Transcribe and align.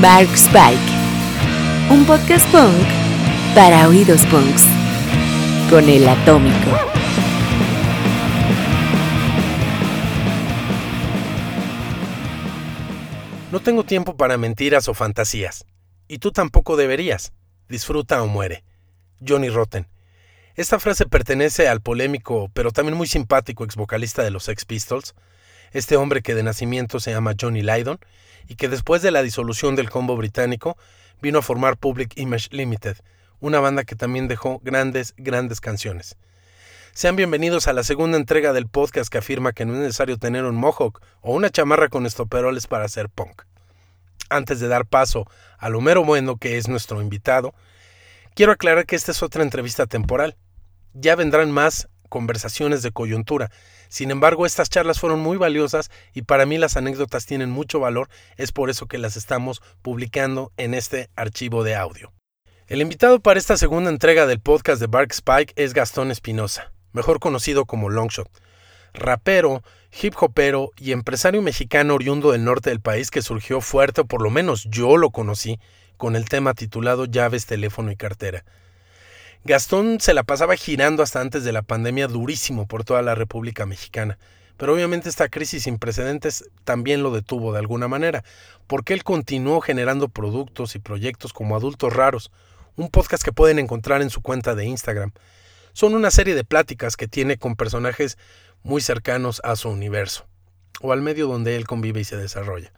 Mark 0.00 0.30
Spike, 0.34 0.80
un 1.90 2.06
podcast 2.06 2.50
punk 2.50 2.86
para 3.54 3.86
oídos 3.86 4.24
punks, 4.28 4.64
con 5.68 5.86
el 5.90 6.08
atómico. 6.08 6.70
No 13.52 13.60
tengo 13.60 13.84
tiempo 13.84 14.16
para 14.16 14.38
mentiras 14.38 14.88
o 14.88 14.94
fantasías, 14.94 15.66
y 16.08 16.16
tú 16.16 16.32
tampoco 16.32 16.78
deberías. 16.78 17.34
Disfruta 17.68 18.22
o 18.22 18.26
muere. 18.26 18.64
Johnny 19.20 19.50
Rotten. 19.50 19.86
Esta 20.54 20.78
frase 20.78 21.04
pertenece 21.04 21.68
al 21.68 21.82
polémico, 21.82 22.50
pero 22.54 22.70
también 22.70 22.96
muy 22.96 23.06
simpático 23.06 23.64
ex 23.64 23.76
vocalista 23.76 24.22
de 24.22 24.30
los 24.30 24.44
Sex 24.44 24.64
Pistols, 24.64 25.14
este 25.72 25.96
hombre 25.96 26.22
que 26.22 26.34
de 26.34 26.42
nacimiento 26.42 27.00
se 27.00 27.10
llama 27.10 27.34
Johnny 27.38 27.60
Lydon 27.60 28.00
y 28.50 28.56
que 28.56 28.68
después 28.68 29.00
de 29.00 29.12
la 29.12 29.22
disolución 29.22 29.76
del 29.76 29.90
combo 29.90 30.16
británico 30.16 30.76
vino 31.22 31.38
a 31.38 31.42
formar 31.42 31.76
Public 31.76 32.14
Image 32.16 32.48
Limited, 32.50 32.96
una 33.38 33.60
banda 33.60 33.84
que 33.84 33.94
también 33.94 34.26
dejó 34.26 34.58
grandes, 34.64 35.14
grandes 35.16 35.60
canciones. 35.60 36.16
Sean 36.92 37.14
bienvenidos 37.14 37.68
a 37.68 37.72
la 37.72 37.84
segunda 37.84 38.18
entrega 38.18 38.52
del 38.52 38.66
podcast 38.66 39.08
que 39.08 39.18
afirma 39.18 39.52
que 39.52 39.64
no 39.64 39.74
es 39.74 39.78
necesario 39.78 40.18
tener 40.18 40.44
un 40.46 40.56
mohawk 40.56 41.00
o 41.20 41.32
una 41.32 41.50
chamarra 41.50 41.88
con 41.88 42.06
estoperoles 42.06 42.66
para 42.66 42.86
hacer 42.86 43.08
punk. 43.08 43.42
Antes 44.30 44.58
de 44.58 44.66
dar 44.66 44.84
paso 44.84 45.30
a 45.56 45.68
lo 45.68 45.80
mero 45.80 46.04
bueno 46.04 46.36
que 46.36 46.58
es 46.58 46.66
nuestro 46.66 47.00
invitado, 47.00 47.54
quiero 48.34 48.50
aclarar 48.50 48.84
que 48.84 48.96
esta 48.96 49.12
es 49.12 49.22
otra 49.22 49.44
entrevista 49.44 49.86
temporal. 49.86 50.36
Ya 50.92 51.14
vendrán 51.14 51.52
más 51.52 51.88
conversaciones 52.10 52.82
de 52.82 52.92
coyuntura. 52.92 53.50
Sin 53.88 54.10
embargo, 54.10 54.44
estas 54.44 54.68
charlas 54.68 55.00
fueron 55.00 55.20
muy 55.20 55.38
valiosas 55.38 55.90
y 56.12 56.22
para 56.22 56.44
mí 56.44 56.58
las 56.58 56.76
anécdotas 56.76 57.24
tienen 57.24 57.50
mucho 57.50 57.80
valor, 57.80 58.10
es 58.36 58.52
por 58.52 58.68
eso 58.68 58.86
que 58.86 58.98
las 58.98 59.16
estamos 59.16 59.62
publicando 59.80 60.52
en 60.58 60.74
este 60.74 61.08
archivo 61.16 61.64
de 61.64 61.76
audio. 61.76 62.12
El 62.66 62.82
invitado 62.82 63.20
para 63.20 63.40
esta 63.40 63.56
segunda 63.56 63.88
entrega 63.90 64.26
del 64.26 64.40
podcast 64.40 64.80
de 64.80 64.86
Bark 64.86 65.12
Spike 65.12 65.54
es 65.56 65.72
Gastón 65.72 66.10
Espinosa, 66.10 66.72
mejor 66.92 67.18
conocido 67.18 67.64
como 67.64 67.88
Longshot, 67.88 68.28
rapero, 68.92 69.62
hip 70.02 70.14
hopero 70.20 70.70
y 70.76 70.92
empresario 70.92 71.42
mexicano 71.42 71.94
oriundo 71.94 72.32
del 72.32 72.44
norte 72.44 72.70
del 72.70 72.80
país 72.80 73.10
que 73.10 73.22
surgió 73.22 73.60
fuerte, 73.60 74.02
o 74.02 74.04
por 74.04 74.22
lo 74.22 74.30
menos 74.30 74.66
yo 74.70 74.96
lo 74.96 75.10
conocí, 75.10 75.58
con 75.96 76.16
el 76.16 76.28
tema 76.28 76.54
titulado 76.54 77.04
Llaves, 77.04 77.46
teléfono 77.46 77.90
y 77.90 77.96
cartera. 77.96 78.44
Gastón 79.42 80.00
se 80.00 80.12
la 80.12 80.22
pasaba 80.22 80.54
girando 80.54 81.02
hasta 81.02 81.22
antes 81.22 81.44
de 81.44 81.52
la 81.52 81.62
pandemia 81.62 82.08
durísimo 82.08 82.68
por 82.68 82.84
toda 82.84 83.00
la 83.00 83.14
República 83.14 83.64
Mexicana. 83.64 84.18
Pero 84.58 84.74
obviamente 84.74 85.08
esta 85.08 85.30
crisis 85.30 85.62
sin 85.62 85.78
precedentes 85.78 86.50
también 86.64 87.02
lo 87.02 87.10
detuvo 87.10 87.50
de 87.54 87.58
alguna 87.58 87.88
manera, 87.88 88.22
porque 88.66 88.92
él 88.92 89.02
continuó 89.02 89.62
generando 89.62 90.10
productos 90.10 90.74
y 90.74 90.78
proyectos 90.78 91.32
como 91.32 91.56
Adultos 91.56 91.94
Raros, 91.94 92.30
un 92.76 92.90
podcast 92.90 93.24
que 93.24 93.32
pueden 93.32 93.58
encontrar 93.58 94.02
en 94.02 94.10
su 94.10 94.20
cuenta 94.20 94.54
de 94.54 94.66
Instagram. 94.66 95.12
Son 95.72 95.94
una 95.94 96.10
serie 96.10 96.34
de 96.34 96.44
pláticas 96.44 96.98
que 96.98 97.08
tiene 97.08 97.38
con 97.38 97.56
personajes 97.56 98.18
muy 98.62 98.82
cercanos 98.82 99.40
a 99.42 99.56
su 99.56 99.70
universo, 99.70 100.26
o 100.82 100.92
al 100.92 101.00
medio 101.00 101.26
donde 101.26 101.56
él 101.56 101.66
convive 101.66 102.00
y 102.00 102.04
se 102.04 102.18
desarrolla. 102.18 102.74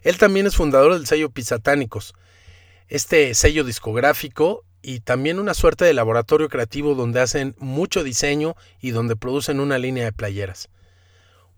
Él 0.00 0.16
también 0.16 0.46
es 0.46 0.56
fundador 0.56 0.94
del 0.94 1.06
sello 1.06 1.28
Pisatánicos, 1.28 2.14
este 2.88 3.34
sello 3.34 3.64
discográfico 3.64 4.64
y 4.82 5.00
también 5.00 5.38
una 5.38 5.54
suerte 5.54 5.84
de 5.84 5.94
laboratorio 5.94 6.48
creativo 6.48 6.94
donde 6.94 7.20
hacen 7.20 7.54
mucho 7.58 8.02
diseño 8.02 8.56
y 8.80 8.90
donde 8.90 9.16
producen 9.16 9.60
una 9.60 9.78
línea 9.78 10.04
de 10.04 10.12
playeras. 10.12 10.68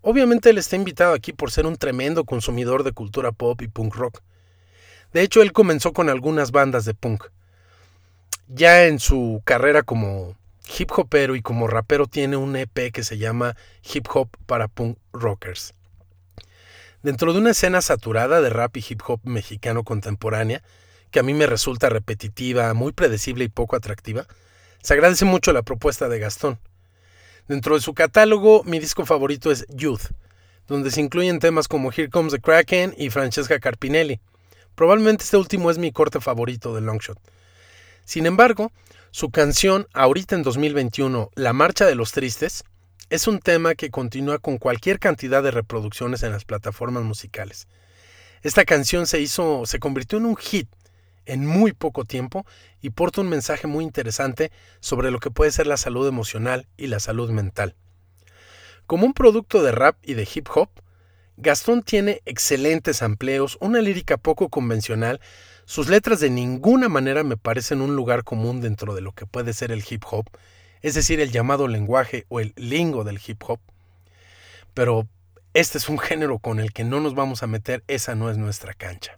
Obviamente 0.01 0.49
él 0.49 0.57
está 0.57 0.75
invitado 0.75 1.13
aquí 1.13 1.31
por 1.31 1.51
ser 1.51 1.65
un 1.65 1.77
tremendo 1.77 2.25
consumidor 2.25 2.83
de 2.83 2.91
cultura 2.91 3.31
pop 3.31 3.61
y 3.61 3.67
punk 3.67 3.95
rock. 3.95 4.21
De 5.13 5.21
hecho, 5.21 5.41
él 5.41 5.53
comenzó 5.53 5.93
con 5.93 6.09
algunas 6.09 6.51
bandas 6.51 6.85
de 6.85 6.93
punk. 6.93 7.25
Ya 8.47 8.85
en 8.85 8.99
su 8.99 9.41
carrera 9.45 9.83
como 9.83 10.35
hip 10.77 10.91
hopero 10.95 11.35
y 11.35 11.41
como 11.41 11.67
rapero 11.67 12.07
tiene 12.07 12.35
un 12.35 12.55
EP 12.55 12.91
que 12.91 13.03
se 13.03 13.17
llama 13.17 13.55
Hip 13.93 14.07
Hop 14.13 14.29
para 14.45 14.67
Punk 14.67 14.97
Rockers. 15.13 15.73
Dentro 17.01 17.33
de 17.33 17.39
una 17.39 17.51
escena 17.51 17.81
saturada 17.81 18.41
de 18.41 18.49
rap 18.49 18.75
y 18.77 18.85
hip 18.87 19.01
hop 19.07 19.19
mexicano 19.23 19.83
contemporánea, 19.83 20.63
que 21.13 21.19
a 21.19 21.23
mí 21.23 21.35
me 21.35 21.45
resulta 21.45 21.89
repetitiva, 21.89 22.73
muy 22.73 22.91
predecible 22.91 23.45
y 23.45 23.47
poco 23.47 23.75
atractiva, 23.75 24.25
se 24.81 24.95
agradece 24.95 25.25
mucho 25.25 25.53
la 25.53 25.61
propuesta 25.61 26.09
de 26.09 26.17
Gastón. 26.17 26.59
Dentro 27.47 27.75
de 27.75 27.81
su 27.81 27.93
catálogo, 27.93 28.63
mi 28.63 28.79
disco 28.79 29.05
favorito 29.05 29.51
es 29.51 29.65
Youth, 29.69 30.11
donde 30.67 30.89
se 30.89 31.01
incluyen 31.01 31.39
temas 31.39 31.67
como 31.67 31.91
Here 31.91 32.09
Comes 32.09 32.33
the 32.33 32.39
Kraken 32.39 32.95
y 32.97 33.11
Francesca 33.11 33.59
Carpinelli. 33.59 34.19
Probablemente 34.73 35.23
este 35.23 35.37
último 35.37 35.69
es 35.69 35.77
mi 35.77 35.91
corte 35.91 36.19
favorito 36.19 36.73
de 36.73 36.81
Longshot. 36.81 37.19
Sin 38.05 38.25
embargo, 38.25 38.71
su 39.11 39.29
canción, 39.29 39.87
ahorita 39.93 40.35
en 40.35 40.41
2021, 40.41 41.29
La 41.35 41.53
Marcha 41.53 41.85
de 41.85 41.93
los 41.93 42.11
Tristes, 42.11 42.63
es 43.11 43.27
un 43.27 43.37
tema 43.39 43.75
que 43.75 43.91
continúa 43.91 44.39
con 44.39 44.57
cualquier 44.57 44.97
cantidad 44.97 45.43
de 45.43 45.51
reproducciones 45.51 46.23
en 46.23 46.31
las 46.31 46.43
plataformas 46.43 47.03
musicales. 47.03 47.67
Esta 48.41 48.65
canción 48.65 49.05
se 49.05 49.21
hizo, 49.21 49.67
se 49.67 49.77
convirtió 49.77 50.17
en 50.17 50.25
un 50.25 50.37
hit 50.37 50.67
en 51.25 51.45
muy 51.45 51.73
poco 51.73 52.05
tiempo 52.05 52.45
y 52.81 52.91
porta 52.91 53.21
un 53.21 53.29
mensaje 53.29 53.67
muy 53.67 53.83
interesante 53.83 54.51
sobre 54.79 55.11
lo 55.11 55.19
que 55.19 55.31
puede 55.31 55.51
ser 55.51 55.67
la 55.67 55.77
salud 55.77 56.07
emocional 56.07 56.67
y 56.77 56.87
la 56.87 56.99
salud 56.99 57.29
mental. 57.31 57.75
Como 58.85 59.05
un 59.05 59.13
producto 59.13 59.63
de 59.63 59.71
rap 59.71 59.97
y 60.03 60.13
de 60.13 60.27
hip 60.33 60.47
hop, 60.53 60.69
Gastón 61.37 61.81
tiene 61.81 62.21
excelentes 62.25 63.01
empleos, 63.01 63.57
una 63.59 63.81
lírica 63.81 64.17
poco 64.17 64.49
convencional, 64.49 65.19
sus 65.65 65.87
letras 65.87 66.19
de 66.19 66.29
ninguna 66.29 66.89
manera 66.89 67.23
me 67.23 67.37
parecen 67.37 67.81
un 67.81 67.95
lugar 67.95 68.23
común 68.23 68.61
dentro 68.61 68.93
de 68.93 69.01
lo 69.01 69.13
que 69.13 69.25
puede 69.25 69.53
ser 69.53 69.71
el 69.71 69.83
hip 69.89 70.03
hop, 70.11 70.25
es 70.81 70.93
decir, 70.93 71.21
el 71.21 71.31
llamado 71.31 71.67
lenguaje 71.67 72.25
o 72.27 72.39
el 72.39 72.53
lingo 72.55 73.03
del 73.03 73.19
hip 73.25 73.41
hop. 73.47 73.59
Pero 74.73 75.07
este 75.53 75.77
es 75.77 75.87
un 75.87 75.97
género 75.97 76.39
con 76.39 76.59
el 76.59 76.73
que 76.73 76.83
no 76.83 76.99
nos 76.99 77.15
vamos 77.15 77.41
a 77.41 77.47
meter, 77.47 77.83
esa 77.87 78.15
no 78.15 78.29
es 78.29 78.37
nuestra 78.37 78.73
cancha. 78.73 79.17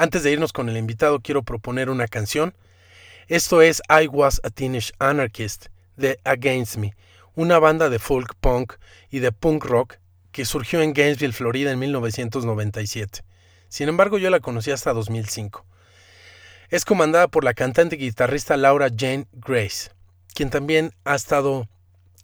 Antes 0.00 0.22
de 0.22 0.32
irnos 0.32 0.54
con 0.54 0.70
el 0.70 0.78
invitado, 0.78 1.20
quiero 1.20 1.42
proponer 1.42 1.90
una 1.90 2.08
canción. 2.08 2.54
Esto 3.28 3.60
es 3.60 3.82
I 3.90 4.06
Was 4.06 4.40
a 4.42 4.48
Teenage 4.48 4.92
Anarchist 4.98 5.66
de 5.98 6.18
Against 6.24 6.78
Me, 6.78 6.96
una 7.34 7.58
banda 7.58 7.90
de 7.90 7.98
folk 7.98 8.34
punk 8.40 8.76
y 9.10 9.18
de 9.18 9.30
punk 9.30 9.62
rock 9.66 9.96
que 10.32 10.46
surgió 10.46 10.80
en 10.80 10.94
Gainesville, 10.94 11.34
Florida 11.34 11.70
en 11.70 11.78
1997. 11.80 13.24
Sin 13.68 13.90
embargo, 13.90 14.16
yo 14.16 14.30
la 14.30 14.40
conocí 14.40 14.70
hasta 14.70 14.94
2005. 14.94 15.66
Es 16.70 16.86
comandada 16.86 17.28
por 17.28 17.44
la 17.44 17.52
cantante 17.52 17.96
y 17.96 17.98
guitarrista 17.98 18.56
Laura 18.56 18.88
Jane 18.88 19.26
Grace, 19.32 19.90
quien 20.32 20.48
también 20.48 20.94
ha 21.04 21.14
estado 21.14 21.68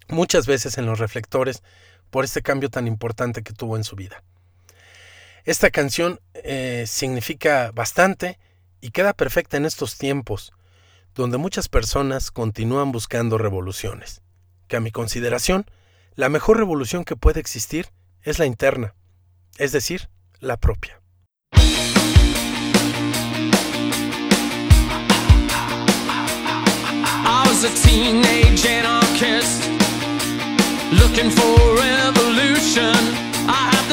muchas 0.08 0.46
veces 0.46 0.78
en 0.78 0.86
los 0.86 0.98
reflectores 0.98 1.62
por 2.08 2.24
este 2.24 2.40
cambio 2.40 2.70
tan 2.70 2.86
importante 2.86 3.42
que 3.42 3.52
tuvo 3.52 3.76
en 3.76 3.84
su 3.84 3.96
vida. 3.96 4.22
Esta 5.46 5.70
canción 5.70 6.18
eh, 6.34 6.86
significa 6.88 7.70
bastante 7.72 8.40
y 8.80 8.90
queda 8.90 9.12
perfecta 9.12 9.56
en 9.56 9.64
estos 9.64 9.96
tiempos, 9.96 10.52
donde 11.14 11.38
muchas 11.38 11.68
personas 11.68 12.32
continúan 12.32 12.90
buscando 12.90 13.38
revoluciones, 13.38 14.22
que 14.66 14.76
a 14.76 14.80
mi 14.80 14.90
consideración, 14.90 15.64
la 16.16 16.28
mejor 16.28 16.58
revolución 16.58 17.04
que 17.04 17.14
puede 17.14 17.38
existir 17.38 17.86
es 18.22 18.40
la 18.40 18.46
interna, 18.46 18.96
es 19.56 19.70
decir, 19.70 20.08
la 20.40 20.56
propia. 20.56 21.00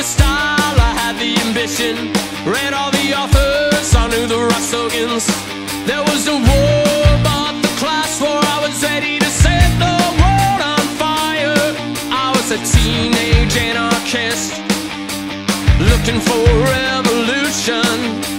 I 0.03 0.05
the 0.05 0.09
style. 0.09 1.15
the 1.17 1.31
ambition. 1.47 1.95
Read 2.43 2.73
all 2.73 2.91
the 2.91 3.13
authors, 3.15 3.95
I 3.95 4.07
knew 4.11 4.27
the 4.27 4.35
Rostogans. 4.35 5.25
There 5.85 6.03
was 6.03 6.27
a 6.27 6.35
war, 6.35 7.03
but 7.23 7.53
the 7.61 7.71
class 7.79 8.19
war. 8.19 8.35
I 8.35 8.59
was 8.67 8.83
ready 8.83 9.17
to 9.19 9.25
set 9.25 9.69
the 9.79 9.95
world 10.19 10.61
on 10.73 10.83
fire. 10.99 11.55
I 12.11 12.33
was 12.35 12.51
a 12.51 12.59
teenage 12.75 13.55
anarchist, 13.55 14.59
looking 15.79 16.19
for 16.19 16.43
revolution. 16.75 18.32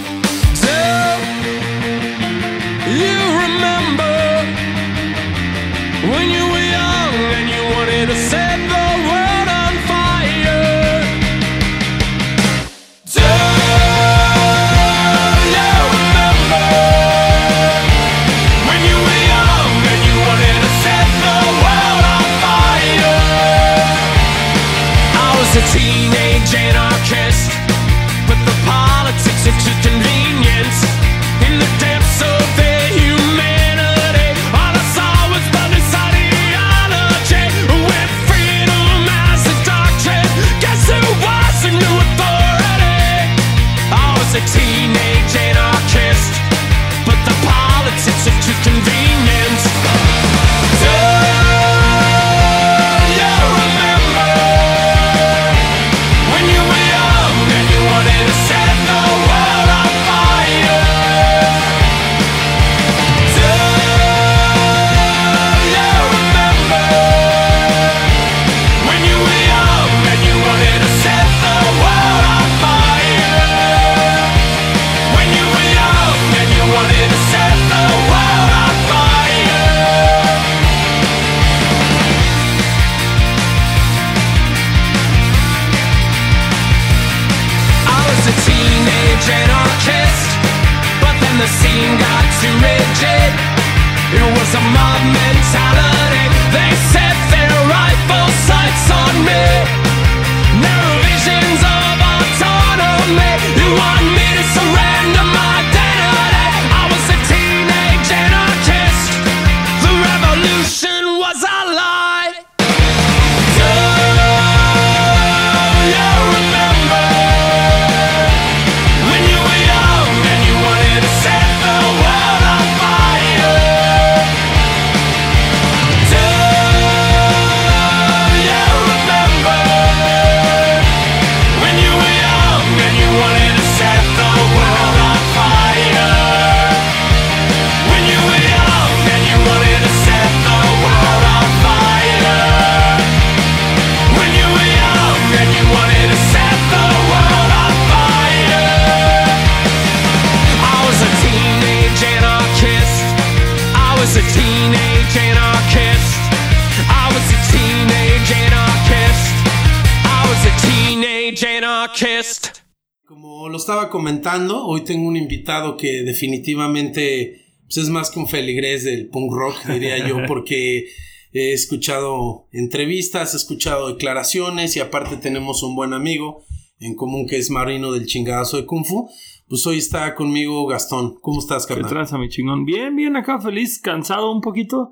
Comentando, 163.95 164.67
hoy 164.67 164.81
tengo 164.81 165.07
un 165.07 165.15
invitado 165.15 165.77
que 165.77 166.03
definitivamente 166.03 167.45
pues, 167.61 167.77
es 167.77 167.89
más 167.89 168.11
que 168.11 168.19
un 168.19 168.27
feligrés 168.27 168.83
del 168.83 169.07
punk 169.07 169.31
rock, 169.31 169.65
diría 169.67 170.05
yo, 170.05 170.17
porque 170.27 170.87
he 171.31 171.53
escuchado 171.53 172.49
entrevistas, 172.51 173.33
he 173.33 173.37
escuchado 173.37 173.87
declaraciones 173.87 174.75
y 174.75 174.81
aparte 174.81 175.15
tenemos 175.15 175.63
un 175.63 175.77
buen 175.77 175.93
amigo 175.93 176.43
en 176.77 176.95
común 176.95 177.25
que 177.25 177.37
es 177.37 177.49
Marino 177.49 177.93
del 177.93 178.05
chingadazo 178.05 178.57
de 178.57 178.65
Kung 178.65 178.83
Fu. 178.83 179.09
Pues 179.47 179.65
hoy 179.65 179.77
está 179.77 180.13
conmigo 180.13 180.65
Gastón. 180.65 181.15
¿Cómo 181.21 181.39
estás, 181.39 181.65
¿Qué 181.65 181.75
carnal? 181.75 181.89
tranza, 181.89 182.17
mi 182.17 182.27
chingón? 182.27 182.65
Bien, 182.65 182.97
bien, 182.97 183.15
acá 183.15 183.39
feliz, 183.39 183.79
cansado 183.79 184.29
un 184.29 184.41
poquito. 184.41 184.91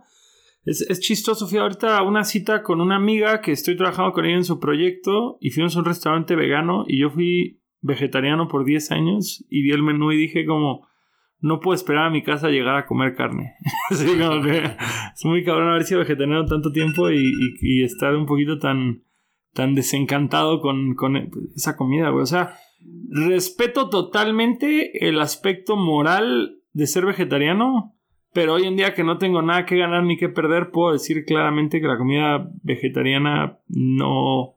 Es, 0.64 0.80
es 0.90 1.02
chistoso, 1.02 1.46
fui 1.46 1.58
ahorita 1.58 1.98
a 1.98 2.04
una 2.04 2.24
cita 2.24 2.64
con 2.64 2.80
una 2.80 2.96
amiga 2.96 3.42
que 3.42 3.52
estoy 3.52 3.76
trabajando 3.76 4.14
con 4.14 4.26
ella 4.26 4.38
en 4.38 4.46
su 4.46 4.62
proyecto 4.62 5.38
y 5.42 5.50
fuimos 5.50 5.76
a 5.76 5.80
un 5.80 5.86
restaurante 5.86 6.38
vegano 6.38 6.86
y 6.88 7.02
yo 7.02 7.10
fui 7.10 7.63
vegetariano 7.84 8.48
por 8.48 8.66
10 8.66 8.92
años 8.92 9.46
y 9.50 9.62
vi 9.62 9.72
el 9.72 9.84
menú 9.84 10.12
y 10.12 10.18
dije 10.18 10.46
como, 10.46 10.88
no 11.40 11.60
puedo 11.60 11.76
esperar 11.76 12.08
a 12.08 12.10
mi 12.10 12.24
casa 12.24 12.50
llegar 12.50 12.78
a 12.78 12.86
comer 12.86 13.14
carne. 13.16 13.54
Es 13.92 15.26
muy 15.26 15.44
cabrón 15.44 15.70
haber 15.70 15.84
sido 15.84 16.00
vegetariano 16.00 16.46
tanto 16.46 16.72
tiempo 16.72 17.12
y, 17.12 17.84
estar 17.84 18.16
un 18.16 18.26
poquito 18.26 18.58
tan, 18.58 19.04
tan 19.54 19.76
desencantado 19.76 20.62
con, 20.62 20.96
con 20.96 21.18
esa 21.56 21.76
comida. 21.76 22.12
O 22.14 22.26
sea, 22.26 22.56
respeto 23.10 23.90
totalmente 23.90 25.08
el 25.08 25.20
aspecto 25.20 25.76
moral 25.76 26.60
de 26.72 26.88
ser 26.88 27.06
vegetariano, 27.06 27.94
pero 28.34 28.54
hoy 28.54 28.64
en 28.64 28.78
día 28.78 28.94
que 28.94 29.04
no 29.04 29.18
tengo 29.18 29.42
nada 29.42 29.66
que 29.66 29.78
ganar 29.78 30.04
ni 30.04 30.18
que 30.18 30.30
perder, 30.30 30.72
puedo 30.72 30.94
decir 30.94 31.26
claramente 31.26 31.82
que 31.82 31.88
la 31.88 31.98
comida 31.98 32.50
vegetariana 32.64 33.60
no, 33.68 34.56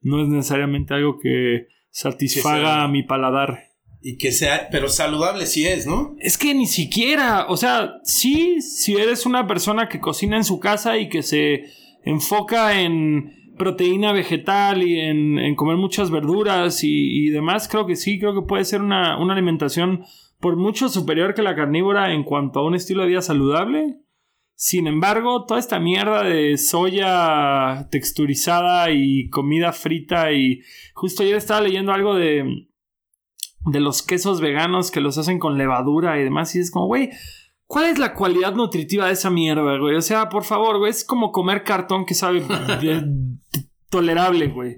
no 0.00 0.22
es 0.22 0.28
necesariamente 0.28 0.94
algo 0.94 1.18
que 1.18 1.68
satisfaga 1.92 2.88
mi 2.88 3.04
paladar. 3.04 3.68
Y 4.00 4.16
que 4.16 4.32
sea, 4.32 4.68
pero 4.72 4.88
saludable 4.88 5.46
sí 5.46 5.64
es, 5.64 5.86
¿no? 5.86 6.16
Es 6.18 6.36
que 6.36 6.54
ni 6.54 6.66
siquiera, 6.66 7.46
o 7.48 7.56
sea, 7.56 8.00
sí, 8.02 8.60
si 8.60 8.96
eres 8.96 9.26
una 9.26 9.46
persona 9.46 9.88
que 9.88 10.00
cocina 10.00 10.36
en 10.36 10.42
su 10.42 10.58
casa 10.58 10.98
y 10.98 11.08
que 11.08 11.22
se 11.22 11.66
enfoca 12.04 12.80
en 12.80 13.54
proteína 13.56 14.12
vegetal 14.12 14.82
y 14.82 14.98
en, 14.98 15.38
en 15.38 15.54
comer 15.54 15.76
muchas 15.76 16.10
verduras 16.10 16.82
y, 16.82 17.26
y 17.26 17.30
demás, 17.30 17.68
creo 17.68 17.86
que 17.86 17.94
sí, 17.94 18.18
creo 18.18 18.34
que 18.34 18.46
puede 18.46 18.64
ser 18.64 18.80
una, 18.80 19.22
una 19.22 19.34
alimentación 19.34 20.04
por 20.40 20.56
mucho 20.56 20.88
superior 20.88 21.34
que 21.34 21.42
la 21.42 21.54
carnívora 21.54 22.12
en 22.12 22.24
cuanto 22.24 22.58
a 22.58 22.66
un 22.66 22.74
estilo 22.74 23.02
de 23.02 23.08
vida 23.08 23.22
saludable. 23.22 23.98
Sin 24.54 24.86
embargo, 24.86 25.44
toda 25.44 25.58
esta 25.58 25.80
mierda 25.80 26.22
de 26.22 26.56
soya 26.58 27.88
texturizada 27.90 28.90
y 28.90 29.28
comida 29.30 29.72
frita 29.72 30.32
y 30.32 30.60
justo 30.94 31.22
ayer 31.22 31.36
estaba 31.36 31.60
leyendo 31.60 31.92
algo 31.92 32.14
de 32.14 32.68
de 33.64 33.78
los 33.80 34.02
quesos 34.02 34.40
veganos 34.40 34.90
que 34.90 35.00
los 35.00 35.18
hacen 35.18 35.38
con 35.38 35.56
levadura 35.56 36.18
y 36.20 36.24
demás. 36.24 36.54
Y 36.56 36.58
es 36.58 36.70
como, 36.72 36.86
güey, 36.86 37.10
¿cuál 37.66 37.84
es 37.86 37.98
la 37.98 38.12
cualidad 38.14 38.54
nutritiva 38.54 39.06
de 39.06 39.12
esa 39.12 39.30
mierda, 39.30 39.78
güey? 39.78 39.94
O 39.94 40.02
sea, 40.02 40.28
por 40.28 40.42
favor, 40.44 40.78
güey, 40.78 40.90
es 40.90 41.04
como 41.04 41.30
comer 41.30 41.62
cartón 41.62 42.04
que 42.04 42.14
sabe 42.14 42.40
de- 42.80 43.04
tolerable, 43.88 44.48
güey. 44.48 44.74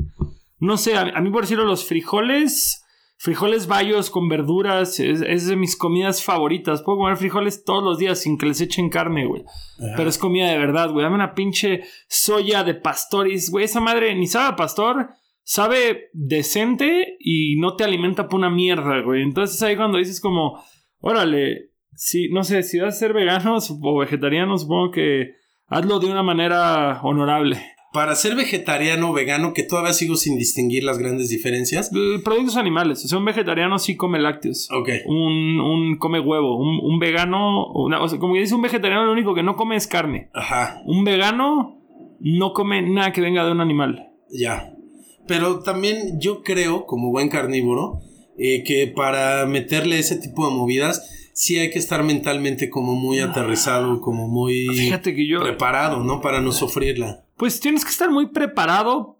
No 0.58 0.76
sé, 0.76 0.96
a, 0.96 1.00
a 1.02 1.20
mí 1.22 1.30
por 1.30 1.42
decirlo, 1.44 1.64
los 1.64 1.86
frijoles, 1.86 2.83
frijoles 3.24 3.66
bayos 3.66 4.10
con 4.10 4.28
verduras, 4.28 5.00
es, 5.00 5.22
es 5.22 5.46
de 5.46 5.56
mis 5.56 5.78
comidas 5.78 6.22
favoritas. 6.22 6.82
Puedo 6.82 6.98
comer 6.98 7.16
frijoles 7.16 7.64
todos 7.64 7.82
los 7.82 7.96
días 7.96 8.20
sin 8.20 8.36
que 8.36 8.44
les 8.44 8.60
echen 8.60 8.90
carne, 8.90 9.24
güey. 9.24 9.44
Pero 9.96 10.10
es 10.10 10.18
comida 10.18 10.50
de 10.50 10.58
verdad, 10.58 10.90
güey. 10.90 11.04
Dame 11.04 11.14
una 11.14 11.32
pinche 11.32 11.84
soya 12.06 12.64
de 12.64 12.74
pastores, 12.74 13.50
güey. 13.50 13.64
Esa 13.64 13.80
madre 13.80 14.14
ni 14.14 14.26
sabe 14.26 14.48
a 14.48 14.56
pastor, 14.56 15.08
sabe 15.42 16.10
decente 16.12 17.16
y 17.18 17.56
no 17.56 17.76
te 17.76 17.84
alimenta 17.84 18.28
por 18.28 18.40
una 18.40 18.50
mierda, 18.50 19.00
güey. 19.00 19.22
Entonces 19.22 19.62
ahí 19.62 19.74
cuando 19.74 19.96
dices 19.96 20.20
como, 20.20 20.62
órale, 20.98 21.70
si, 21.94 22.28
no 22.28 22.44
sé, 22.44 22.62
si 22.62 22.78
vas 22.78 22.94
a 22.94 22.98
ser 22.98 23.14
vegano 23.14 23.56
o 23.82 23.98
vegetariano, 24.00 24.58
supongo 24.58 24.90
que 24.90 25.30
hazlo 25.68 25.98
de 25.98 26.10
una 26.10 26.22
manera 26.22 27.00
honorable. 27.02 27.56
Para 27.94 28.14
ser 28.16 28.34
vegetariano 28.34 29.10
o 29.10 29.12
vegano, 29.14 29.54
que 29.54 29.62
todavía 29.62 29.92
sigo 29.94 30.16
sin 30.16 30.36
distinguir 30.36 30.82
las 30.84 30.98
grandes 30.98 31.28
diferencias. 31.30 31.90
Eh, 31.94 32.18
Productos 32.24 32.56
animales, 32.56 33.02
o 33.04 33.08
sea, 33.08 33.16
un 33.18 33.24
vegetariano 33.24 33.78
sí 33.78 33.96
come 33.96 34.18
lácteos. 34.18 34.68
Ok. 34.70 34.88
Un, 35.06 35.60
un 35.60 35.96
come 35.98 36.18
huevo, 36.20 36.58
un, 36.58 36.80
un 36.82 36.98
vegano, 36.98 37.68
una- 37.72 38.02
o 38.02 38.08
sea, 38.08 38.18
como 38.18 38.34
dice 38.34 38.54
un 38.54 38.62
vegetariano, 38.62 39.06
lo 39.06 39.12
único 39.12 39.32
que 39.34 39.42
no 39.44 39.54
come 39.56 39.76
es 39.76 39.86
carne. 39.86 40.28
Ajá, 40.34 40.82
Un 40.84 41.04
vegano 41.04 41.80
no 42.20 42.52
come 42.52 42.82
nada 42.82 43.12
que 43.12 43.20
venga 43.22 43.44
de 43.46 43.52
un 43.52 43.60
animal. 43.60 44.08
ya. 44.30 44.70
Pero 45.26 45.60
también 45.60 46.20
yo 46.20 46.42
creo, 46.42 46.84
como 46.84 47.10
buen 47.10 47.30
carnívoro, 47.30 48.00
eh, 48.36 48.62
que 48.62 48.88
para 48.88 49.46
meterle 49.46 49.98
ese 49.98 50.16
tipo 50.18 50.46
de 50.46 50.54
movidas, 50.54 51.30
sí 51.32 51.58
hay 51.58 51.70
que 51.70 51.78
estar 51.78 52.02
mentalmente 52.04 52.68
como 52.68 52.94
muy 52.94 53.20
aterrizado, 53.20 54.00
como 54.02 54.28
muy 54.28 54.66
Fíjate 54.68 55.14
que 55.14 55.26
yo. 55.26 55.40
preparado, 55.40 56.04
¿no? 56.04 56.20
Para 56.20 56.42
no 56.42 56.52
sufrirla. 56.52 57.23
Pues 57.36 57.60
tienes 57.60 57.84
que 57.84 57.90
estar 57.90 58.10
muy 58.10 58.26
preparado. 58.26 59.18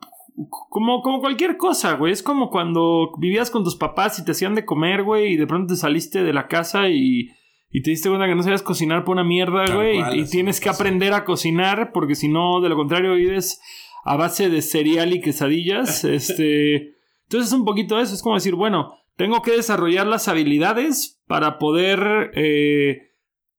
Como, 0.51 1.01
como 1.03 1.21
cualquier 1.21 1.57
cosa, 1.57 1.95
güey. 1.95 2.13
Es 2.13 2.23
como 2.23 2.51
cuando 2.51 3.13
vivías 3.19 3.51
con 3.51 3.63
tus 3.63 3.77
papás 3.77 4.19
y 4.19 4.25
te 4.25 4.33
hacían 4.33 4.55
de 4.57 4.65
comer, 4.65 5.05
güey, 5.05 5.35
y 5.35 5.37
de 5.37 5.47
pronto 5.47 5.75
te 5.75 5.79
saliste 5.79 6.25
de 6.25 6.33
la 6.33 6.49
casa 6.49 6.89
y, 6.89 7.31
y 7.71 7.83
te 7.83 7.91
diste 7.91 8.09
cuenta 8.09 8.27
que 8.27 8.35
no 8.35 8.43
sabías 8.43 8.63
cocinar 8.63 9.05
por 9.05 9.13
una 9.15 9.25
mierda, 9.25 9.65
Tal 9.65 9.77
güey. 9.77 9.99
cual, 9.99 10.19
Y, 10.19 10.29
tienes 10.29 10.61
que 10.61 10.69
aprender 10.71 11.13
a 11.13 11.25
cocinar, 11.25 11.93
porque 11.93 12.17
si 12.17 12.29
no, 12.29 12.61
de 12.61 12.69
lo 12.69 12.77
contrario, 12.77 13.15
vives 13.15 13.61
a 14.05 14.17
base 14.17 14.51
de 14.51 14.61
cereal 14.61 15.13
y 15.13 15.21
quesadillas. 15.21 16.05
este. 16.05 16.95
Entonces 17.25 17.49
es 17.49 17.53
un 17.53 17.65
poquito 17.65 18.01
eso. 18.01 18.15
Es 18.15 18.23
como 18.23 18.35
decir, 18.35 18.55
bueno, 18.57 18.93
tengo 19.17 19.41
que 19.43 19.53
desarrollar 19.53 20.07
las 20.07 20.27
habilidades 20.27 21.23
para 21.27 21.59
poder 21.59 22.33
eh, 22.35 23.13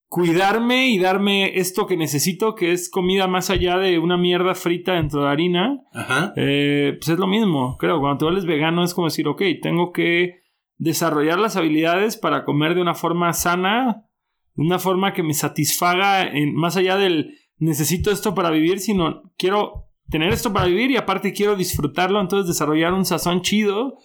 cuidarme 0.08 0.88
y 0.90 1.00
darme 1.00 1.58
esto 1.58 1.88
que 1.88 1.98
necesito, 1.98 2.56
que 2.56 2.72
es 2.72 2.90
comida 2.90 3.28
más 3.28 3.50
allá 3.50 3.78
de 3.78 4.00
una 4.00 4.18
mierda 4.18 4.56
frita 4.56 4.94
dentro 4.94 5.24
de 5.24 5.30
harina. 5.30 5.82
Ajá. 5.94 6.34
Eh, 6.38 6.94
pues 7.00 7.10
es 7.10 7.20
lo 7.20 7.28
mismo, 7.28 7.76
creo. 7.78 8.00
Cuando 8.00 8.20
te 8.20 8.26
vuelves 8.26 8.46
vegano 8.46 8.84
es 8.84 8.94
como 8.94 9.08
decir, 9.08 9.28
ok, 9.28 9.42
tengo 9.62 9.92
que 9.92 10.42
desarrollar 10.78 11.40
las 11.40 11.56
habilidades 11.58 12.18
para 12.18 12.44
comer 12.46 12.76
de 12.76 12.82
una 12.82 12.94
forma 12.96 13.34
sana, 13.34 14.06
de 14.54 14.64
una 14.64 14.80
forma 14.80 15.14
que 15.14 15.24
me 15.24 15.34
satisfaga, 15.34 16.24
en, 16.24 16.54
más 16.56 16.78
allá 16.78 16.98
del 16.98 17.38
necesito 17.58 18.12
esto 18.12 18.36
para 18.36 18.52
vivir, 18.52 18.80
sino 18.80 19.32
quiero 19.38 19.86
tener 20.10 20.32
esto 20.34 20.54
para 20.54 20.68
vivir 20.68 20.92
y 20.92 20.98
aparte 20.98 21.34
quiero 21.34 21.56
disfrutarlo, 21.56 22.22
entonces 22.22 22.48
desarrollar 22.48 22.94
un 22.94 23.06
sazón 23.06 23.42
chido 23.42 23.96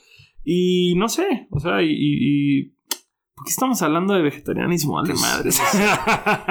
y 0.45 0.95
no 0.97 1.09
sé, 1.09 1.47
o 1.50 1.61
sea, 1.61 1.83
y... 1.83 1.90
y- 1.90 2.61
y- 2.61 2.79
¿Por 3.40 3.47
qué 3.47 3.52
estamos 3.52 3.80
hablando 3.80 4.12
de 4.12 4.20
vegetarianismo? 4.20 5.02
De 5.02 5.12
Pues, 5.14 5.20
madres. 5.23 5.59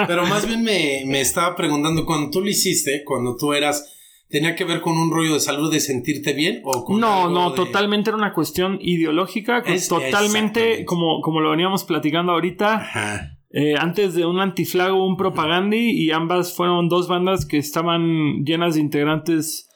Pero 0.08 0.26
más 0.26 0.48
bien 0.48 0.64
me, 0.64 1.04
me 1.06 1.22
estaba 1.22 1.56
preguntando, 1.56 2.04
cuando 2.04 2.32
tú 2.32 2.42
lo 2.42 2.50
hiciste, 2.50 3.04
cuando 3.06 3.36
tú 3.38 3.54
eras, 3.54 3.96
¿tenía 4.28 4.56
que 4.56 4.66
ver 4.66 4.82
con 4.82 4.98
un 4.98 5.12
rollo 5.12 5.36
de 5.36 5.40
salud 5.40 5.72
de 5.72 5.82
sentirte 5.82 6.34
bien? 6.34 6.62
O 6.66 6.84
con 6.84 7.00
No, 7.00 7.30
no, 7.30 7.52
de- 7.52 7.58
totalmente 7.58 8.10
era 8.10 8.18
una 8.18 8.34
cuestión 8.34 8.80
ideológica, 8.82 9.60
Es- 9.60 9.88
totalmente, 9.88 10.08
exactamente. 10.62 10.86
como, 10.86 11.22
como 11.22 11.42
lo 11.42 11.52
veníamos 11.52 11.84
platicando 11.84 12.32
ahorita, 12.32 13.38
eh, 13.52 13.76
antes 13.78 14.16
de 14.16 14.26
un 14.26 14.40
antiflago, 14.40 15.06
un 15.06 15.16
propagandi, 15.16 15.92
y 15.92 16.10
ambas 16.10 16.56
fueron 16.56 16.90
dos 16.90 17.08
bandas 17.08 17.46
que 17.46 17.58
estaban 17.60 18.44
llenas 18.46 18.74
de 18.74 18.82
integrantes, 18.82 19.69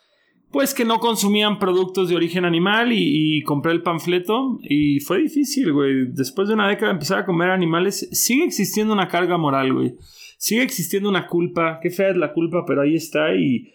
pues 0.54 0.74
que 0.74 0.86
no 0.86 1.00
consumían 1.00 1.60
productos 1.60 2.08
de 2.08 2.16
origen 2.16 2.46
animal, 2.46 2.94
y, 2.94 3.40
y 3.40 3.42
compré 3.42 3.74
el 3.74 3.82
panfleto, 3.82 4.58
y 4.62 5.02
fue 5.02 5.24
difícil, 5.24 5.74
güey. 5.74 6.06
Después 6.14 6.48
de 6.48 6.54
una 6.54 6.70
década 6.70 6.88
de 6.88 6.94
empezar 6.94 7.20
a 7.20 7.26
comer 7.26 7.50
animales, 7.50 8.08
sigue 8.14 8.46
existiendo 8.46 8.94
una 8.94 9.10
carga 9.10 9.38
moral, 9.38 9.74
güey. 9.74 9.96
Sigue 10.38 10.62
existiendo 10.64 11.10
una 11.10 11.28
culpa, 11.28 11.80
qué 11.82 11.90
fea 11.90 12.12
es 12.12 12.18
la 12.18 12.32
culpa, 12.32 12.64
pero 12.66 12.84
ahí 12.84 12.96
está, 12.96 13.36
y... 13.36 13.70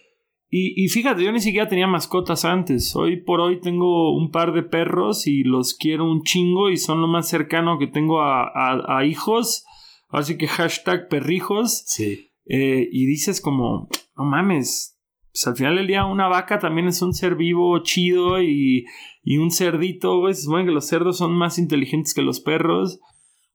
Y, 0.51 0.83
y 0.83 0.87
fíjate, 0.87 1.23
yo 1.23 1.31
ni 1.31 1.41
siquiera 1.41 1.67
tenía 1.67 1.85
mascotas 1.85 2.43
antes. 2.43 2.95
Hoy 2.95 3.21
por 3.21 3.39
hoy 3.39 3.61
tengo 3.61 4.17
un 4.17 4.31
par 4.31 4.51
de 4.51 4.63
perros 4.63 5.27
y 5.27 5.43
los 5.43 5.75
quiero 5.75 6.09
un 6.11 6.23
chingo 6.23 6.71
y 6.71 6.77
son 6.77 7.01
lo 7.01 7.07
más 7.07 7.29
cercano 7.29 7.77
que 7.77 7.85
tengo 7.85 8.19
a, 8.21 8.45
a- 8.47 8.97
a 8.97 9.05
hijos. 9.05 9.63
Así 10.07 10.39
que 10.39 10.47
hashtag 10.47 11.07
perrijos. 11.07 11.83
Sí. 11.85 12.31
Eh, 12.47 12.89
y 12.91 13.05
dices 13.05 13.41
como, 13.41 13.89
no 14.17 14.25
mames. 14.25 14.98
Pues 15.31 15.45
al 15.47 15.55
final 15.55 15.75
del 15.75 15.87
día 15.87 16.05
una 16.05 16.27
vaca 16.27 16.57
también 16.59 16.87
es 16.87 17.01
un 17.01 17.13
ser 17.13 17.35
vivo 17.35 17.77
chido 17.83 18.41
y, 18.41 18.85
y 19.23 19.37
un 19.37 19.51
cerdito, 19.51 20.19
güey. 20.19 20.33
Se 20.33 20.43
supone 20.43 20.65
que 20.65 20.71
los 20.71 20.87
cerdos 20.87 21.17
son 21.17 21.33
más 21.33 21.57
inteligentes 21.59 22.13
que 22.13 22.21
los 22.21 22.39
perros. 22.39 22.99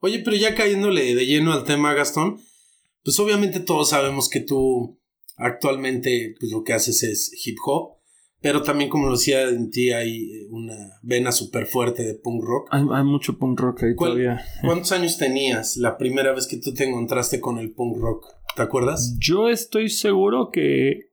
Oye, 0.00 0.21
pero 0.25 0.37
ya 0.37 0.54
cayéndole 0.54 1.14
de 1.14 1.26
lleno 1.26 1.52
al 1.52 1.64
tema, 1.64 1.95
Gastón, 1.95 2.37
pues 3.02 3.19
obviamente 3.19 3.61
todos 3.61 3.90
sabemos 3.90 4.28
que 4.28 4.40
tú 4.40 4.99
actualmente 5.37 6.35
pues 6.38 6.52
lo 6.52 6.62
que 6.62 6.73
haces 6.75 7.02
es 7.02 7.47
hip 7.47 7.57
hop, 7.66 7.97
pero 8.40 8.62
también 8.62 8.90
como 8.90 9.07
lo 9.07 9.12
decía 9.12 9.43
en 9.49 9.71
ti 9.71 9.90
hay 9.93 10.31
eh, 10.33 10.47
una 10.50 10.75
vena 11.02 11.33
súper 11.33 11.66
fuerte 11.66 12.02
de 12.04 12.14
punk 12.14 12.43
rock. 12.45 12.69
Hay, 12.71 12.83
hay 12.93 13.04
mucho 13.04 13.38
punk 13.38 13.59
rock 13.59 13.83
ahí 13.85 13.95
¿Cuál- 13.95 14.12
todavía. 14.12 14.40
¿Cuántos 14.62 14.93
años 14.93 15.16
tenías 15.19 15.76
la 15.76 15.97
primera 15.97 16.33
vez 16.33 16.47
que 16.47 16.59
tú 16.59 16.73
te 16.75 16.85
encontraste 16.85 17.40
con 17.40 17.59
el 17.59 17.73
punk 17.73 17.97
rock? 17.99 18.26
¿Te 18.54 18.62
acuerdas? 18.62 19.16
Yo 19.19 19.49
estoy 19.49 19.88
seguro 19.88 20.50
que 20.52 21.11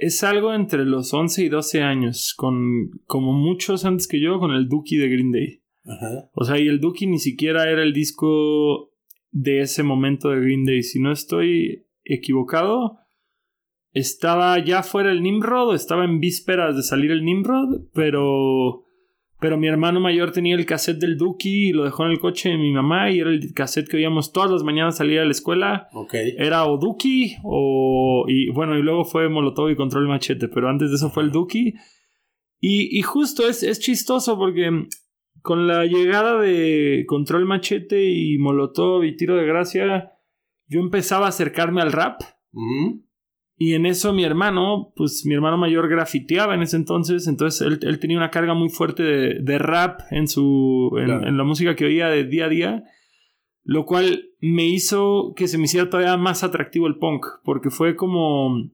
es 0.00 0.24
algo 0.24 0.54
entre 0.54 0.84
los 0.86 1.12
11 1.12 1.44
y 1.44 1.48
12 1.48 1.82
años, 1.82 2.34
con 2.34 2.90
como 3.06 3.32
muchos 3.32 3.84
antes 3.84 4.08
que 4.08 4.20
yo, 4.20 4.38
con 4.38 4.52
el 4.52 4.68
Dookie 4.68 4.96
de 4.96 5.08
Green 5.08 5.30
Day. 5.30 5.62
Ajá. 5.84 6.30
O 6.34 6.44
sea, 6.44 6.58
y 6.58 6.68
el 6.68 6.80
Dookie 6.80 7.06
ni 7.06 7.18
siquiera 7.18 7.70
era 7.70 7.82
el 7.82 7.92
disco 7.92 8.92
de 9.30 9.60
ese 9.60 9.82
momento 9.82 10.30
de 10.30 10.40
Green 10.40 10.64
Day. 10.64 10.82
Si 10.82 11.00
no 11.00 11.12
estoy 11.12 11.86
equivocado, 12.02 12.98
estaba 13.92 14.58
ya 14.64 14.82
fuera 14.82 15.12
el 15.12 15.22
Nimrod 15.22 15.68
o 15.68 15.74
estaba 15.74 16.04
en 16.06 16.18
vísperas 16.18 16.76
de 16.76 16.82
salir 16.82 17.10
el 17.10 17.24
Nimrod, 17.24 17.82
pero... 17.92 18.84
Pero 19.40 19.56
mi 19.56 19.68
hermano 19.68 20.00
mayor 20.00 20.32
tenía 20.32 20.54
el 20.54 20.66
cassette 20.66 20.98
del 21.00 21.16
Dookie 21.16 21.68
y 21.68 21.72
lo 21.72 21.84
dejó 21.84 22.04
en 22.04 22.12
el 22.12 22.20
coche 22.20 22.50
de 22.50 22.58
mi 22.58 22.72
mamá 22.72 23.10
y 23.10 23.20
era 23.20 23.30
el 23.30 23.54
cassette 23.54 23.88
que 23.88 23.96
oíamos 23.96 24.32
todas 24.32 24.50
las 24.50 24.62
mañanas 24.62 24.98
salir 24.98 25.18
a 25.18 25.24
la 25.24 25.30
escuela 25.30 25.88
Ok. 25.94 26.12
era 26.36 26.66
o 26.66 26.76
Duki 26.76 27.36
o. 27.42 28.26
Y 28.28 28.50
bueno, 28.50 28.78
y 28.78 28.82
luego 28.82 29.04
fue 29.04 29.28
Molotov 29.30 29.70
y 29.70 29.76
Control 29.76 30.06
Machete, 30.08 30.48
pero 30.48 30.68
antes 30.68 30.90
de 30.90 30.96
eso 30.96 31.08
fue 31.10 31.22
el 31.22 31.30
Duki. 31.30 31.72
Y, 32.60 32.98
y 32.98 33.00
justo 33.02 33.48
es, 33.48 33.62
es 33.62 33.80
chistoso 33.80 34.36
porque 34.38 34.68
con 35.40 35.66
la 35.66 35.86
llegada 35.86 36.38
de 36.38 37.04
Control 37.06 37.46
Machete 37.46 38.10
y 38.12 38.36
Molotov 38.36 39.04
y 39.04 39.16
Tiro 39.16 39.36
de 39.36 39.46
Gracia, 39.46 40.12
yo 40.66 40.80
empezaba 40.80 41.24
a 41.24 41.30
acercarme 41.30 41.80
al 41.80 41.92
rap. 41.92 42.20
Ujú. 42.52 43.06
Y 43.62 43.74
en 43.74 43.84
eso 43.84 44.14
mi 44.14 44.24
hermano, 44.24 44.90
pues 44.96 45.26
mi 45.26 45.34
hermano 45.34 45.58
mayor 45.58 45.86
grafiteaba 45.86 46.54
en 46.54 46.62
ese 46.62 46.76
entonces, 46.78 47.28
entonces 47.28 47.60
él, 47.60 47.78
él 47.82 47.98
tenía 47.98 48.16
una 48.16 48.30
carga 48.30 48.54
muy 48.54 48.70
fuerte 48.70 49.02
de, 49.02 49.38
de 49.42 49.58
rap 49.58 50.00
en 50.10 50.28
su 50.28 50.90
en, 50.98 51.04
Claro. 51.04 51.26
en 51.26 51.36
la 51.36 51.44
música 51.44 51.76
que 51.76 51.84
oía 51.84 52.08
de 52.08 52.24
día 52.24 52.46
a 52.46 52.48
día, 52.48 52.84
lo 53.62 53.84
cual 53.84 54.30
me 54.40 54.66
hizo 54.66 55.34
que 55.36 55.46
se 55.46 55.58
me 55.58 55.64
hiciera 55.64 55.90
todavía 55.90 56.16
más 56.16 56.42
atractivo 56.42 56.86
el 56.86 56.96
punk, 56.96 57.26
porque 57.44 57.68
fue 57.68 57.96
como, 57.96 58.70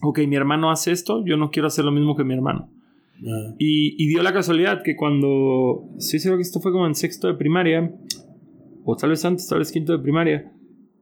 ok, 0.00 0.20
mi 0.28 0.36
hermano 0.36 0.70
hace 0.70 0.90
esto, 0.90 1.22
yo 1.26 1.36
no 1.36 1.50
quiero 1.50 1.66
hacer 1.68 1.84
lo 1.84 1.92
mismo 1.92 2.16
que 2.16 2.24
mi 2.24 2.32
hermano. 2.32 2.70
Ah. 3.18 3.54
Y, 3.58 4.02
y 4.02 4.08
dio 4.08 4.22
la 4.22 4.32
casualidad 4.32 4.82
que 4.82 4.96
cuando, 4.96 5.90
sí, 5.98 6.18
creo 6.22 6.36
que 6.36 6.42
esto 6.42 6.58
fue 6.60 6.72
como 6.72 6.86
en 6.86 6.94
sexto 6.94 7.26
de 7.26 7.34
primaria, 7.34 7.94
o 8.82 8.96
tal 8.96 9.10
vez 9.10 9.22
antes, 9.26 9.46
tal 9.46 9.58
vez 9.58 9.70
quinto 9.70 9.92
de 9.92 10.02
primaria, 10.02 10.50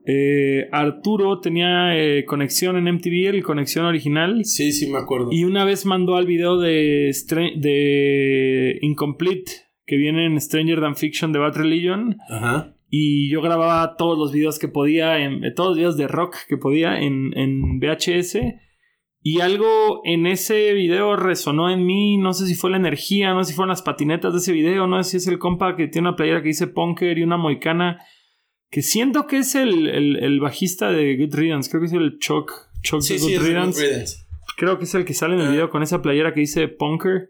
eh, 0.05 0.67
Arturo 0.71 1.39
tenía 1.39 1.97
eh, 1.97 2.25
conexión 2.25 2.75
en 2.77 2.93
MTV, 2.95 3.29
el 3.29 3.43
conexión 3.43 3.85
original, 3.85 4.43
Sí, 4.45 4.71
sí, 4.71 4.91
me 4.91 4.97
acuerdo. 4.99 5.29
y 5.31 5.43
una 5.45 5.63
vez 5.65 5.85
mandó 5.85 6.15
al 6.15 6.25
video 6.25 6.59
de, 6.59 7.11
de 7.55 8.77
Incomplete, 8.81 9.51
que 9.85 9.97
viene 9.97 10.25
en 10.25 10.39
Stranger 10.39 10.79
Than 10.81 10.95
Fiction 10.95 11.31
de 11.31 11.39
Bad 11.39 11.55
Religion, 11.57 12.17
Ajá. 12.29 12.75
y 12.89 13.29
yo 13.31 13.41
grababa 13.41 13.95
todos 13.97 14.17
los 14.17 14.31
videos 14.31 14.59
que 14.59 14.67
podía, 14.67 15.19
en, 15.19 15.43
eh, 15.43 15.51
todos 15.51 15.69
los 15.71 15.77
videos 15.77 15.97
de 15.97 16.07
rock 16.07 16.35
que 16.47 16.57
podía 16.57 16.99
en, 16.99 17.31
en 17.37 17.79
VHS. 17.79 18.37
Y 19.25 19.39
algo 19.39 20.01
en 20.03 20.27
ese 20.27 20.73
video 20.73 21.15
resonó 21.15 21.69
en 21.69 21.85
mí, 21.85 22.17
no 22.17 22.33
sé 22.33 22.45
si 22.45 22.55
fue 22.55 22.69
la 22.71 22.75
energía, 22.75 23.33
no 23.33 23.41
sé 23.45 23.51
si 23.51 23.55
fueron 23.55 23.69
las 23.69 23.81
patinetas 23.81 24.33
de 24.33 24.39
ese 24.39 24.51
video, 24.51 24.85
no 24.85 25.01
sé 25.01 25.11
si 25.11 25.17
es 25.17 25.27
el 25.27 25.39
compa 25.39 25.77
que 25.77 25.87
tiene 25.87 26.09
una 26.09 26.17
playera 26.17 26.41
que 26.41 26.49
dice 26.49 26.67
Punker 26.67 27.17
y 27.17 27.23
una 27.23 27.37
moicana, 27.37 27.99
que 28.73 28.81
siento 28.81 29.27
que 29.27 29.37
es 29.37 29.53
el, 29.55 29.87
el- 29.87 30.15
el 30.23 30.39
bajista 30.39 30.91
de 30.91 31.15
Good 31.15 31.35
Riddance, 31.35 31.69
creo 31.69 31.81
que 31.81 31.87
es 31.87 31.93
el 31.93 32.17
Chuck, 32.17 32.51
Chuck 32.81 33.01
Sí, 33.01 33.13
de 33.13 33.37
Good 33.37 33.45
Riddance. 33.45 34.17
Creo 34.57 34.77
que 34.79 34.85
es 34.85 34.95
el 34.95 35.05
que 35.05 35.13
sale 35.13 35.35
en 35.35 35.41
el 35.41 35.47
Ah. 35.47 35.51
video 35.51 35.69
con 35.69 35.83
esa 35.83 36.01
playera 36.01 36.33
que 36.33 36.39
dice 36.41 36.67
Punker. 36.67 37.29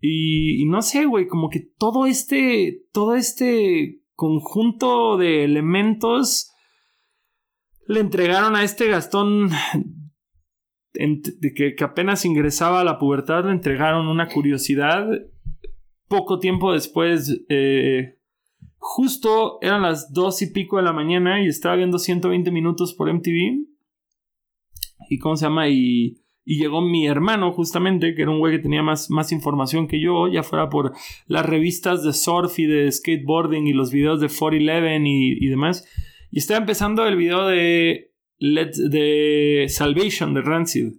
Y, 0.00 0.60
y 0.60 0.64
no 0.66 0.82
sé, 0.82 1.04
güey, 1.06 1.28
como 1.28 1.48
que 1.48 1.60
todo 1.78 2.06
este, 2.06 2.82
todo 2.92 3.14
este 3.14 4.00
conjunto 4.16 5.16
de 5.16 5.44
elementos 5.44 6.50
le 7.86 8.00
entregaron 8.00 8.56
a 8.56 8.64
este 8.64 8.88
Gastón 8.88 9.50
en- 10.94 11.22
de 11.22 11.52
que, 11.54 11.74
que 11.76 11.84
apenas 11.84 12.24
ingresaba 12.24 12.80
a 12.80 12.84
la 12.84 12.98
pubertad, 12.98 13.44
le 13.44 13.52
entregaron 13.52 14.08
una 14.08 14.26
curiosidad. 14.28 15.06
Poco 16.08 16.38
tiempo 16.40 16.72
después, 16.72 17.44
eh, 17.48 18.18
justo 18.82 19.58
eran 19.62 19.82
las 19.82 20.12
dos 20.12 20.42
y 20.42 20.52
pico 20.52 20.76
de 20.76 20.82
la 20.82 20.92
mañana 20.92 21.40
y 21.40 21.46
estaba 21.46 21.76
viendo 21.76 21.98
120 21.98 22.50
minutos 22.50 22.94
por 22.94 23.12
MTV. 23.12 23.64
¿Y 25.08 25.18
cómo 25.18 25.36
se 25.36 25.46
llama? 25.46 25.68
Y, 25.68 26.18
llegó 26.44 26.82
mi 26.82 27.06
hermano, 27.06 27.52
justamente, 27.52 28.16
que 28.16 28.22
era 28.22 28.32
un 28.32 28.40
güey 28.40 28.56
que 28.56 28.62
tenía 28.62 28.82
más, 28.82 29.08
más 29.08 29.30
información 29.30 29.86
que 29.86 30.00
yo, 30.00 30.26
ya 30.26 30.42
fuera 30.42 30.68
por 30.68 30.92
las 31.26 31.46
revistas 31.46 32.02
de 32.02 32.12
surf 32.12 32.58
y 32.58 32.66
de 32.66 32.90
skateboarding 32.90 33.68
y 33.68 33.72
los 33.72 33.92
videos 33.92 34.20
de 34.20 34.26
411 34.26 35.08
y, 35.08 35.46
y 35.46 35.48
demás. 35.48 35.86
Y 36.32 36.40
estaba 36.40 36.58
empezando 36.58 37.06
el 37.06 37.14
video 37.14 37.46
de, 37.46 38.10
de 38.40 39.66
Salvation 39.68 40.34
de 40.34 40.42
Rancid. 40.42 40.94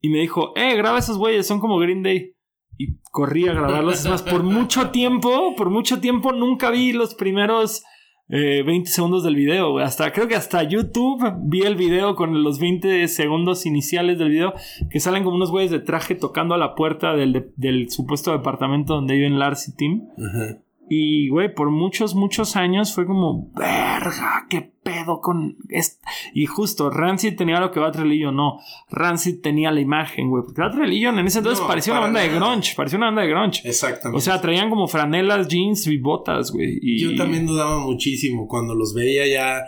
Y 0.00 0.08
me 0.08 0.18
dijo, 0.18 0.52
eh, 0.56 0.74
graba 0.76 0.98
esos 0.98 1.16
güeyes, 1.16 1.46
son 1.46 1.60
como 1.60 1.78
Green 1.78 2.02
Day. 2.02 2.34
Y 2.80 2.96
corrí 3.10 3.46
a 3.46 3.52
grabarlos. 3.52 4.00
Es 4.00 4.08
más, 4.08 4.22
por 4.22 4.42
mucho 4.42 4.88
tiempo, 4.88 5.54
por 5.54 5.68
mucho 5.68 6.00
tiempo 6.00 6.32
nunca 6.32 6.70
vi 6.70 6.94
los 6.94 7.14
primeros 7.14 7.84
eh, 8.30 8.62
20 8.62 8.88
segundos 8.88 9.22
del 9.22 9.34
video. 9.34 9.78
Hasta, 9.80 10.10
creo 10.14 10.28
que 10.28 10.34
hasta 10.34 10.62
YouTube 10.62 11.30
vi 11.42 11.60
el 11.60 11.76
video 11.76 12.16
con 12.16 12.42
los 12.42 12.58
20 12.58 13.06
segundos 13.08 13.66
iniciales 13.66 14.18
del 14.18 14.30
video 14.30 14.54
que 14.88 14.98
salen 14.98 15.24
como 15.24 15.36
unos 15.36 15.50
güeyes 15.50 15.70
de 15.70 15.80
traje 15.80 16.14
tocando 16.14 16.54
a 16.54 16.58
la 16.58 16.74
puerta 16.74 17.14
del, 17.14 17.52
del 17.56 17.90
supuesto 17.90 18.32
departamento 18.32 18.94
donde 18.94 19.12
viven 19.12 19.38
Lars 19.38 19.68
y 19.68 19.76
Tim. 19.76 20.08
Ajá. 20.16 20.56
Y, 20.92 21.28
güey, 21.28 21.54
por 21.54 21.70
muchos, 21.70 22.16
muchos 22.16 22.56
años 22.56 22.92
fue 22.92 23.06
como, 23.06 23.52
verga, 23.54 24.44
qué 24.50 24.72
pedo 24.82 25.20
con 25.20 25.56
esto. 25.68 26.04
Y 26.34 26.46
justo, 26.46 26.90
Rancid 26.90 27.36
tenía 27.36 27.60
lo 27.60 27.70
que 27.70 27.78
Bad 27.78 27.94
Religion 27.94 28.34
no. 28.34 28.58
Rancid 28.90 29.40
tenía 29.40 29.70
la 29.70 29.80
imagen, 29.80 30.28
güey. 30.30 30.42
Porque 30.42 30.60
Bad 30.60 30.74
Religion 30.74 31.16
en 31.20 31.28
ese 31.28 31.38
entonces 31.38 31.62
No, 31.62 31.68
parecía 31.68 31.92
una 31.92 32.00
banda 32.00 32.20
de 32.22 32.30
grunge. 32.30 32.74
Parecía 32.76 32.96
una 32.96 33.06
banda 33.06 33.22
de 33.22 33.28
grunge. 33.28 33.68
Exactamente. 33.68 34.18
O 34.18 34.20
sea, 34.20 34.40
traían 34.40 34.68
como 34.68 34.88
franelas, 34.88 35.46
jeans 35.46 35.86
y 35.86 35.96
botas, 35.98 36.50
güey. 36.50 36.80
Y, 36.82 37.00
yo 37.00 37.14
también 37.14 37.46
dudaba 37.46 37.78
muchísimo 37.78 38.48
cuando 38.48 38.74
los 38.74 38.92
veía 38.92 39.28
ya. 39.28 39.58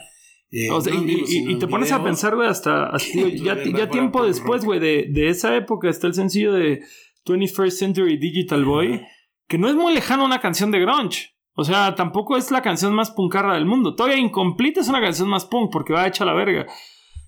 eh, 0.50 0.70
O 0.72 0.80
sea, 0.80 0.92
no 0.92 1.04
y, 1.06 1.56
te 1.56 1.68
pones 1.68 1.92
a 1.92 2.02
pensar, 2.02 2.34
güey, 2.34 2.48
hasta, 2.48 2.90
ya, 3.36 3.62
ya 3.62 3.88
tiempo 3.88 4.26
después, 4.26 4.64
güey, 4.64 4.80
de, 4.80 5.06
de 5.08 5.28
esa 5.28 5.56
época 5.56 5.88
está 5.88 6.08
el 6.08 6.14
sencillo 6.14 6.52
de 6.52 6.82
21st 7.26 7.70
Century 7.70 8.16
Digital 8.16 8.64
Boy, 8.64 9.02
que 9.48 9.58
no 9.58 9.68
es 9.68 9.74
muy 9.74 9.94
lejano 9.94 10.24
una 10.24 10.40
canción 10.40 10.70
de 10.70 10.80
grunge. 10.80 11.32
O 11.54 11.64
sea, 11.64 11.94
tampoco 11.94 12.36
es 12.36 12.50
la 12.50 12.62
canción 12.62 12.94
más 12.94 13.10
punkarra 13.10 13.54
del 13.54 13.66
mundo. 13.66 13.94
Todavía 13.94 14.18
Incomplete 14.18 14.80
es 14.80 14.88
una 14.88 15.00
canción 15.00 15.28
más 15.28 15.44
punk 15.44 15.70
porque 15.70 15.92
va 15.92 16.06
hecha 16.06 16.24
la 16.24 16.32
verga. 16.32 16.66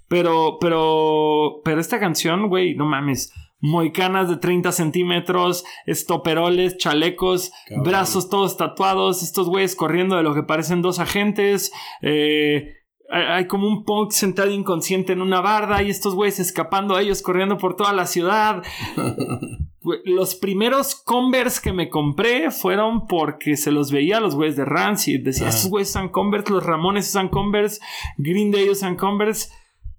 Pero, 0.09 0.59
pero, 0.61 1.61
pero 1.65 1.81
esta 1.81 2.01
canción, 2.01 2.49
güey, 2.49 2.75
no 2.75 2.87
mames. 2.87 3.33
Moicanas 3.61 4.29
de 4.29 4.37
30 4.37 4.73
centímetros, 4.73 5.65
estoperoles, 5.87 6.77
chalecos, 6.77 7.51
Cabrón. 7.67 7.85
brazos 7.85 8.29
todos 8.29 8.57
tatuados, 8.57 9.23
estos 9.23 9.49
güeyes 9.49 9.75
corriendo 9.75 10.17
de 10.17 10.23
lo 10.23 10.35
que 10.35 10.43
parecen 10.43 10.83
dos 10.83 10.99
agentes. 10.99 11.73
Eh, 12.03 12.75
hay, 13.11 13.23
hay 13.23 13.47
como 13.47 13.67
un 13.67 13.85
punk 13.85 14.13
sentado 14.13 14.51
inconsciente 14.51 15.13
en 15.13 15.23
una 15.23 15.41
barda 15.41 15.83
y 15.83 15.91
estos 15.91 16.15
güeyes 16.15 16.41
escapando 16.41 16.95
a 16.95 17.03
ellos 17.03 17.23
corriendo 17.23 17.59
por 17.59 17.77
toda 17.77 17.93
la 17.93 18.07
ciudad. 18.07 18.63
Los 20.05 20.35
primeros 20.35 20.95
Converse 20.95 21.61
que 21.63 21.73
me 21.73 21.89
compré 21.89 22.51
fueron 22.51 23.07
porque 23.07 23.57
se 23.57 23.71
los 23.71 23.91
veía 23.93 24.17
a 24.17 24.21
los 24.21 24.35
güeyes 24.35 24.57
de 24.57 24.65
Rancid. 24.65 25.25
Decía, 25.25 25.47
Ah. 25.47 25.51
estos 25.51 25.71
güeyes 25.71 25.91
usan 25.91 26.09
Converse, 26.09 26.53
los 26.53 26.65
Ramones 26.65 27.09
usan 27.09 27.29
Converse, 27.29 27.81
Green 28.17 28.51
Day 28.51 28.69
usan 28.69 28.97
Converse. 28.97 29.51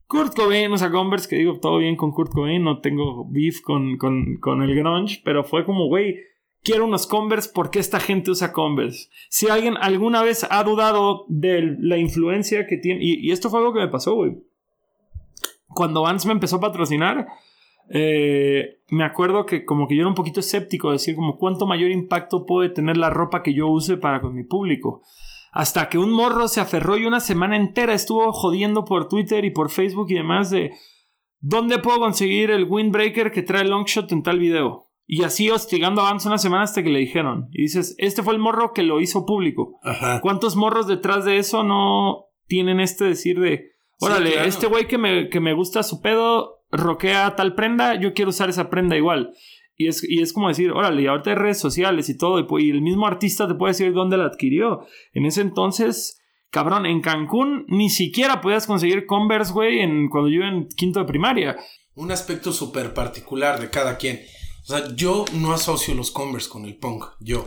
Kurt 0.08 0.36
Cobain 0.36 0.72
usa 0.72 0.92
Converse, 0.92 1.28
que 1.28 1.36
digo, 1.38 1.60
todo 1.60 1.78
bien 1.80 1.96
con 1.96 2.12
Kurt 2.12 2.32
Cobain, 2.32 2.64
no 2.64 2.80
tengo 2.80 3.26
beef 3.30 3.62
con, 3.62 3.98
con, 3.98 4.38
con 4.40 4.62
el 4.62 4.76
grunge, 4.76 5.22
pero 5.26 5.44
fue 5.44 5.66
como, 5.66 5.88
güey, 5.88 6.18
quiero 6.64 6.86
unos 6.86 7.08
Converse 7.08 7.50
porque 7.54 7.80
esta 7.80 8.00
gente 8.00 8.30
usa 8.32 8.54
Converse. 8.54 9.10
Si 9.30 9.50
alguien 9.50 9.76
alguna 9.78 10.22
vez 10.24 10.46
ha 10.50 10.64
dudado 10.64 11.26
de 11.28 11.76
la 11.80 11.98
influencia 11.98 12.68
que 12.68 12.78
tiene, 12.78 13.04
y, 13.04 13.28
y 13.28 13.32
esto 13.32 13.50
fue 13.50 13.60
algo 13.60 13.74
que 13.74 13.80
me 13.80 13.88
pasó, 13.88 14.14
güey. 14.16 14.34
Cuando 15.68 16.04
Vance 16.04 16.28
me 16.28 16.34
empezó 16.34 16.58
a 16.58 16.62
patrocinar, 16.62 17.28
eh, 17.90 18.80
me 18.90 19.04
acuerdo 19.04 19.46
que 19.46 19.66
como 19.66 19.88
que 19.88 19.96
yo 19.96 20.02
era 20.02 20.10
un 20.10 20.16
poquito 20.16 20.40
escéptico, 20.40 20.92
decir 20.92 21.16
como 21.16 21.38
cuánto 21.38 21.66
mayor 21.66 21.92
impacto 21.92 22.46
puede 22.46 22.70
tener 22.70 22.98
la 22.98 23.10
ropa 23.10 23.44
que 23.44 23.54
yo 23.54 23.68
use 23.68 23.98
para 23.98 24.22
con 24.22 24.34
mi 24.34 24.44
público. 24.44 25.02
Hasta 25.52 25.88
que 25.88 25.98
un 25.98 26.12
morro 26.12 26.48
se 26.48 26.60
aferró 26.60 26.98
y 26.98 27.06
una 27.06 27.20
semana 27.20 27.56
entera 27.56 27.94
estuvo 27.94 28.32
jodiendo 28.34 28.84
por 28.84 29.08
Twitter 29.08 29.46
y 29.46 29.52
por 29.52 29.70
Facebook 29.70 30.08
y 30.10 30.16
demás 30.16 30.50
de 30.50 30.72
¿dónde 31.40 31.80
puedo 31.80 32.00
conseguir 32.00 32.52
el 32.52 32.66
windbreaker 32.66 33.32
que 33.32 33.44
trae 33.44 33.64
Longshot 33.64 34.12
en 34.12 34.24
tal 34.24 34.40
video? 34.40 34.88
Y 35.08 35.24
así 35.24 35.50
hostigando 35.52 36.02
a 36.02 36.06
Vance 36.06 36.28
una 36.28 36.40
semana 36.40 36.64
hasta 36.64 36.82
que 36.82 36.90
le 36.90 37.00
dijeron. 37.00 37.48
Y 37.52 37.64
dices, 37.64 37.96
este 38.00 38.24
fue 38.24 38.34
el 38.34 38.40
morro 38.40 38.74
que 38.74 38.82
lo 38.82 39.00
hizo 39.00 39.26
público. 39.26 39.80
Ajá. 39.84 40.20
¿Cuántos 40.22 40.56
morros 40.56 40.88
detrás 40.88 41.26
de 41.26 41.38
eso 41.38 41.64
no 41.64 42.26
tienen 42.48 42.80
este 42.80 43.06
decir 43.06 43.40
de, 43.40 43.74
órale, 44.00 44.32
claro. 44.32 44.48
este 44.48 44.68
güey 44.68 44.88
que 44.88 44.98
me, 44.98 45.30
que 45.30 45.40
me 45.40 45.54
gusta 45.54 45.84
su 45.84 46.02
pedo, 46.02 46.65
roquea 46.78 47.36
tal 47.36 47.56
prenda, 47.56 48.00
yo 48.00 48.14
quiero 48.14 48.30
usar 48.30 48.50
esa 48.50 48.70
prenda 48.70 48.96
igual? 48.96 49.34
Y 49.78 49.88
es, 49.88 50.04
y 50.08 50.22
es 50.22 50.32
como 50.32 50.48
decir, 50.48 50.72
órale, 50.72 51.02
y 51.02 51.08
ahorita 51.08 51.32
hay 51.32 51.36
redes 51.36 51.60
sociales 51.60 52.08
y 52.10 52.18
todo, 52.18 52.40
y, 52.60 52.70
el 52.70 52.82
mismo 52.82 53.08
artista 53.08 53.48
te 53.48 53.56
puede 53.56 53.74
decir 53.74 53.94
dónde 53.94 54.18
la 54.18 54.26
adquirió. 54.26 54.86
En 55.14 55.26
ese 55.26 55.42
entonces, 55.42 56.22
cabrón, 56.50 56.86
en 56.86 57.02
Cancún 57.02 57.66
ni 57.68 57.90
siquiera 57.90 58.42
podías 58.42 58.68
conseguir 58.68 59.06
Converse, 59.06 59.52
güey, 59.52 59.80
en, 59.80 60.10
cuando 60.10 60.30
yo 60.30 60.44
en 60.44 60.68
quinto 60.70 61.00
de 61.00 61.06
primaria. 61.06 61.58
Un 61.96 62.12
aspecto 62.12 62.54
súper 62.54 62.94
particular 62.94 63.60
de 63.60 63.70
cada 63.70 63.98
quien. 63.98 64.22
O 64.64 64.68
sea, 64.68 64.96
yo 64.96 65.26
no 65.34 65.52
asocio 65.52 65.94
los 65.94 66.12
Converse 66.12 66.50
con 66.50 66.66
el 66.66 66.78
punk. 66.78 67.06
Yo. 67.20 67.46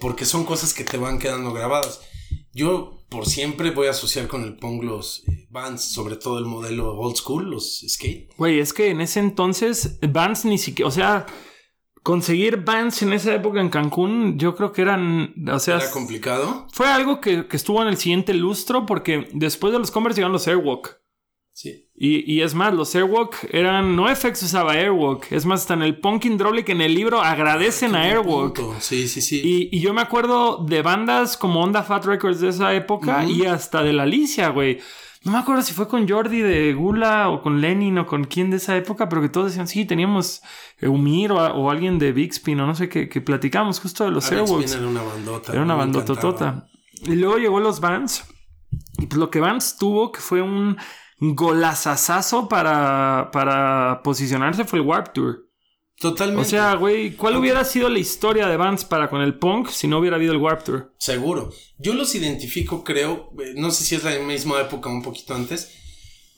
Porque 0.00 0.24
son 0.24 0.44
cosas 0.44 0.74
que 0.74 0.84
te 0.84 0.98
van 0.98 1.18
quedando 1.18 1.52
grabadas. 1.52 2.00
Yo 2.52 3.04
por 3.08 3.26
siempre 3.26 3.70
voy 3.70 3.88
a 3.88 3.90
asociar 3.90 4.26
con 4.26 4.42
el 4.42 4.56
punk 4.56 4.82
los 4.84 5.24
eh, 5.28 5.46
Vans, 5.50 5.82
sobre 5.82 6.16
todo 6.16 6.38
el 6.38 6.46
modelo 6.46 6.94
old 6.98 7.16
school, 7.16 7.50
los 7.50 7.84
skate. 7.86 8.30
Güey, 8.38 8.58
es 8.60 8.72
que 8.72 8.88
en 8.88 9.00
ese 9.00 9.20
entonces 9.20 9.98
Vans 10.00 10.44
ni 10.44 10.58
siquiera, 10.58 10.88
o 10.88 10.90
sea, 10.90 11.26
conseguir 12.02 12.58
Vans 12.64 13.02
en 13.02 13.12
esa 13.12 13.34
época 13.34 13.60
en 13.60 13.68
Cancún, 13.68 14.38
yo 14.38 14.54
creo 14.54 14.72
que 14.72 14.82
eran, 14.82 15.34
o 15.50 15.58
sea, 15.58 15.76
Era 15.76 15.90
complicado. 15.90 16.66
fue 16.72 16.88
algo 16.88 17.20
que, 17.20 17.46
que 17.46 17.56
estuvo 17.56 17.82
en 17.82 17.88
el 17.88 17.96
siguiente 17.96 18.34
lustro 18.34 18.86
porque 18.86 19.28
después 19.32 19.72
de 19.72 19.78
los 19.78 19.90
Converse 19.90 20.18
llegaron 20.18 20.32
los 20.32 20.48
Airwalk. 20.48 21.01
Sí. 21.54 21.88
Y, 21.94 22.32
y 22.32 22.40
es 22.40 22.54
más, 22.54 22.72
los 22.74 22.94
Airwalk 22.94 23.48
eran, 23.50 23.94
no 23.94 24.08
FX 24.14 24.42
usaba 24.42 24.72
Airwalk, 24.72 25.30
es 25.30 25.44
más, 25.44 25.60
hasta 25.60 25.74
en 25.74 25.82
el 25.82 25.98
Punk 26.00 26.24
Hydraulic 26.24 26.70
en 26.70 26.80
el 26.80 26.94
libro 26.94 27.20
agradecen 27.20 27.94
a 27.94 28.02
Airwalk. 28.02 28.56
Punto. 28.56 28.80
Sí, 28.80 29.06
sí, 29.06 29.20
sí. 29.20 29.42
Y, 29.44 29.76
y 29.76 29.80
yo 29.80 29.92
me 29.92 30.00
acuerdo 30.00 30.64
de 30.64 30.82
bandas 30.82 31.36
como 31.36 31.62
Onda 31.62 31.82
Fat 31.82 32.06
Records 32.06 32.40
de 32.40 32.48
esa 32.48 32.74
época 32.74 33.24
y 33.24 33.44
hasta 33.44 33.82
de 33.82 33.92
la 33.92 34.04
Alicia, 34.04 34.48
güey. 34.48 34.80
No 35.24 35.30
me 35.30 35.38
acuerdo 35.38 35.62
si 35.62 35.72
fue 35.72 35.86
con 35.86 36.08
Jordi 36.08 36.40
de 36.40 36.72
Gula 36.74 37.28
o 37.28 37.42
con 37.42 37.60
Lenin 37.60 37.96
o 37.98 38.06
con 38.06 38.24
quién 38.24 38.50
de 38.50 38.56
esa 38.56 38.76
época, 38.76 39.08
pero 39.08 39.22
que 39.22 39.28
todos 39.28 39.48
decían, 39.48 39.68
sí, 39.68 39.84
teníamos 39.84 40.42
Eumir 40.78 41.30
o, 41.30 41.36
o 41.36 41.70
alguien 41.70 41.98
de 42.00 42.10
Big 42.10 42.32
Spin 42.32 42.58
o 42.58 42.66
no 42.66 42.74
sé, 42.74 42.88
que, 42.88 43.08
que 43.08 43.20
platicamos 43.20 43.78
justo 43.78 44.04
de 44.04 44.10
los 44.10 44.32
Airwalks. 44.32 44.74
Era 44.74 44.88
una 44.88 45.02
bandota. 45.02 45.52
Era 45.52 45.62
una 45.62 45.80
encantaba. 45.80 46.66
Y 47.04 47.14
luego 47.14 47.36
llegó 47.38 47.60
los 47.60 47.78
Vans. 47.78 48.24
Y 48.98 49.06
pues 49.06 49.18
lo 49.18 49.30
que 49.30 49.38
Vans 49.38 49.76
tuvo, 49.76 50.10
que 50.10 50.20
fue 50.20 50.42
un 50.42 50.76
golazazazo 51.30 52.48
para, 52.48 53.30
para 53.32 54.00
posicionarse, 54.02 54.64
fue 54.64 54.80
el 54.80 54.84
Warp 54.86 55.12
Tour. 55.12 55.48
Totalmente. 55.98 56.42
O 56.42 56.44
sea, 56.44 56.74
güey, 56.74 57.12
¿cuál 57.14 57.36
hubiera 57.36 57.64
sido 57.64 57.88
la 57.88 58.00
historia 58.00 58.48
de 58.48 58.56
Vans 58.56 58.84
para 58.84 59.08
con 59.08 59.20
el 59.22 59.38
punk 59.38 59.68
si 59.68 59.86
no 59.86 59.98
hubiera 59.98 60.16
habido 60.16 60.32
el 60.32 60.38
Warp 60.38 60.64
Tour? 60.64 60.92
Seguro. 60.98 61.50
Yo 61.78 61.94
los 61.94 62.14
identifico, 62.16 62.82
creo, 62.82 63.30
eh, 63.38 63.52
no 63.56 63.70
sé 63.70 63.84
si 63.84 63.94
es 63.94 64.02
la 64.02 64.18
misma 64.18 64.60
época 64.60 64.88
o 64.88 64.92
un 64.92 65.02
poquito 65.02 65.34
antes, 65.34 65.70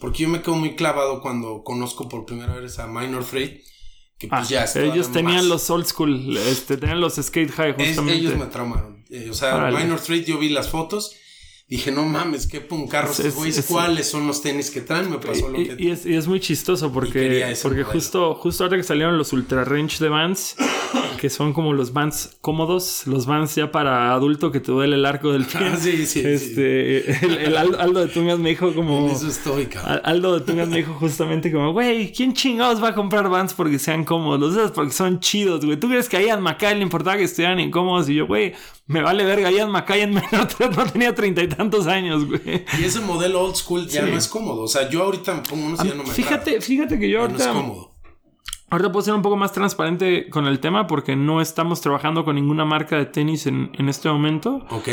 porque 0.00 0.24
yo 0.24 0.28
me 0.28 0.42
quedo 0.42 0.56
muy 0.56 0.76
clavado 0.76 1.22
cuando 1.22 1.62
conozco 1.64 2.08
por 2.10 2.26
primera 2.26 2.54
vez 2.56 2.78
a 2.78 2.86
Minor 2.86 3.24
Threat, 3.24 3.52
que 4.18 4.28
pues 4.28 4.52
Ah, 4.52 4.66
ya 4.66 4.80
ellos 4.82 5.10
tenían 5.10 5.36
más- 5.36 5.44
los 5.46 5.70
old 5.70 5.86
school, 5.86 6.36
este, 6.36 6.76
tenían 6.76 7.00
los 7.00 7.14
skate 7.14 7.50
high 7.52 7.70
Es- 7.78 7.86
justamente. 7.88 8.18
ellos 8.18 8.36
me 8.36 8.46
traumaron. 8.46 9.02
Eh, 9.08 9.28
o 9.30 9.34
sea, 9.34 9.56
Órale. 9.56 9.78
Minor 9.78 9.98
Threat, 10.00 10.24
yo 10.26 10.38
vi 10.38 10.50
las 10.50 10.68
fotos, 10.68 11.16
dije, 11.68 11.90
no 11.90 12.04
mames, 12.04 12.46
qué 12.46 12.60
puncarros 12.60 13.18
Es- 13.20 13.34
güeyes, 13.34 13.58
es- 13.58 13.66
¿cuáles 13.66 14.08
son 14.08 14.26
los 14.26 14.42
tenis 14.42 14.70
que 14.70 14.80
traen? 14.80 15.10
Me 15.10 15.18
pasó 15.18 15.48
lo 15.48 15.60
Y, 15.60 15.68
que... 15.68 15.76
y 15.82 15.90
es, 15.90 16.06
y 16.06 16.14
es 16.14 16.26
muy 16.28 16.40
chistoso 16.40 16.92
porque, 16.92 17.54
porque 17.62 17.80
modelo. 17.82 17.84
justo, 17.92 18.34
justo 18.34 18.64
ahora 18.64 18.76
que 18.76 18.82
salieron 18.82 19.16
los 19.18 19.32
ultra 19.32 19.64
range 19.64 19.98
de 20.02 20.08
Vans, 20.10 20.56
que 21.20 21.30
son 21.30 21.52
como 21.54 21.72
los 21.72 21.92
Vans 21.92 22.36
cómodos, 22.40 23.06
los 23.06 23.24
Vans 23.26 23.54
ya 23.54 23.72
para 23.72 24.12
adulto 24.12 24.52
que 24.52 24.60
te 24.60 24.70
duele 24.72 24.96
el 24.96 25.06
arco 25.06 25.32
del 25.32 25.46
pie. 25.46 25.60
Ah, 25.62 25.76
sí, 25.80 26.06
sí, 26.06 26.20
sí. 26.20 26.20
este, 26.24 27.24
El, 27.26 27.38
el 27.38 27.56
Aldo, 27.56 27.80
Aldo 27.80 28.00
de 28.00 28.08
Tungas 28.12 28.38
me 28.38 28.50
dijo 28.50 28.72
como. 28.74 29.10
Eso 29.10 29.26
estoy, 29.28 29.66
cabrón. 29.66 29.92
Al- 29.94 30.02
Aldo 30.04 30.38
de 30.38 30.44
Tungas 30.44 30.68
me 30.68 30.76
dijo 30.78 30.92
justamente 30.94 31.50
como, 31.50 31.72
güey, 31.72 32.12
¿quién 32.12 32.34
chingados 32.34 32.82
va 32.82 32.88
a 32.88 32.94
comprar 32.94 33.28
Vans 33.30 33.54
porque 33.54 33.78
sean 33.78 34.04
cómodos? 34.04 34.38
Los 34.38 34.52
usas 34.52 34.70
porque 34.72 34.92
son 34.92 35.18
chidos, 35.20 35.64
güey. 35.64 35.78
¿Tú 35.80 35.88
crees 35.88 36.08
que 36.08 36.18
a 36.18 36.22
Ian 36.22 36.42
Mackay 36.42 36.76
le 36.76 36.82
importaba 36.82 37.16
que 37.16 37.24
estuvieran 37.24 37.58
incómodos? 37.58 38.08
Y 38.10 38.16
yo, 38.16 38.26
güey, 38.26 38.52
me 38.86 39.00
vale 39.00 39.24
verga. 39.24 39.50
Ian 39.50 39.70
Mackay 39.70 40.02
en 40.02 40.10
menor 40.14 40.46
no 40.76 40.84
tenía 40.92 41.14
treinta 41.14 41.42
y 41.42 41.48
tantos 41.56 41.86
años, 41.86 42.26
güey. 42.26 42.64
Y 42.80 42.84
ese 42.84 43.00
modelo 43.00 43.42
old 43.42 43.54
school 43.56 43.86
ya 43.86 44.04
Sí. 44.04 44.10
no 44.10 44.16
es 44.16 44.28
cómodo. 44.28 44.62
O 44.62 44.68
sea, 44.68 44.88
yo 44.88 45.02
ahorita 45.04 45.34
me 45.34 45.42
pongo 45.42 45.66
unos 45.66 45.84
y 45.84 45.88
ya 45.88 45.94
no 45.94 46.02
me 46.04 46.10
Fíjate, 46.10 46.60
fíjate 46.60 46.98
que 46.98 47.08
yo 47.10 47.22
Ya 47.22 47.28
no 47.28 47.36
es 47.36 47.46
ahorita, 47.46 47.60
cómodo. 47.66 47.94
ahorita 48.70 48.92
puedo 48.92 49.04
ser 49.04 49.14
un 49.14 49.22
poco 49.22 49.36
más 49.36 49.52
transparente 49.52 50.28
con 50.30 50.46
el 50.46 50.60
tema 50.60 50.86
porque 50.86 51.16
no 51.16 51.40
estamos 51.40 51.80
trabajando 51.80 52.24
con 52.24 52.34
ninguna 52.36 52.64
marca 52.64 52.96
de 52.96 53.06
tenis 53.06 53.46
en, 53.46 53.70
en 53.74 53.88
este 53.88 54.08
momento. 54.08 54.66
Ok. 54.70 54.88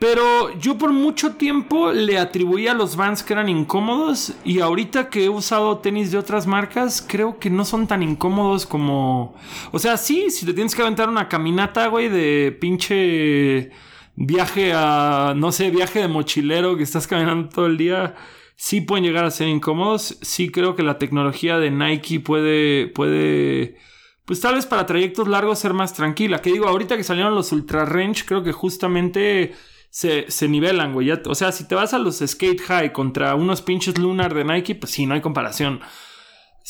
Pero 0.00 0.56
yo 0.60 0.78
por 0.78 0.92
mucho 0.92 1.32
tiempo 1.32 1.90
le 1.90 2.18
atribuía 2.18 2.70
a 2.70 2.74
los 2.74 2.94
Vans 2.94 3.24
que 3.24 3.32
eran 3.32 3.48
incómodos 3.48 4.32
y 4.44 4.60
ahorita 4.60 5.10
que 5.10 5.24
he 5.24 5.28
usado 5.28 5.78
tenis 5.78 6.12
de 6.12 6.18
otras 6.18 6.46
marcas, 6.46 7.04
creo 7.04 7.40
que 7.40 7.50
no 7.50 7.64
son 7.64 7.88
tan 7.88 8.04
incómodos 8.04 8.64
como... 8.64 9.34
O 9.72 9.78
sea, 9.80 9.96
sí, 9.96 10.30
si 10.30 10.46
te 10.46 10.54
tienes 10.54 10.76
que 10.76 10.82
aventar 10.82 11.08
una 11.08 11.28
caminata, 11.28 11.88
güey, 11.88 12.08
de 12.08 12.56
pinche 12.60 13.70
viaje 14.18 14.72
a, 14.74 15.32
no 15.36 15.52
sé, 15.52 15.70
viaje 15.70 16.00
de 16.00 16.08
mochilero 16.08 16.76
que 16.76 16.82
estás 16.82 17.06
caminando 17.06 17.48
todo 17.48 17.66
el 17.66 17.78
día, 17.78 18.16
sí 18.56 18.80
pueden 18.80 19.04
llegar 19.04 19.24
a 19.24 19.30
ser 19.30 19.48
incómodos. 19.48 20.18
Sí 20.22 20.50
creo 20.50 20.74
que 20.74 20.82
la 20.82 20.98
tecnología 20.98 21.58
de 21.58 21.70
Nike 21.70 22.20
puede... 22.20 22.88
puede 22.88 23.76
pues 24.24 24.40
tal 24.40 24.56
vez 24.56 24.66
para 24.66 24.84
trayectos 24.84 25.26
largos 25.26 25.58
ser 25.58 25.72
más 25.72 25.94
tranquila. 25.94 26.42
Que 26.42 26.52
digo, 26.52 26.68
ahorita 26.68 26.98
que 26.98 27.04
salieron 27.04 27.34
los 27.34 27.50
Ultra 27.52 27.86
Range, 27.86 28.24
creo 28.26 28.42
que 28.42 28.52
justamente 28.52 29.54
se, 29.88 30.30
se 30.30 30.48
nivelan, 30.48 30.92
güey. 30.92 31.10
O 31.10 31.34
sea, 31.34 31.50
si 31.50 31.66
te 31.66 31.74
vas 31.74 31.94
a 31.94 31.98
los 31.98 32.18
Skate 32.18 32.60
High 32.60 32.92
contra 32.92 33.34
unos 33.34 33.62
pinches 33.62 33.96
Lunar 33.96 34.34
de 34.34 34.44
Nike, 34.44 34.74
pues 34.74 34.92
sí, 34.92 35.06
no 35.06 35.14
hay 35.14 35.22
comparación. 35.22 35.80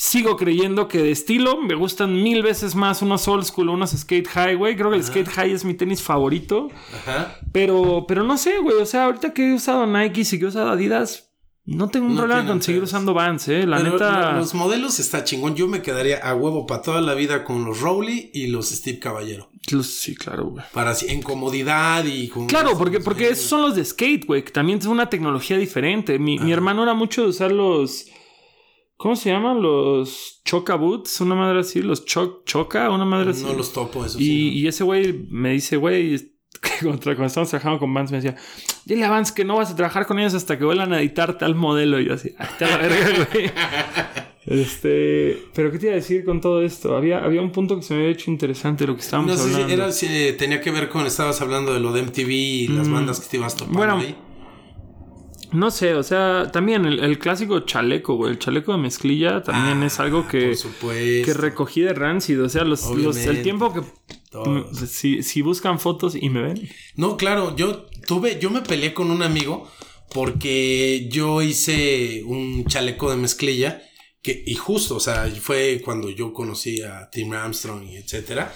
Sigo 0.01 0.37
creyendo 0.37 0.87
que 0.87 0.99
de 0.99 1.11
estilo 1.11 1.61
me 1.61 1.75
gustan 1.75 2.23
mil 2.23 2.41
veces 2.41 2.73
más 2.73 3.01
unos 3.01 3.27
old 3.27 3.43
school 3.43 3.67
o 3.67 3.73
unos 3.73 3.91
skate 3.91 4.29
high, 4.29 4.55
güey. 4.55 4.77
Creo 4.77 4.89
que 4.91 4.95
el 4.95 5.03
skate 5.03 5.27
high 5.27 5.51
es 5.51 5.65
mi 5.65 5.73
tenis 5.73 6.01
favorito. 6.01 6.69
Ajá. 7.01 7.37
Pero, 7.51 8.05
pero 8.07 8.23
no 8.23 8.37
sé, 8.37 8.59
güey. 8.59 8.77
O 8.77 8.85
sea, 8.85 9.03
ahorita 9.07 9.33
que 9.33 9.49
he 9.49 9.53
usado 9.53 9.85
Nike 9.85 10.21
y 10.21 10.39
que 10.39 10.45
he 10.45 10.47
usado 10.47 10.69
Adidas, 10.69 11.33
no 11.65 11.89
tengo 11.89 12.05
un 12.07 12.15
No 12.15 12.21
problema 12.21 12.47
con 12.47 12.61
seguir 12.61 12.81
usando 12.81 13.13
Vans, 13.13 13.49
eh. 13.49 13.67
La 13.67 13.75
Pero 13.79 13.91
neta. 13.91 14.31
Los 14.37 14.53
modelos 14.53 15.01
está 15.01 15.25
chingón. 15.25 15.55
Yo 15.55 15.67
me 15.67 15.81
quedaría 15.81 16.19
a 16.19 16.33
huevo 16.33 16.65
para 16.65 16.81
toda 16.81 17.01
la 17.01 17.13
vida 17.13 17.43
con 17.43 17.65
los 17.65 17.81
Rowley 17.81 18.31
y 18.33 18.47
los 18.47 18.69
Steve 18.69 18.99
Caballero. 18.99 19.49
los- 19.69 19.85
sí, 19.99 20.15
claro, 20.15 20.45
güey. 20.45 20.63
Para 20.71 20.91
así, 20.91 21.07
en 21.09 21.21
comodidad 21.21 22.05
y 22.05 22.29
con. 22.29 22.47
Claro, 22.47 22.77
porque, 22.77 23.01
porque 23.01 23.27
esos 23.27 23.47
son 23.49 23.63
los 23.63 23.75
de 23.75 23.83
skate, 23.83 24.25
güey, 24.25 24.45
que 24.45 24.51
también 24.51 24.79
es 24.79 24.85
una 24.85 25.09
tecnología 25.09 25.57
diferente. 25.57 26.19
Mi, 26.19 26.39
mi 26.39 26.53
hermano 26.53 26.83
era 26.83 26.93
mucho 26.93 27.23
de 27.23 27.27
usar 27.27 27.51
los. 27.51 28.05
¿Cómo 29.01 29.15
se 29.15 29.29
llaman? 29.31 29.61
Los 29.61 30.41
Choca 30.43 30.75
Boots, 30.75 31.21
una 31.21 31.33
madre 31.33 31.61
así, 31.61 31.81
los 31.81 32.03
cho 32.03 32.43
Choca, 32.45 32.89
una 32.89 33.05
madre 33.05 33.31
así. 33.31 33.45
No 33.45 33.53
los 33.53 33.71
topo, 33.71 34.03
eso 34.03 34.19
y, 34.19 34.23
sí. 34.25 34.49
y 34.59 34.67
ese 34.67 34.83
güey 34.83 35.25
me 35.29 35.51
dice, 35.53 35.77
güey, 35.77 36.17
que 36.61 36.69
contra, 36.85 37.13
cuando 37.15 37.27
estamos 37.27 37.47
trabajando 37.49 37.79
con 37.79 37.93
Vans, 37.93 38.11
me 38.11 38.17
decía, 38.19 38.35
dile 38.83 39.05
a 39.05 39.09
Vans 39.09 39.31
que 39.31 39.45
no 39.45 39.55
vas 39.55 39.71
a 39.71 39.75
trabajar 39.77 40.05
con 40.05 40.19
ellos 40.19 40.33
hasta 40.33 40.57
que 40.57 40.65
vuelvan 40.65 40.91
a 40.91 40.99
editar 40.99 41.37
tal 41.37 41.55
modelo. 41.55 41.97
Y 42.01 42.07
yo 42.07 42.15
así, 42.15 42.33
"Ay, 42.37 42.47
te 42.59 42.65
la 42.65 42.75
verga, 42.77 43.27
güey. 43.31 43.51
Este, 44.45 45.43
pero 45.53 45.71
¿qué 45.71 45.77
te 45.77 45.85
iba 45.87 45.93
a 45.93 45.97
decir 45.97 46.25
con 46.25 46.41
todo 46.41 46.63
esto? 46.63 46.95
Había, 46.97 47.19
había 47.23 47.39
un 47.41 47.51
punto 47.51 47.75
que 47.75 47.83
se 47.83 47.93
me 47.93 47.99
había 47.99 48.11
hecho 48.13 48.31
interesante 48.31 48.87
lo 48.87 48.95
que 48.95 49.01
estábamos 49.01 49.31
No 49.31 49.37
sé 49.37 49.47
si 49.49 49.53
hablando. 49.61 49.73
era, 49.75 49.91
si, 49.91 50.07
tenía 50.39 50.59
que 50.59 50.71
ver 50.71 50.89
con, 50.89 51.05
estabas 51.05 51.39
hablando 51.41 51.71
de 51.73 51.79
lo 51.79 51.93
de 51.93 52.01
MTV 52.01 52.29
y 52.31 52.67
las 52.69 52.87
Mm. 52.87 52.93
bandas 52.93 53.19
que 53.19 53.27
te 53.29 53.37
ibas 53.37 53.55
topando 53.55 53.77
Bueno, 53.77 53.97
ahí. 53.99 54.15
No 55.51 55.71
sé, 55.71 55.95
o 55.95 56.03
sea, 56.03 56.49
también 56.51 56.85
el, 56.85 56.99
el 56.99 57.17
clásico 57.19 57.61
chaleco, 57.61 58.15
güey. 58.15 58.31
El 58.33 58.39
chaleco 58.39 58.71
de 58.71 58.77
mezclilla 58.77 59.41
también 59.41 59.81
Ah, 59.81 59.85
es 59.87 59.99
algo 59.99 60.27
que, 60.27 60.55
que 61.25 61.33
recogí 61.33 61.81
de 61.81 61.93
Rancid. 61.93 62.41
O 62.43 62.49
sea, 62.49 62.63
los, 62.63 62.85
los- 62.91 63.17
el 63.17 63.41
tiempo 63.43 63.73
que. 63.73 63.81
Si, 64.87 65.23
si 65.23 65.41
buscan 65.41 65.79
fotos 65.79 66.15
y 66.15 66.29
me 66.29 66.41
ven. 66.43 66.69
No, 66.95 67.17
claro, 67.17 67.55
yo 67.55 67.87
tuve, 68.07 68.37
yo 68.39 68.51
me 68.51 68.61
peleé 68.61 68.93
con 68.93 69.09
un 69.09 69.23
amigo 69.23 69.67
porque 70.13 71.07
yo 71.11 71.41
hice 71.41 72.23
un 72.25 72.65
chaleco 72.65 73.09
de 73.09 73.17
mezclilla 73.17 73.81
que, 74.21 74.43
y 74.45 74.55
justo, 74.55 74.97
o 74.97 74.99
sea, 74.99 75.27
fue 75.39 75.81
cuando 75.83 76.09
yo 76.09 76.33
conocí 76.33 76.81
a 76.81 77.09
Tim 77.09 77.31
Armstrong 77.33 77.83
y 77.87 77.95
etcétera, 77.97 78.53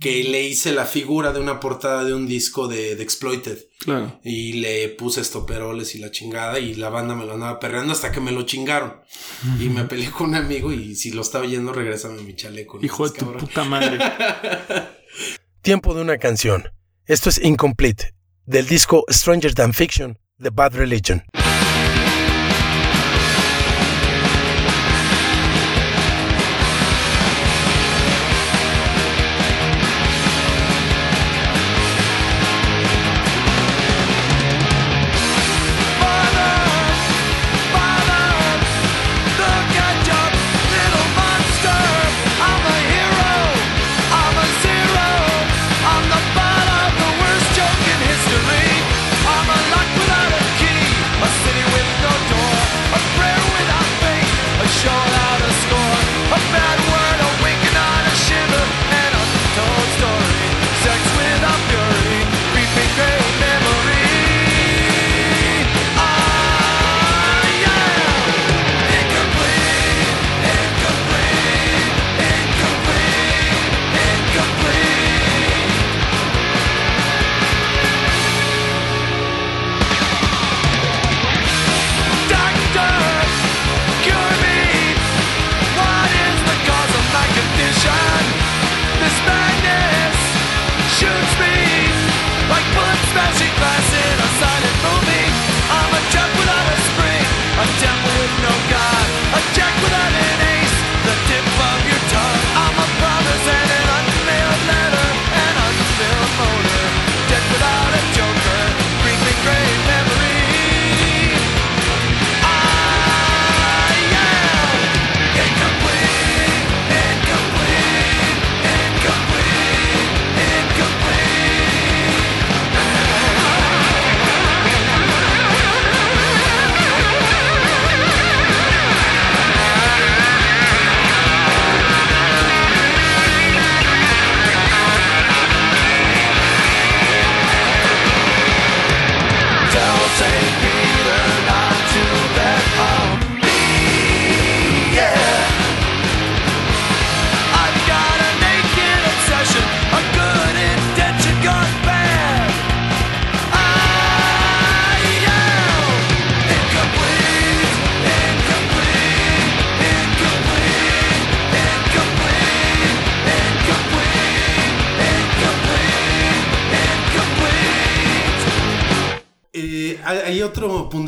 que 0.00 0.24
le 0.24 0.42
hice 0.42 0.72
la 0.72 0.84
figura 0.84 1.32
de 1.32 1.40
una 1.40 1.58
portada 1.60 2.04
de 2.04 2.12
un 2.14 2.26
disco 2.26 2.68
de, 2.68 2.96
de 2.96 3.02
Exploited 3.02 3.58
Claro. 3.78 4.20
y 4.24 4.54
le 4.54 4.88
puse 4.90 5.20
estoperoles 5.20 5.94
y 5.94 5.98
la 5.98 6.10
chingada 6.10 6.58
y 6.58 6.74
la 6.74 6.88
banda 6.88 7.14
me 7.14 7.24
lo 7.24 7.34
andaba 7.34 7.60
perreando 7.60 7.92
hasta 7.92 8.10
que 8.10 8.20
me 8.20 8.32
lo 8.32 8.42
chingaron 8.42 8.94
y 9.60 9.68
me 9.68 9.84
peleé 9.84 10.10
con 10.10 10.30
un 10.30 10.34
amigo 10.34 10.72
y 10.72 10.96
si 10.96 11.12
lo 11.12 11.22
estaba 11.22 11.44
oyendo, 11.44 11.72
regrésame 11.72 12.20
mi 12.22 12.34
chaleco. 12.34 12.78
¿no? 12.78 12.84
Hijo 12.84 13.08
de 13.08 13.18
tu 13.18 13.24
cabrón. 13.26 13.40
puta 13.46 13.64
madre. 13.64 13.98
Tiempo 15.62 15.94
de 15.94 16.02
una 16.02 16.18
canción. 16.18 16.68
Esto 17.06 17.28
es 17.28 17.40
Incomplete, 17.42 18.14
del 18.44 18.66
disco 18.66 19.04
Stranger 19.08 19.54
Than 19.54 19.72
Fiction, 19.72 20.18
de 20.38 20.50
Bad 20.50 20.74
Religion. 20.74 21.22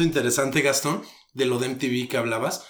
Interesante, 0.09 0.61
Gastón, 0.63 1.03
de 1.35 1.47
lo 1.47 1.59
de 1.59 1.69
MTV 1.69 2.09
que 2.09 2.17
hablabas. 2.17 2.67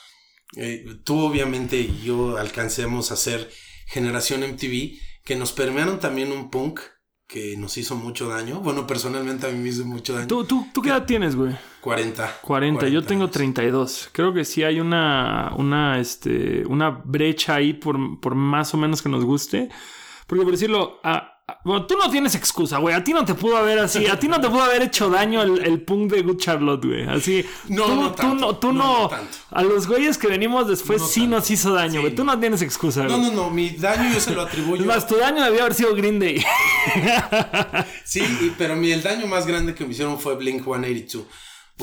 Eh, 0.57 0.85
tú 1.05 1.19
obviamente 1.21 1.79
y 1.79 2.03
yo 2.05 2.37
alcancemos 2.39 3.13
a 3.13 3.17
ser 3.17 3.51
generación 3.87 4.43
MTV, 4.43 4.99
que 5.25 5.37
nos 5.37 5.53
permearon 5.53 5.99
también 6.01 6.33
un 6.33 6.51
punk 6.51 6.81
que 7.27 7.57
nos 7.59 7.77
hizo 7.77 7.95
mucho 7.95 8.29
daño. 8.29 8.61
Bueno, 8.61 8.87
personalmente 8.87 9.47
a 9.47 9.51
mí 9.51 9.59
me 9.59 9.69
hizo 9.69 9.85
mucho 9.85 10.15
daño. 10.15 10.27
¿Tú, 10.29 10.45
tú, 10.45 10.67
¿Tú 10.73 10.81
qué 10.81 10.89
edad 10.89 11.05
tienes, 11.05 11.37
güey? 11.37 11.55
40. 11.83 12.39
40, 12.41 12.89
yo 12.89 13.03
tengo 13.05 13.25
años. 13.25 13.33
32. 13.33 14.09
Creo 14.13 14.33
que 14.33 14.47
sí 14.47 14.63
hay 14.63 14.81
una, 14.81 15.53
una, 15.59 15.99
este, 16.01 16.65
una 16.67 16.89
brecha 16.89 17.57
ahí 17.57 17.75
por, 17.75 18.19
por 18.21 18.35
más 18.35 18.73
o 18.73 18.79
menos 18.79 19.03
que 19.03 19.11
nos 19.11 19.25
guste. 19.27 19.69
Porque 20.27 20.43
por 20.45 20.53
decirlo, 20.53 21.01
a- 21.05 21.17
a- 21.19 21.38
bueno, 21.65 21.87
tú 21.87 21.97
no 21.97 22.11
tienes 22.11 22.35
excusa, 22.35 22.79
güey. 22.79 22.95
A 22.95 23.03
ti 23.03 23.13
no 23.13 23.25
te 23.25 23.35
pudo 23.35 23.57
haber 23.57 23.79
así, 23.79 24.07
a 24.07 24.19
ti 24.19 24.29
no 24.29 24.41
te 24.41 24.49
pudo 24.49 24.63
haber 24.63 24.83
hecho 24.83 25.09
daño 25.09 25.43
el, 25.43 25.65
el 25.65 25.81
punk 25.81 26.13
de 26.13 26.23
Good 26.23 26.37
Charlotte, 26.39 26.85
güey. 26.85 27.09
Así. 27.09 27.45
No, 27.69 27.85
tú, 27.85 27.95
no 27.95 28.11
tú 28.11 28.17
tanto, 28.17 28.35
no, 28.35 28.57
tú 28.57 28.73
no, 28.73 29.03
no. 29.03 29.09
tanto. 29.09 29.39
a 29.51 29.63
los 29.63 29.87
güeyes 29.87 30.19
que 30.19 30.27
venimos 30.27 30.69
después 30.69 31.03
sí 31.03 31.21
tanto. 31.21 31.37
nos 31.37 31.51
hizo 31.51 31.73
daño, 31.73 31.93
Sí, 31.93 31.99
güey. 32.01 32.15
Tú 32.15 32.25
no. 32.25 32.39
tienes 32.39 32.61
excusa, 32.63 33.07
güey. 33.07 33.13
No, 33.19 33.31
no, 33.31 33.33
no, 33.33 33.51
mi 33.51 33.71
daño 33.71 34.13
yo 34.13 34.21
se 34.21 34.35
lo 34.35 34.43
atribuyo. 34.43 34.85
Más, 34.87 35.07
tu 35.07 35.17
daño 35.17 35.43
debió 35.43 35.63
haber 35.63 35.75
sido 35.75 35.95
Green 35.95 36.19
Day. 36.19 36.45
Sí, 38.05 38.23
pero 38.57 38.75
mi, 38.75 38.91
el 38.91 39.03
daño 39.03 39.27
más 39.27 39.47
grande 39.47 39.75
que 39.75 39.85
me 39.85 39.93
hicieron 39.93 40.19
fue 40.19 40.35
Blink 40.37 40.65
182. 40.65 41.25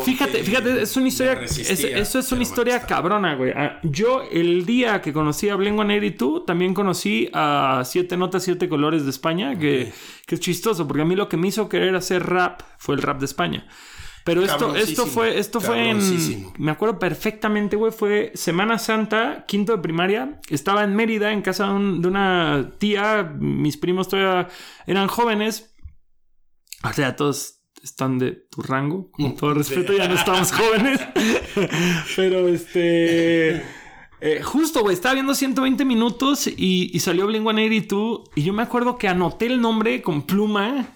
Fíjate, 0.03 0.43
fíjate, 0.43 0.81
es 0.81 0.97
una 0.97 1.07
historia. 1.07 1.33
es- 1.43 1.69
eso 1.99 2.19
es 2.19 2.31
una 2.31 2.41
historia 2.43 2.81
cabrona, 2.81 3.35
güey. 3.35 3.51
Ah, 3.55 3.79
Yo, 3.83 4.23
el 4.29 4.65
día 4.65 5.01
que 5.01 5.13
conocí 5.13 5.47
a 5.49 5.55
Blink 5.55 5.75
182, 5.75 6.45
también 6.45 6.73
conocí 6.73 7.29
a 7.33 7.81
Siete 7.85 8.17
Notas, 8.17 8.43
Siete 8.43 8.67
Colores 8.67 9.03
de 9.05 9.09
España, 9.11 9.57
que, 9.57 9.93
que 10.25 10.35
es 10.35 10.41
chistoso, 10.41 10.85
porque 10.87 11.03
a 11.03 11.05
mí 11.05 11.15
lo 11.15 11.29
que 11.29 11.37
me 11.37 11.47
hizo 11.47 11.69
querer 11.69 11.95
hacer 11.95 12.23
rap 12.23 12.61
fue 12.77 12.95
el 12.95 13.01
rap 13.01 13.19
de 13.19 13.25
España. 13.25 13.67
Pero 14.25 14.41
esto, 14.43 14.69
esto 14.89 15.05
fue, 15.13 15.37
esto 15.39 15.61
fue 15.61 15.89
en. 15.91 16.01
Me 16.57 16.71
acuerdo 16.71 16.97
perfectamente, 16.97 17.75
güey. 17.75 17.91
Fue 17.91 18.31
Semana 18.33 18.79
Santa, 18.79 19.45
quinto 19.47 19.71
de 19.73 19.77
primaria. 19.83 20.41
Estaba 20.49 20.83
en 20.83 20.95
Mérida, 20.95 21.31
en 21.31 21.43
casa 21.43 21.67
de, 21.67 21.73
un- 21.73 22.01
de 22.01 22.07
una 22.07 22.71
tía. 22.79 23.35
Mis 23.39 23.77
primos 23.77 24.07
todavía 24.09 24.47
eran 24.87 25.07
jóvenes. 25.07 25.75
O 26.83 26.91
sea, 26.91 27.15
todos 27.15 27.54
están 27.85 28.17
de 28.17 28.31
tu 28.49 28.61
rango. 28.61 29.09
Con 29.11 29.35
todo 29.35 29.53
respeto, 29.53 29.93
ya 29.93 30.07
no 30.07 30.15
estamos 30.15 30.51
jóvenes. 30.53 30.99
Pero 32.15 32.47
este. 32.47 33.57
eh, 34.21 34.41
justo, 34.43 34.81
güey, 34.81 34.95
estaba 34.95 35.13
viendo 35.13 35.35
120 35.35 35.85
minutos 35.85 36.47
y, 36.47 36.89
y 36.91 36.99
salió 36.99 37.27
Blink 37.27 37.43
182. 37.43 38.21
Y 38.35 38.43
yo 38.43 38.53
me 38.53 38.63
acuerdo 38.63 38.97
que 38.97 39.07
anoté 39.07 39.45
el 39.45 39.61
nombre 39.61 40.01
con 40.01 40.23
pluma. 40.23 40.87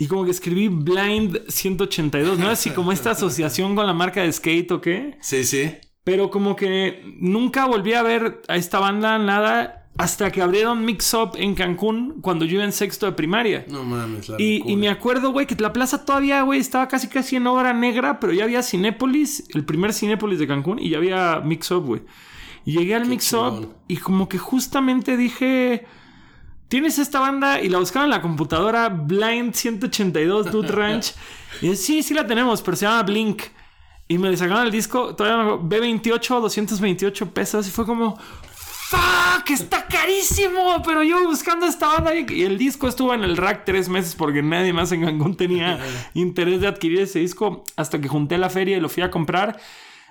Y 0.00 0.06
como 0.06 0.24
que 0.24 0.30
escribí 0.30 0.68
Blind 0.68 1.40
182, 1.48 2.38
¿no? 2.38 2.48
Así 2.48 2.70
como 2.70 2.92
esta 2.92 3.10
asociación 3.10 3.74
con 3.74 3.84
la 3.84 3.94
marca 3.94 4.22
de 4.22 4.32
skate 4.32 4.70
o 4.70 4.80
qué. 4.80 5.16
Sí, 5.20 5.42
sí. 5.42 5.74
Pero 6.04 6.30
como 6.30 6.54
que 6.54 7.02
nunca 7.18 7.66
volví 7.66 7.94
a 7.94 8.02
ver 8.02 8.42
a 8.46 8.56
esta 8.56 8.78
banda 8.78 9.18
nada 9.18 9.77
hasta 9.98 10.30
que 10.30 10.40
abrieron 10.40 10.84
Mix 10.84 11.12
Up 11.12 11.32
en 11.34 11.56
Cancún 11.56 12.20
cuando 12.20 12.44
yo 12.44 12.54
iba 12.54 12.64
en 12.64 12.70
sexto 12.70 13.06
de 13.06 13.12
primaria. 13.12 13.66
No 13.68 13.82
mames, 13.82 14.28
la 14.28 14.36
Y, 14.38 14.62
y 14.64 14.76
me 14.76 14.88
acuerdo, 14.88 15.32
güey, 15.32 15.46
que 15.46 15.56
la 15.56 15.72
plaza 15.72 16.04
todavía, 16.04 16.42
güey, 16.42 16.60
estaba 16.60 16.86
casi 16.86 17.08
casi 17.08 17.34
en 17.34 17.48
obra 17.48 17.72
negra, 17.72 18.20
pero 18.20 18.32
ya 18.32 18.44
había 18.44 18.62
Cinépolis, 18.62 19.44
el 19.54 19.64
primer 19.64 19.92
Cinépolis 19.92 20.38
de 20.38 20.46
Cancún, 20.46 20.78
y 20.78 20.90
ya 20.90 20.98
había 20.98 21.40
Mix 21.44 21.72
Up, 21.72 21.84
güey. 21.84 22.02
Y 22.64 22.78
llegué 22.78 22.94
al 22.94 23.06
Mix 23.06 23.32
Up 23.32 23.74
y 23.88 23.96
como 23.96 24.28
que 24.28 24.38
justamente 24.38 25.16
dije, 25.16 25.84
tienes 26.68 27.00
esta 27.00 27.18
banda 27.18 27.60
y 27.60 27.68
la 27.68 27.78
buscaba 27.78 28.04
en 28.04 28.10
la 28.12 28.22
computadora, 28.22 28.88
Blind 28.90 29.52
182 29.52 30.46
Dude 30.52 30.68
Ranch. 30.68 31.14
y 31.60 31.66
yo, 31.68 31.74
sí, 31.74 32.04
sí 32.04 32.14
la 32.14 32.24
tenemos, 32.24 32.62
pero 32.62 32.76
se 32.76 32.86
llama 32.86 33.02
Blink. 33.02 33.42
Y 34.06 34.16
me 34.16 34.30
le 34.30 34.36
sacaron 34.36 34.64
el 34.64 34.70
disco, 34.70 35.14
todavía 35.16 35.44
me 35.44 35.50
acuerdo, 35.54 35.68
B28, 35.68 36.40
228 36.40 37.34
pesos, 37.34 37.66
y 37.66 37.70
fue 37.70 37.84
como... 37.84 38.16
¡Fuck! 38.88 39.50
¡Está 39.50 39.86
carísimo! 39.86 40.80
Pero 40.82 41.02
yo 41.02 41.22
buscando 41.26 41.66
esta 41.66 41.88
banda 41.88 42.14
y 42.14 42.42
el 42.42 42.56
disco 42.56 42.88
estuvo 42.88 43.12
en 43.12 43.22
el 43.22 43.36
rack 43.36 43.66
tres 43.66 43.90
meses 43.90 44.14
porque 44.14 44.42
nadie 44.42 44.72
más 44.72 44.92
en 44.92 45.04
Cancún 45.04 45.36
tenía 45.36 45.78
interés 46.14 46.62
de 46.62 46.68
adquirir 46.68 47.00
ese 47.00 47.18
disco 47.18 47.64
hasta 47.76 48.00
que 48.00 48.08
junté 48.08 48.38
la 48.38 48.48
feria 48.48 48.78
y 48.78 48.80
lo 48.80 48.88
fui 48.88 49.02
a 49.02 49.10
comprar. 49.10 49.60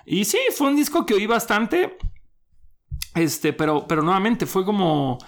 Y 0.06 0.26
sí, 0.26 0.38
fue 0.56 0.68
un 0.68 0.76
disco 0.76 1.04
que 1.04 1.14
oí 1.14 1.26
bastante. 1.26 1.98
Este, 3.16 3.52
pero, 3.52 3.88
pero 3.88 4.02
nuevamente 4.02 4.46
fue 4.46 4.64
como 4.64 5.18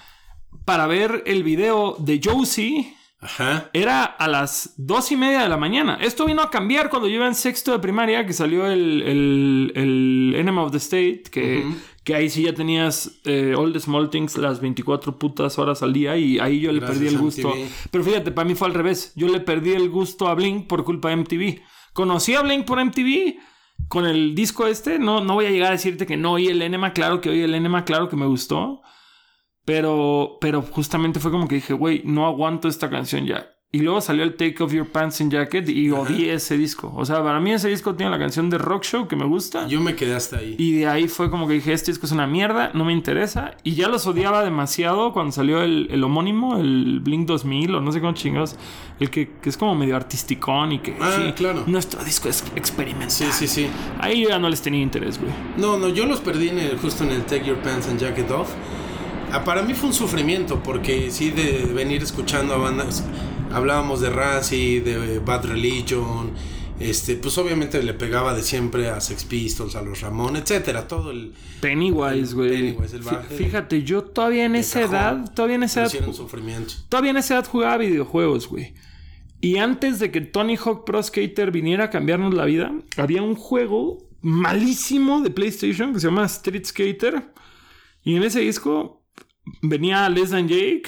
para 0.65 0.87
ver 0.87 1.25
el 1.27 1.43
video 1.43 1.97
de 1.99 2.21
Josie. 2.23 2.97
Ajá. 3.23 3.69
Era 3.75 4.05
a 4.05 4.29
las 4.29 4.75
dos 4.79 5.13
y 5.13 5.17
media 5.17 5.43
de 5.43 5.49
la 5.49 5.59
mañana. 5.59 5.99
Esto 6.01 6.25
vino 6.25 6.41
a 6.41 6.51
cambiar 6.51 6.89
cuando 6.89 7.07
yo 7.07 7.17
iba 7.17 7.27
en 7.27 7.35
sexto 7.35 7.73
de 7.73 7.79
primaria, 7.79 8.25
que 8.25 8.33
salió 8.33 8.67
el, 8.67 9.03
el, 9.03 9.73
el 9.75 10.35
Enema 10.37 10.63
of 10.63 10.73
the 10.73 10.79
State, 10.79 11.25
que, 11.31 11.65
que 12.03 12.15
ahí 12.15 12.31
sí 12.31 12.45
ya 12.45 12.55
tenías 12.55 13.21
eh, 13.25 13.55
All 13.57 13.75
the 13.75 13.81
Small 13.81 14.09
Things 14.09 14.39
las 14.39 14.61
24 14.61 15.19
putas 15.19 15.59
horas 15.59 15.83
al 15.83 15.93
día 15.93 16.17
y 16.17 16.39
ahí 16.39 16.61
yo 16.61 16.73
le 16.73 16.81
Gracias, 16.81 16.99
perdí 16.99 17.15
el 17.15 17.21
gusto. 17.21 17.49
MTV. 17.51 17.69
Pero 17.91 18.05
fíjate, 18.05 18.33
para 18.33 18.49
mí 18.49 18.55
fue 18.55 18.69
al 18.69 18.75
revés. 18.75 19.13
Yo 19.17 19.29
le 19.29 19.41
perdí 19.41 19.73
el 19.73 19.91
gusto 19.91 20.27
a 20.29 20.35
Blink 20.35 20.67
por 20.67 20.85
culpa 20.85 21.11
de 21.11 21.17
MTV. 21.17 21.61
Conocí 21.93 22.35
a 22.35 22.43
Blink 22.43 22.65
por 22.65 22.83
MTV. 22.83 23.37
Con 23.89 24.07
el 24.07 24.35
disco 24.35 24.67
este, 24.67 24.99
no, 24.99 25.23
no 25.23 25.35
voy 25.35 25.47
a 25.47 25.51
llegar 25.51 25.69
a 25.69 25.73
decirte 25.73 26.07
que 26.07 26.17
no 26.17 26.33
oí 26.33 26.49
el 26.49 26.63
Enema, 26.63 26.93
claro 26.93 27.21
que 27.21 27.31
oí 27.31 27.41
el 27.41 27.55
Enema, 27.55 27.85
claro 27.85 28.09
que 28.09 28.17
me 28.17 28.27
gustó. 28.27 28.83
Pero, 29.65 30.39
pero 30.41 30.63
justamente 30.63 31.21
fue 31.21 31.31
como 31.31 31.47
que 31.49 31.57
dije, 31.57 31.75
güey, 31.75 32.03
no 32.05 32.27
aguanto 32.27 32.69
esta 32.69 32.91
canción 32.91 33.27
ya. 33.27 33.55
Y 33.73 33.83
luego 33.83 34.01
salió 34.01 34.25
el 34.25 34.35
Take 34.35 34.57
Off 34.65 34.73
Your 34.73 34.89
Pants 34.89 35.21
and 35.21 35.33
Jacket 35.33 35.69
y 35.69 35.93
odié 35.93 36.35
ese 36.35 36.59
disco. 36.59 36.93
O 36.97 37.05
sea, 37.05 37.23
para 37.23 37.39
mí 37.39 37.53
ese 37.53 37.69
disco 37.69 37.95
tiene 37.95 38.11
la 38.11 38.19
canción 38.19 38.51
de 38.51 38.59
Rock 38.59 38.83
Show 38.83 39.07
que 39.07 39.15
me 39.15 39.25
gusta. 39.25 39.69
Yo 39.69 39.81
me 39.81 39.95
quedé 39.95 40.17
hasta 40.17 40.39
ahí. 40.39 40.57
Y 40.59 40.73
de 40.73 40.89
ahí 40.89 41.07
fue 41.07 41.31
como 41.31 41.47
que 41.47 41.55
dije, 41.55 41.73
este 41.73 41.93
disco 41.93 42.07
es 42.07 42.11
una 42.11 42.27
mierda, 42.27 42.73
no 42.75 42.85
me 42.85 42.93
interesa. 42.93 43.53
Y 43.63 43.77
ya 43.77 43.87
los 43.87 44.09
odiaba 44.09 44.43
demasiado 44.43 45.13
cuando 45.13 45.31
salió 45.31 45.63
el, 45.63 45.87
el 45.93 46.03
homónimo, 46.03 46.57
el 46.57 46.99
Blink 46.99 47.29
2000 47.29 47.77
o 47.77 47.81
no 47.81 47.93
sé 47.93 48.01
cómo 48.01 48.13
chingados. 48.13 48.57
El 48.99 49.09
que, 49.09 49.31
que 49.41 49.49
es 49.49 49.57
como 49.57 49.77
medio 49.77 49.95
artisticón 49.95 50.73
y 50.73 50.81
que... 50.81 50.97
Ah, 51.01 51.13
sí, 51.17 51.33
claro. 51.35 51.63
Nuestro 51.69 52.03
disco 52.03 52.29
es 52.29 52.43
experimental. 52.57 53.09
Sí, 53.09 53.27
sí, 53.31 53.47
sí. 53.47 53.69
Ahí 54.01 54.23
yo 54.23 54.31
ya 54.31 54.41
no 54.41 54.49
les 54.49 54.63
tenía 54.63 54.83
interés, 54.83 55.21
güey. 55.21 55.33
No, 55.59 55.79
no, 55.79 55.89
yo 55.91 56.07
los 56.07 56.19
perdí 56.19 56.49
en 56.49 56.59
el, 56.59 56.77
justo 56.77 57.05
en 57.05 57.11
el 57.11 57.23
Take 57.23 57.45
Your 57.45 57.59
Pants 57.59 57.87
and 57.87 58.01
Jacket 58.01 58.29
Off. 58.33 58.51
Ah, 59.33 59.45
para 59.45 59.63
mí 59.63 59.75
fue 59.75 59.91
un 59.91 59.95
sufrimiento 59.95 60.61
porque 60.61 61.11
sí 61.13 61.31
de 61.31 61.65
venir 61.73 62.03
escuchando 62.03 62.55
a 62.55 62.57
bandas, 62.57 63.05
hablábamos 63.53 64.01
de 64.01 64.11
Razzie, 64.11 64.81
de 64.81 65.21
Bad 65.21 65.45
Religion, 65.47 66.33
este, 66.81 67.15
pues 67.15 67.39
obviamente 67.39 67.81
le 67.83 67.95
pegaba 67.95 68.35
de 68.35 68.43
siempre 68.43 68.89
a 68.89 69.01
Sex 69.01 69.25
Pistols, 69.25 69.77
a 69.77 69.83
los 69.83 70.01
Ramón, 70.01 70.37
etcétera, 70.37 70.89
todo 70.89 71.13
el 71.13 71.33
Pennywise, 71.61 72.35
güey. 72.35 72.77
Fíjate, 73.37 73.85
yo 73.85 74.03
todavía 74.03 74.47
en 74.47 74.57
esa 74.57 74.81
cajón. 74.81 74.95
edad, 74.97 75.35
todavía 75.35 75.57
en 75.57 75.63
esa 75.63 75.83
edad, 75.83 76.13
sufrimiento. 76.13 76.75
todavía 76.89 77.11
en 77.11 77.19
esa 77.19 77.35
edad 77.35 77.47
jugaba 77.47 77.77
videojuegos, 77.77 78.49
güey. 78.49 78.75
Y 79.41 79.59
antes 79.59 80.01
de 80.01 80.11
que 80.11 80.23
Tony 80.23 80.57
Hawk 80.57 80.85
Pro 80.85 81.03
Skater 81.03 81.53
viniera 81.53 81.85
a 81.85 81.91
cambiarnos 81.91 82.35
la 82.35 82.47
vida, 82.47 82.73
había 82.97 83.23
un 83.23 83.37
juego 83.37 83.99
malísimo 84.23 85.21
de 85.21 85.31
PlayStation 85.31 85.93
que 85.93 86.01
se 86.01 86.09
llama 86.09 86.25
Street 86.27 86.65
Skater. 86.65 87.33
Y 88.03 88.17
en 88.17 88.23
ese 88.23 88.41
disco 88.41 89.00
venía 89.63 90.09
Less 90.09 90.31
Than 90.31 90.49
Jake, 90.49 90.85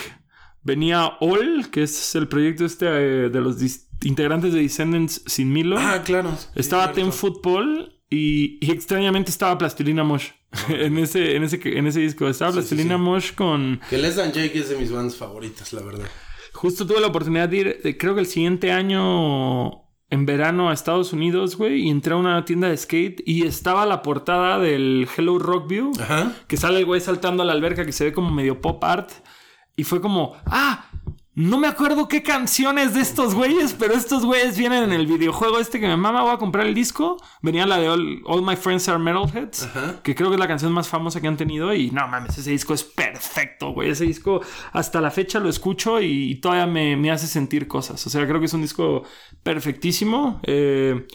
venía 0.62 1.06
All, 1.20 1.68
que 1.70 1.82
es 1.84 2.14
el 2.14 2.28
proyecto 2.28 2.64
este 2.64 2.86
eh, 2.88 3.28
de 3.30 3.40
los 3.40 3.56
integrantes 4.02 4.52
de 4.52 4.62
Descendants 4.62 5.22
sin 5.26 5.52
Milo. 5.52 5.76
Ah, 5.78 6.02
claro. 6.04 6.36
Estaba 6.54 6.88
Sí, 6.88 6.94
Ten. 6.94 7.12
Football 7.12 8.00
y, 8.10 8.58
y 8.60 8.70
extrañamente 8.70 9.30
estaba 9.30 9.56
Plastilina 9.58 10.04
Mosh 10.04 10.28
en, 10.68 10.98
ese, 10.98 11.36
en, 11.36 11.44
ese, 11.44 11.60
en 11.64 11.86
ese 11.86 12.00
disco. 12.00 12.28
Estaba 12.28 12.52
Sí, 12.52 12.58
Plastilina 12.58 12.96
sí. 12.96 13.00
Mosh 13.00 13.32
con... 13.34 13.80
Que 13.88 13.98
Les 13.98 14.16
Dan 14.16 14.32
Jake 14.32 14.58
es 14.58 14.68
de 14.68 14.76
mis 14.76 14.90
bandas 14.90 15.16
favoritas, 15.16 15.72
la 15.72 15.82
verdad. 15.82 16.06
Justo 16.52 16.86
tuve 16.86 17.00
la 17.00 17.06
oportunidad 17.06 17.48
de 17.48 17.56
ir, 17.56 17.80
eh, 17.82 17.96
creo 17.96 18.14
que 18.14 18.20
el 18.20 18.26
siguiente 18.26 18.70
año 18.72 19.81
en 20.12 20.26
verano 20.26 20.68
a 20.68 20.74
Estados 20.74 21.14
Unidos, 21.14 21.56
güey, 21.56 21.86
y 21.86 21.88
entré 21.88 22.12
a 22.12 22.18
una 22.18 22.44
tienda 22.44 22.68
de 22.68 22.76
skate 22.76 23.22
y 23.24 23.46
estaba 23.46 23.86
la 23.86 24.02
portada 24.02 24.58
del 24.58 25.08
Hello 25.16 25.38
Rockview, 25.38 25.90
Ajá. 25.98 26.34
que 26.46 26.58
sale 26.58 26.80
el 26.80 26.84
güey 26.84 27.00
saltando 27.00 27.42
a 27.42 27.46
la 27.46 27.52
alberca 27.52 27.86
que 27.86 27.92
se 27.92 28.04
ve 28.04 28.12
como 28.12 28.30
medio 28.30 28.60
pop 28.60 28.84
art. 28.84 29.10
Y 29.74 29.84
fue 29.84 30.02
como, 30.02 30.36
ah, 30.44 30.81
no 31.34 31.58
me 31.58 31.66
acuerdo 31.66 32.08
qué 32.08 32.22
canciones 32.22 32.92
de 32.92 33.00
estos 33.00 33.34
güeyes, 33.34 33.72
pero 33.72 33.94
estos 33.94 34.24
güeyes 34.24 34.58
vienen 34.58 34.84
en 34.84 34.92
el 34.92 35.06
videojuego 35.06 35.58
este 35.58 35.80
que 35.80 35.86
me 35.86 35.96
mama, 35.96 36.20
voy 36.22 36.34
a 36.34 36.36
comprar 36.36 36.66
el 36.66 36.74
disco. 36.74 37.16
Venía 37.40 37.66
la 37.66 37.78
de 37.78 37.88
All, 37.88 38.22
All 38.26 38.42
My 38.42 38.54
Friends 38.56 38.86
Are 38.90 38.98
Metalheads, 38.98 39.62
Ajá. 39.62 40.02
que 40.02 40.14
creo 40.14 40.28
que 40.28 40.34
es 40.34 40.40
la 40.40 40.46
canción 40.46 40.72
más 40.72 40.88
famosa 40.88 41.22
que 41.22 41.28
han 41.28 41.38
tenido. 41.38 41.72
Y 41.74 41.90
no 41.90 42.06
mames, 42.06 42.36
ese 42.36 42.50
disco 42.50 42.74
es 42.74 42.84
perfecto, 42.84 43.70
güey. 43.70 43.88
Ese 43.88 44.04
disco 44.04 44.42
hasta 44.72 45.00
la 45.00 45.10
fecha 45.10 45.40
lo 45.40 45.48
escucho 45.48 46.02
y, 46.02 46.34
todavía 46.34 46.66
me, 46.66 46.96
me 46.96 47.10
hace 47.10 47.26
sentir 47.26 47.66
cosas. 47.66 48.06
O 48.06 48.10
sea, 48.10 48.26
creo 48.26 48.38
que 48.38 48.46
es 48.46 48.54
un 48.54 48.62
disco 48.62 49.04
perfectísimo. 49.42 50.38
Eh, 50.42 51.06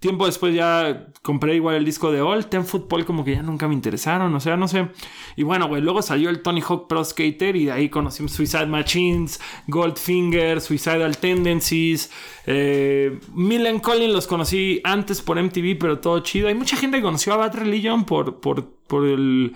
Tiempo 0.00 0.24
después 0.24 0.54
ya 0.54 1.08
compré 1.20 1.56
igual 1.56 1.76
el 1.76 1.84
disco 1.84 2.10
de 2.10 2.22
All. 2.22 2.46
Ten 2.46 2.64
Football 2.64 3.04
como 3.04 3.22
que 3.22 3.32
ya 3.32 3.42
nunca 3.42 3.68
me 3.68 3.74
interesaron. 3.74 4.34
O 4.34 4.40
sea, 4.40 4.56
no 4.56 4.66
sé. 4.66 4.88
Y 5.36 5.42
bueno, 5.42 5.68
güey, 5.68 5.82
luego 5.82 6.00
salió 6.00 6.30
el 6.30 6.40
Tony 6.40 6.62
Hawk 6.62 6.88
Pro 6.88 7.04
Skater 7.04 7.54
y 7.54 7.66
de 7.66 7.72
ahí 7.72 7.90
conocimos 7.90 8.32
Suicide 8.32 8.64
Machines, 8.64 9.38
Goldfinger, 9.66 10.62
Suicidal 10.62 11.18
Tendencies. 11.18 12.10
Eh, 12.46 13.20
Millen 13.34 13.78
Collin 13.80 14.14
los 14.14 14.26
conocí 14.26 14.80
antes 14.84 15.20
por 15.20 15.38
MTV, 15.38 15.76
pero 15.78 15.98
todo 15.98 16.20
chido. 16.20 16.48
Hay 16.48 16.54
mucha 16.54 16.78
gente 16.78 16.96
que 16.96 17.02
conoció 17.02 17.34
a 17.34 17.36
Bad 17.36 17.56
Religion 17.56 18.06
por, 18.06 18.40
por, 18.40 18.70
por 18.86 19.06
el... 19.06 19.52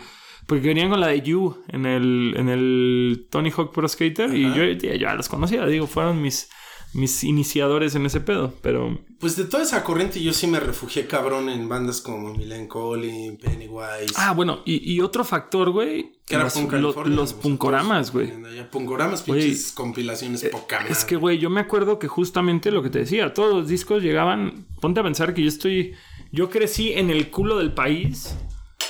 Porque 0.47 0.69
venían 0.69 0.91
con 0.91 1.01
la 1.01 1.07
de 1.07 1.23
You 1.23 1.57
en 1.69 1.87
el, 1.87 2.35
en 2.37 2.51
el 2.51 3.29
Tony 3.31 3.51
Hawk 3.51 3.73
Pro 3.73 3.89
Skater. 3.89 4.35
Y 4.35 4.43
yo 4.53 4.63
ya 4.67 5.15
los 5.15 5.31
conocía. 5.31 5.65
Digo, 5.65 5.87
fueron 5.87 6.21
mis, 6.21 6.51
mis 6.95 7.25
iniciadores 7.25 7.95
en 7.95 8.07
ese 8.07 8.21
pedo. 8.21 8.55
Pero... 8.63 8.99
Pues 9.21 9.37
de 9.37 9.45
toda 9.45 9.63
esa 9.63 9.83
corriente 9.85 10.23
yo 10.23 10.33
sí 10.33 10.47
me 10.47 10.61
refugié 10.61 11.07
cabrón 11.07 11.49
en 11.49 11.69
bandas 11.69 12.01
como 12.01 12.35
Milen 12.35 12.67
Collin, 12.69 13.37
Pennywise. 13.39 14.15
Ah, 14.17 14.33
bueno, 14.33 14.61
y, 14.65 14.93
y 14.95 15.01
otro 15.01 15.25
factor, 15.25 15.71
güey. 15.71 16.13
que 16.27 16.35
era 16.35 16.45
los, 16.45 16.57
lo- 16.73 17.05
los 17.07 17.33
punkoramas, 17.33 18.13
güey. 18.13 18.33
Punkoramas, 18.71 19.23
pinches 19.23 19.73
compilaciones 19.73 20.45
poca 20.51 20.79
madre. 20.81 20.93
Es 20.93 21.05
que, 21.05 21.17
güey, 21.17 21.39
yo 21.39 21.51
me 21.51 21.61
acuerdo 21.61 21.99
que 21.99 22.09
justamente 22.09 22.71
lo 22.71 22.83
que 22.83 22.91
te 22.91 23.01
decía, 23.01 23.33
todos 23.35 23.55
los 23.55 23.69
discos 23.69 24.03
llegaban. 24.03 24.67
Ponte 24.81 25.01
a 25.01 25.03
pensar 25.03 25.33
que 25.35 25.43
yo 25.43 25.49
estoy. 25.49 25.95
Yo 26.33 26.51
crecí 26.51 26.93
en 26.93 27.11
el 27.11 27.31
culo 27.31 27.59
del 27.59 27.73
país. 27.73 28.37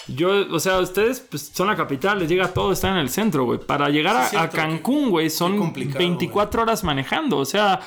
Yo, 0.09 0.47
o 0.51 0.61
sea, 0.61 0.81
ustedes 0.81 1.21
pues, 1.21 1.51
son 1.55 1.67
la 1.69 1.77
capital, 1.77 2.19
les 2.19 2.29
llega 2.29 2.49
todo, 2.49 2.73
están 2.73 2.93
en 2.93 2.99
el 2.99 3.09
centro, 3.09 3.45
güey. 3.45 3.59
Para 3.59 3.89
llegar 3.89 4.31
a- 4.37 4.51
Cancún, 4.51 5.11
güey, 5.11 5.31
son 5.31 5.57
complicado, 5.59 5.99
24 5.99 6.63
horas 6.63 6.85
manejando. 6.85 7.39
O 7.39 7.45
sea, 7.45 7.81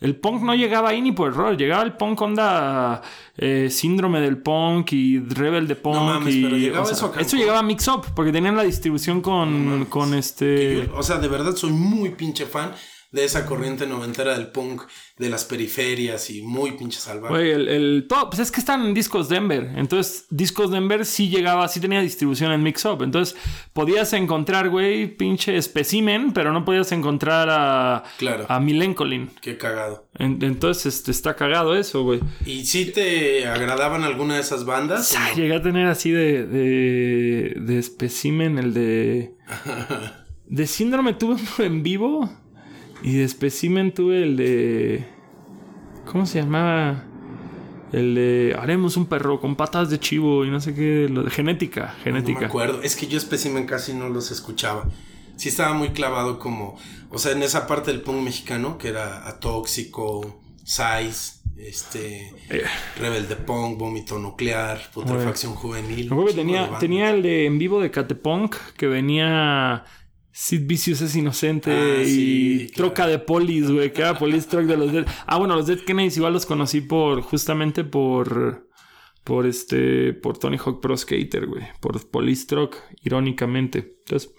El 0.00 0.16
punk 0.16 0.42
no 0.42 0.54
llegaba 0.54 0.90
ahí 0.90 1.00
ni 1.00 1.12
por 1.12 1.32
error. 1.32 1.56
Llegaba 1.56 1.82
el 1.82 1.94
punk 1.94 2.20
onda 2.20 3.00
eh, 3.38 3.68
síndrome 3.70 4.20
del 4.20 4.36
punk 4.38 4.92
y 4.92 5.18
rebel 5.20 5.66
de 5.66 5.76
punk. 5.76 5.96
mames, 5.96 6.34
y, 6.34 6.42
pero 6.42 6.56
llegaba 6.56 6.82
o 6.82 6.86
sea, 6.86 6.96
eso 6.96 7.12
a. 7.16 7.20
Eso 7.20 7.36
llegaba 7.36 7.60
a 7.60 7.62
Mix 7.62 7.88
Up 7.88 8.06
porque 8.14 8.30
tenían 8.32 8.56
la 8.56 8.64
distribución 8.64 9.20
con, 9.20 9.86
con 9.86 10.12
este. 10.12 10.90
O 10.94 11.02
sea, 11.02 11.18
de 11.18 11.28
verdad 11.28 11.54
soy 11.56 11.70
muy 11.72 12.10
pinche 12.10 12.44
fan 12.44 12.72
de 13.14 13.24
esa 13.24 13.46
corriente 13.46 13.86
noventera 13.86 14.36
del 14.36 14.48
punk, 14.48 14.82
de 15.18 15.28
las 15.30 15.44
periferias 15.44 16.30
y 16.30 16.42
muy 16.42 16.72
pinche 16.72 16.98
salvaje. 16.98 17.32
Güey, 17.32 17.50
el, 17.52 17.68
el 17.68 18.06
todo, 18.08 18.28
pues 18.30 18.40
es 18.40 18.50
que 18.50 18.58
están 18.58 18.84
en 18.84 18.92
Discos 18.92 19.28
Denver. 19.28 19.70
Entonces, 19.76 20.26
Discos 20.30 20.72
Denver 20.72 21.06
sí 21.06 21.28
llegaba, 21.28 21.68
sí 21.68 21.78
tenía 21.78 22.00
distribución 22.00 22.50
en 22.50 22.64
Mix 22.64 22.84
Up. 22.84 23.02
Entonces, 23.04 23.36
podías 23.72 24.12
encontrar, 24.14 24.68
güey, 24.68 25.06
pinche 25.16 25.56
especimen, 25.56 26.32
pero 26.32 26.52
no 26.52 26.64
podías 26.64 26.90
encontrar 26.90 27.48
a, 27.50 28.02
Claro. 28.18 28.46
a 28.48 28.58
Milencolin. 28.58 29.30
Qué 29.40 29.56
cagado. 29.58 30.08
En- 30.18 30.42
entonces, 30.42 30.96
este, 30.96 31.12
está 31.12 31.36
cagado 31.36 31.76
eso, 31.76 32.02
güey. 32.02 32.18
¿Y 32.44 32.64
si 32.66 32.86
te 32.86 33.46
agradaban 33.46 34.02
alguna 34.02 34.34
de 34.34 34.40
esas 34.40 34.64
bandas? 34.64 35.14
Ah, 35.16 35.28
no? 35.30 35.36
Llegué 35.36 35.54
a 35.54 35.62
tener 35.62 35.86
así 35.86 36.10
de, 36.10 36.44
de, 36.46 37.54
de 37.60 37.78
especimen, 37.78 38.58
el 38.58 38.74
de. 38.74 39.34
De 40.46 40.66
síndrome 40.66 41.14
tuve 41.14 41.36
en 41.64 41.82
vivo. 41.82 42.30
Y 43.04 43.18
de 43.18 43.24
especimen 43.24 43.92
tuve 43.92 44.22
el 44.22 44.36
de. 44.36 45.04
¿Cómo 46.10 46.24
se 46.24 46.40
llamaba? 46.40 47.04
El 47.92 48.14
de. 48.14 48.56
Haremos 48.58 48.96
un 48.96 49.04
perro 49.06 49.40
con 49.40 49.56
patas 49.56 49.90
de 49.90 50.00
chivo 50.00 50.44
y 50.46 50.50
no 50.50 50.58
sé 50.58 50.74
qué. 50.74 51.08
Lo 51.10 51.22
de 51.22 51.30
genética. 51.30 51.82
No 51.82 51.96
me 51.98 52.02
Genética. 52.04 52.46
acuerdo. 52.46 52.80
Es 52.82 52.96
que 52.96 53.06
yo 53.06 53.18
espécimen 53.18 53.66
casi 53.66 53.92
no 53.92 54.08
los 54.08 54.30
escuchaba. 54.30 54.88
Sí 55.36 55.48
estaba 55.50 55.74
muy 55.74 55.88
clavado 55.90 56.38
como... 56.38 56.78
O 57.10 57.18
sea, 57.18 57.32
en 57.32 57.42
esa 57.42 57.66
parte 57.66 57.90
del 57.90 58.00
punk 58.00 58.22
mexicano 58.22 58.78
que 58.78 58.88
era 58.88 59.28
Atóxico, 59.28 60.40
Size, 60.62 61.40
este... 61.58 62.32
Eh. 62.50 62.62
Rebelde 62.98 63.36
Punk, 63.36 63.76
Vómito 63.76 64.18
Nuclear, 64.18 64.80
Putrefacción 64.92 65.54
Juvenil. 65.54 66.10
Tenía, 66.34 66.78
tenía 66.78 67.10
el 67.10 67.22
de 67.22 67.46
en 67.46 67.58
vivo 67.58 67.80
de 67.80 67.90
Catepunk 67.90 68.56
que 68.76 68.86
venía. 68.86 69.84
Sid 70.36 70.66
Vicious 70.66 71.00
es 71.00 71.14
inocente 71.14 71.70
Ah, 71.70 72.02
y 72.02 72.06
sí, 72.06 72.66
claro. 72.74 72.90
troca 72.90 73.06
de 73.06 73.20
polis, 73.20 73.70
güey, 73.70 73.92
que 73.92 74.02
era 74.02 74.18
Police 74.18 74.48
Truck 74.48 74.64
de 74.64 74.76
los 74.76 74.92
Dead. 74.92 75.06
Ah, 75.26 75.38
bueno, 75.38 75.54
los 75.54 75.68
Dead 75.68 75.78
Kennedys 75.78 76.16
igual 76.16 76.32
los 76.32 76.44
conocí 76.44 76.80
por, 76.80 77.22
justamente 77.22 77.84
por, 77.84 78.68
por 79.22 79.46
este, 79.46 80.12
por 80.12 80.36
Tony 80.36 80.56
Hawk 80.58 80.80
Pro 80.80 80.96
Skater, 80.96 81.46
güey, 81.46 81.62
por 81.80 82.04
Police 82.10 82.46
Truck, 82.48 82.74
irónicamente. 83.04 83.98
Entonces, 84.04 84.34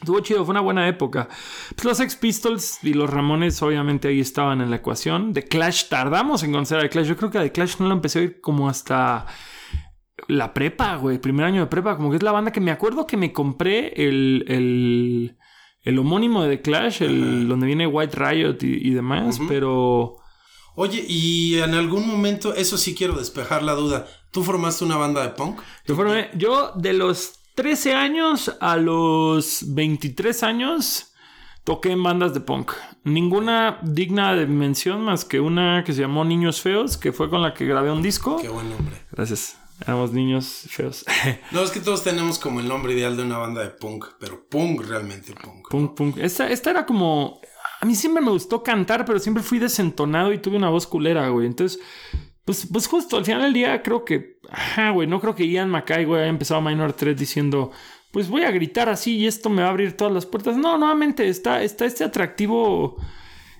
estuvo 0.00 0.18
chido, 0.18 0.44
fue 0.44 0.50
una 0.52 0.62
buena 0.62 0.88
época. 0.88 1.28
Pues 1.76 1.84
los 1.84 2.00
Ex 2.00 2.16
Pistols 2.16 2.80
y 2.82 2.92
los 2.94 3.08
Ramones 3.08 3.62
obviamente 3.62 4.08
ahí 4.08 4.18
estaban 4.18 4.60
en 4.60 4.70
la 4.70 4.76
ecuación. 4.76 5.32
The 5.32 5.44
Clash, 5.44 5.84
tardamos 5.88 6.42
en 6.42 6.50
conocer 6.50 6.78
a 6.78 6.82
The 6.82 6.88
Clash. 6.90 7.06
Yo 7.06 7.16
creo 7.16 7.30
que 7.30 7.38
a 7.38 7.42
The 7.42 7.52
Clash 7.52 7.76
no 7.78 7.86
lo 7.86 7.94
empecé 7.94 8.18
a 8.18 8.22
oír 8.22 8.40
como 8.40 8.68
hasta 8.68 9.26
la 10.28 10.54
prepa, 10.54 10.96
güey, 10.96 11.18
primer 11.18 11.46
año 11.46 11.60
de 11.60 11.66
prepa, 11.66 11.96
como 11.96 12.10
que 12.10 12.16
es 12.16 12.22
la 12.22 12.32
banda 12.32 12.50
que 12.52 12.60
me 12.60 12.70
acuerdo 12.70 13.06
que 13.06 13.16
me 13.16 13.32
compré 13.32 13.92
el, 14.08 14.44
el, 14.48 15.36
el 15.82 15.98
homónimo 15.98 16.42
de 16.42 16.56
The 16.56 16.62
Clash, 16.62 17.02
el, 17.02 17.48
donde 17.48 17.66
viene 17.66 17.86
White 17.86 18.16
Riot 18.16 18.56
y, 18.62 18.88
y 18.88 18.90
demás, 18.94 19.38
pero 19.48 20.16
Oye, 20.78 21.02
y 21.08 21.58
en 21.58 21.72
algún 21.74 22.06
momento, 22.06 22.54
eso 22.54 22.76
sí 22.76 22.94
quiero 22.94 23.14
despejar 23.14 23.62
la 23.62 23.72
duda. 23.72 24.06
¿Tú 24.30 24.42
formaste 24.42 24.84
una 24.84 24.96
banda 24.98 25.22
de 25.22 25.30
punk? 25.30 25.60
yo, 25.86 25.96
formé- 25.96 26.28
yo 26.34 26.72
de 26.76 26.92
los 26.92 27.32
13 27.54 27.94
años 27.94 28.54
a 28.60 28.76
los 28.76 29.64
23 29.74 30.42
años 30.42 31.14
toqué 31.64 31.92
en 31.92 32.02
bandas 32.02 32.34
de 32.34 32.40
punk. 32.40 32.72
Ninguna 33.04 33.78
digna 33.82 34.34
de 34.34 34.46
mención 34.46 35.00
más 35.02 35.24
que 35.24 35.40
una 35.40 35.82
que 35.84 35.94
se 35.94 36.02
llamó 36.02 36.26
Niños 36.26 36.60
Feos, 36.60 36.98
que 36.98 37.10
fue 37.12 37.30
con 37.30 37.40
la 37.40 37.54
que 37.54 37.64
grabé 37.64 37.90
un 37.90 38.02
disco. 38.02 38.36
Qué 38.40 38.48
buen 38.50 38.68
nombre. 38.68 38.96
Gracias. 39.12 39.58
Éramos 39.80 40.12
niños 40.12 40.64
feos. 40.68 41.04
No, 41.50 41.62
es 41.62 41.70
que 41.70 41.80
todos 41.80 42.02
tenemos 42.02 42.38
como 42.38 42.60
el 42.60 42.68
nombre 42.68 42.94
ideal 42.94 43.16
de 43.16 43.22
una 43.22 43.38
banda 43.38 43.62
de 43.62 43.70
punk, 43.70 44.06
pero 44.18 44.46
punk 44.48 44.82
realmente 44.86 45.34
punk. 45.34 45.68
Punk, 45.68 45.94
punk. 45.94 46.16
Esta, 46.18 46.48
esta 46.48 46.70
era 46.70 46.86
como. 46.86 47.40
A 47.80 47.84
mí 47.84 47.94
siempre 47.94 48.22
me 48.22 48.30
gustó 48.30 48.62
cantar, 48.62 49.04
pero 49.04 49.18
siempre 49.18 49.42
fui 49.42 49.58
desentonado 49.58 50.32
y 50.32 50.38
tuve 50.38 50.56
una 50.56 50.70
voz 50.70 50.86
culera, 50.86 51.28
güey. 51.28 51.46
Entonces, 51.46 51.78
pues, 52.44 52.66
pues 52.72 52.86
justo 52.86 53.18
al 53.18 53.24
final 53.24 53.42
del 53.42 53.52
día 53.52 53.82
creo 53.82 54.04
que. 54.04 54.38
Ajá, 54.50 54.90
güey. 54.90 55.06
No 55.06 55.20
creo 55.20 55.34
que 55.34 55.46
Ian 55.46 55.68
Mackay, 55.68 56.04
güey, 56.04 56.22
haya 56.22 56.30
empezado 56.30 56.60
Minor 56.62 56.92
3 56.94 57.16
diciendo. 57.16 57.70
Pues 58.12 58.28
voy 58.28 58.44
a 58.44 58.50
gritar 58.50 58.88
así 58.88 59.16
y 59.16 59.26
esto 59.26 59.50
me 59.50 59.60
va 59.60 59.68
a 59.68 59.70
abrir 59.72 59.94
todas 59.94 60.12
las 60.12 60.24
puertas. 60.24 60.56
No, 60.56 60.78
nuevamente 60.78 61.28
está, 61.28 61.62
está 61.62 61.84
este 61.84 62.02
atractivo. 62.02 62.96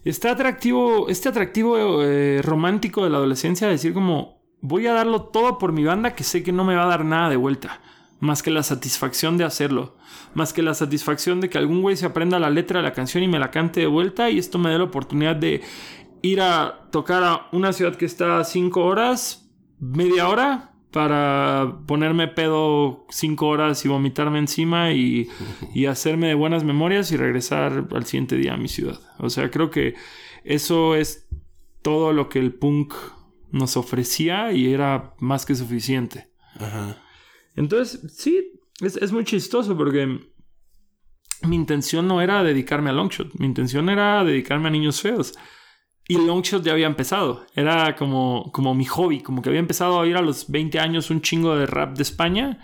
Está 0.02 0.30
atractivo. 0.30 1.08
Este 1.10 1.28
atractivo 1.28 2.02
eh, 2.02 2.40
romántico 2.42 3.04
de 3.04 3.10
la 3.10 3.18
adolescencia. 3.18 3.66
de 3.66 3.74
Decir 3.74 3.92
como. 3.92 4.35
Voy 4.60 4.86
a 4.86 4.92
darlo 4.92 5.22
todo 5.22 5.58
por 5.58 5.72
mi 5.72 5.84
banda 5.84 6.14
que 6.14 6.24
sé 6.24 6.42
que 6.42 6.52
no 6.52 6.64
me 6.64 6.74
va 6.74 6.84
a 6.84 6.88
dar 6.88 7.04
nada 7.04 7.28
de 7.28 7.36
vuelta. 7.36 7.80
Más 8.18 8.42
que 8.42 8.50
la 8.50 8.62
satisfacción 8.62 9.36
de 9.36 9.44
hacerlo. 9.44 9.96
Más 10.34 10.52
que 10.52 10.62
la 10.62 10.74
satisfacción 10.74 11.40
de 11.40 11.50
que 11.50 11.58
algún 11.58 11.82
güey 11.82 11.96
se 11.96 12.06
aprenda 12.06 12.38
la 12.38 12.50
letra 12.50 12.80
de 12.80 12.84
la 12.84 12.92
canción 12.92 13.22
y 13.22 13.28
me 13.28 13.38
la 13.38 13.50
cante 13.50 13.80
de 13.80 13.86
vuelta. 13.86 14.30
Y 14.30 14.38
esto 14.38 14.58
me 14.58 14.70
dé 14.70 14.78
la 14.78 14.84
oportunidad 14.84 15.36
de 15.36 15.62
ir 16.22 16.40
a 16.40 16.88
tocar 16.90 17.22
a 17.22 17.48
una 17.52 17.72
ciudad 17.72 17.96
que 17.96 18.06
está 18.06 18.38
a 18.38 18.44
cinco 18.44 18.84
horas, 18.84 19.50
media 19.78 20.28
hora, 20.28 20.72
para 20.90 21.80
ponerme 21.86 22.26
pedo 22.26 23.04
cinco 23.10 23.48
horas 23.48 23.84
y 23.84 23.88
vomitarme 23.88 24.38
encima 24.38 24.92
y, 24.92 25.28
y 25.74 25.86
hacerme 25.86 26.28
de 26.28 26.34
buenas 26.34 26.64
memorias 26.64 27.12
y 27.12 27.16
regresar 27.16 27.86
al 27.94 28.06
siguiente 28.06 28.36
día 28.36 28.54
a 28.54 28.56
mi 28.56 28.68
ciudad. 28.68 28.98
O 29.18 29.28
sea, 29.28 29.50
creo 29.50 29.70
que 29.70 29.94
eso 30.44 30.94
es 30.94 31.28
todo 31.82 32.12
lo 32.12 32.28
que 32.28 32.38
el 32.38 32.54
punk 32.54 32.94
nos 33.56 33.76
ofrecía 33.76 34.52
y 34.52 34.72
era 34.72 35.14
más 35.18 35.44
que 35.46 35.54
suficiente. 35.54 36.30
Ajá. 36.58 37.02
Entonces, 37.54 38.00
sí, 38.14 38.60
es, 38.80 38.96
es 38.96 39.12
muy 39.12 39.24
chistoso 39.24 39.76
porque 39.76 40.20
mi 41.42 41.56
intención 41.56 42.06
no 42.06 42.20
era 42.20 42.42
dedicarme 42.42 42.90
a 42.90 42.92
Longshot, 42.92 43.34
mi 43.34 43.46
intención 43.46 43.88
era 43.88 44.24
dedicarme 44.24 44.68
a 44.68 44.70
niños 44.70 45.00
feos. 45.00 45.34
Y 46.08 46.18
Longshot 46.18 46.62
ya 46.62 46.72
había 46.72 46.86
empezado, 46.86 47.46
era 47.54 47.96
como, 47.96 48.52
como 48.52 48.74
mi 48.74 48.84
hobby, 48.84 49.22
como 49.22 49.42
que 49.42 49.48
había 49.48 49.60
empezado 49.60 50.00
a 50.00 50.06
ir 50.06 50.16
a 50.16 50.22
los 50.22 50.48
20 50.48 50.78
años 50.78 51.10
un 51.10 51.20
chingo 51.20 51.56
de 51.56 51.66
rap 51.66 51.96
de 51.96 52.02
España. 52.02 52.60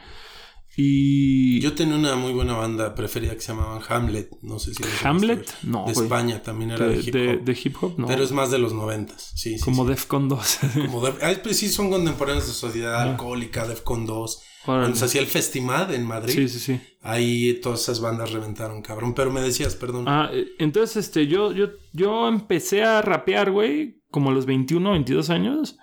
Y... 0.77 1.61
Yo 1.61 1.75
tenía 1.75 1.97
una 1.97 2.17
muy 2.17 2.33
buena 2.33 2.55
banda 2.55 2.95
preferida 2.95 3.35
que 3.35 3.41
se 3.41 3.53
llamaban 3.53 3.83
Hamlet. 3.89 4.31
No 4.43 4.59
sé 4.59 4.75
si 4.75 4.83
¿Hamlet? 5.05 5.47
No, 5.63 5.85
De. 5.87 5.93
España 5.93 6.43
también 6.43 6.71
era 6.73 6.87
de, 6.87 6.97
de, 6.97 7.01
hip 7.03 7.15
hop. 7.41 7.45
de 7.45 7.59
hip 7.63 7.77
hop, 7.83 7.95
no. 7.99 8.07
Pero 8.07 8.23
es 8.25 8.33
más 8.33 8.51
de 8.51 8.59
los 8.59 8.73
noventas. 8.73 9.33
Sí, 9.35 9.59
sí. 9.59 9.65
como 9.65 9.85
sí. 9.85 9.91
Defcon 9.91 10.29
2. 10.29 10.59
Como 10.87 11.05
Def- 11.07 11.23
ah, 11.23 11.33
pues 11.43 11.59
sí, 11.59 11.69
son 11.69 11.91
contemporáneos 11.91 12.47
de 12.47 12.53
Sociedad 12.53 13.01
Alcohólica, 13.03 13.67
Defcon 13.67 14.07
2. 14.07 14.43
Órale. 14.65 14.83
Cuando 14.85 14.97
se 14.97 15.05
hacía 15.07 15.21
el 15.21 15.27
Festimad 15.27 15.93
en 15.93 16.07
Madrid. 16.07 16.35
sí, 16.35 16.49
sí, 16.49 16.59
sí. 16.59 16.81
Ahí 17.03 17.55
todas 17.61 17.83
esas 17.83 18.01
bandas 18.01 18.31
reventaron, 18.33 18.81
cabrón. 18.81 19.13
Pero 19.15 19.31
me 19.33 19.41
decías, 19.43 19.75
perdón. 19.75 20.05
Ah, 20.07 20.31
eh, 20.33 20.47
entonces, 20.59 20.97
este, 21.05 21.27
yo, 21.27 21.53
yo, 21.53 21.67
yo 21.93 22.29
empecé 22.29 22.85
a 22.85 23.03
rapear, 23.03 23.51
güey, 23.51 24.01
como 24.11 24.31
a 24.31 24.33
los 24.33 24.47
21, 24.47 24.93
22 24.93 25.31
años. 25.31 25.77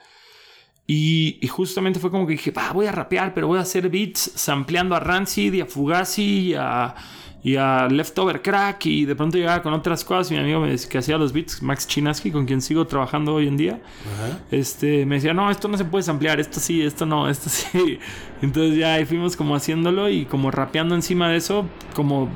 Y, 0.92 1.38
y 1.40 1.48
justamente 1.48 2.00
fue 2.00 2.10
como 2.10 2.26
que 2.26 2.32
dije, 2.32 2.50
va, 2.50 2.74
voy 2.74 2.88
a 2.88 2.92
rapear, 2.92 3.36
pero 3.36 3.46
voy 3.46 3.60
a 3.60 3.62
hacer 3.62 3.92
beats 3.92 4.32
sampleando 4.34 4.96
a 4.96 5.00
Rancid 5.00 5.54
y 5.54 5.62
a 5.62 5.68
Fugazi 5.68 6.24
y 6.24 6.54
a, 6.56 6.96
y 7.44 7.58
a 7.58 7.88
Leftover 7.88 8.42
Crack. 8.42 8.88
Y 8.88 9.06
de 9.06 9.16
pronto 9.16 9.38
llegaba 9.38 9.62
con 9.62 9.72
otras 9.72 10.04
cosas. 10.04 10.32
Y 10.32 10.34
mi 10.34 10.40
amigo 10.40 10.60
me 10.62 10.72
decía 10.72 10.90
que 10.90 10.98
hacía 10.98 11.20
los 11.20 11.32
beats, 11.32 11.62
Max 11.62 11.88
Chinaski, 11.88 12.32
con 12.32 12.48
quien 12.48 12.60
sigo 12.60 12.88
trabajando 12.88 13.36
hoy 13.36 13.48
en 13.48 13.56
día. 13.56 13.80
Ajá. 14.16 14.40
Este, 14.50 15.06
me 15.06 15.18
decía, 15.18 15.32
no, 15.32 15.52
esto 15.52 15.68
no 15.68 15.78
se 15.78 15.86
puede 15.86 16.02
samplear, 16.02 16.40
esto 16.40 16.60
sí, 16.60 16.82
esto 16.82 17.06
no, 17.06 17.30
esto 17.30 17.50
sí. 17.52 18.00
Entonces 18.42 18.76
ya 18.76 18.96
ahí 18.96 19.06
fuimos 19.06 19.36
como 19.36 19.56
haciéndolo 19.56 20.10
y 20.10 20.26
como 20.26 20.50
rapeando 20.50 20.96
encima 20.96 21.30
de 21.30 21.38
eso, 21.38 21.68
como 21.94 22.30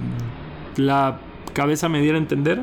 la 0.77 1.19
cabeza 1.53 1.89
me 1.89 2.01
diera 2.01 2.19
a 2.19 2.21
entender. 2.21 2.61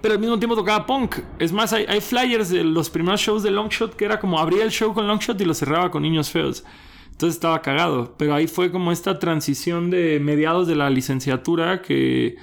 Pero 0.00 0.14
al 0.14 0.20
mismo 0.20 0.38
tiempo 0.38 0.56
tocaba 0.56 0.86
punk. 0.86 1.16
Es 1.38 1.52
más, 1.52 1.72
hay, 1.72 2.00
flyers 2.00 2.48
de 2.50 2.64
los 2.64 2.90
primeros 2.90 3.20
shows 3.20 3.42
de 3.42 3.50
Longshot 3.50 3.96
que 3.96 4.04
era 4.04 4.18
como 4.18 4.38
abría 4.38 4.64
el 4.64 4.70
show 4.70 4.94
con 4.94 5.06
Longshot 5.06 5.40
y 5.40 5.44
lo 5.44 5.54
cerraba 5.54 5.90
con 5.90 6.02
niños 6.02 6.30
feos. 6.30 6.64
Entonces 7.10 7.34
estaba 7.34 7.60
cagado. 7.62 8.14
Pero 8.16 8.34
ahí 8.34 8.46
fue 8.46 8.70
como 8.70 8.92
esta 8.92 9.18
transición 9.18 9.90
de 9.90 10.20
mediados 10.20 10.66
de 10.66 10.76
la 10.76 10.90
licenciatura 10.90 11.82
que 11.82 12.36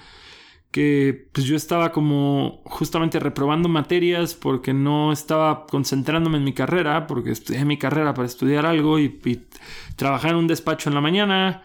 que 0.71 1.29
pues 1.31 1.47
yo 1.47 1.55
estaba 1.55 1.91
como 1.91 2.61
justamente 2.65 3.19
reprobando 3.19 3.69
materias 3.69 4.35
porque 4.35 4.73
no 4.73 5.11
estaba 5.11 5.65
concentrándome 5.65 6.37
en 6.37 6.43
mi 6.43 6.53
carrera, 6.53 7.07
porque 7.07 7.31
estudié 7.31 7.65
mi 7.65 7.77
carrera 7.77 8.13
para 8.13 8.27
estudiar 8.27 8.65
algo 8.65 8.99
y, 8.99 9.19
y 9.25 9.47
trabajar 9.95 10.31
en 10.31 10.37
un 10.37 10.47
despacho 10.47 10.89
en 10.89 10.95
la 10.95 11.01
mañana. 11.01 11.63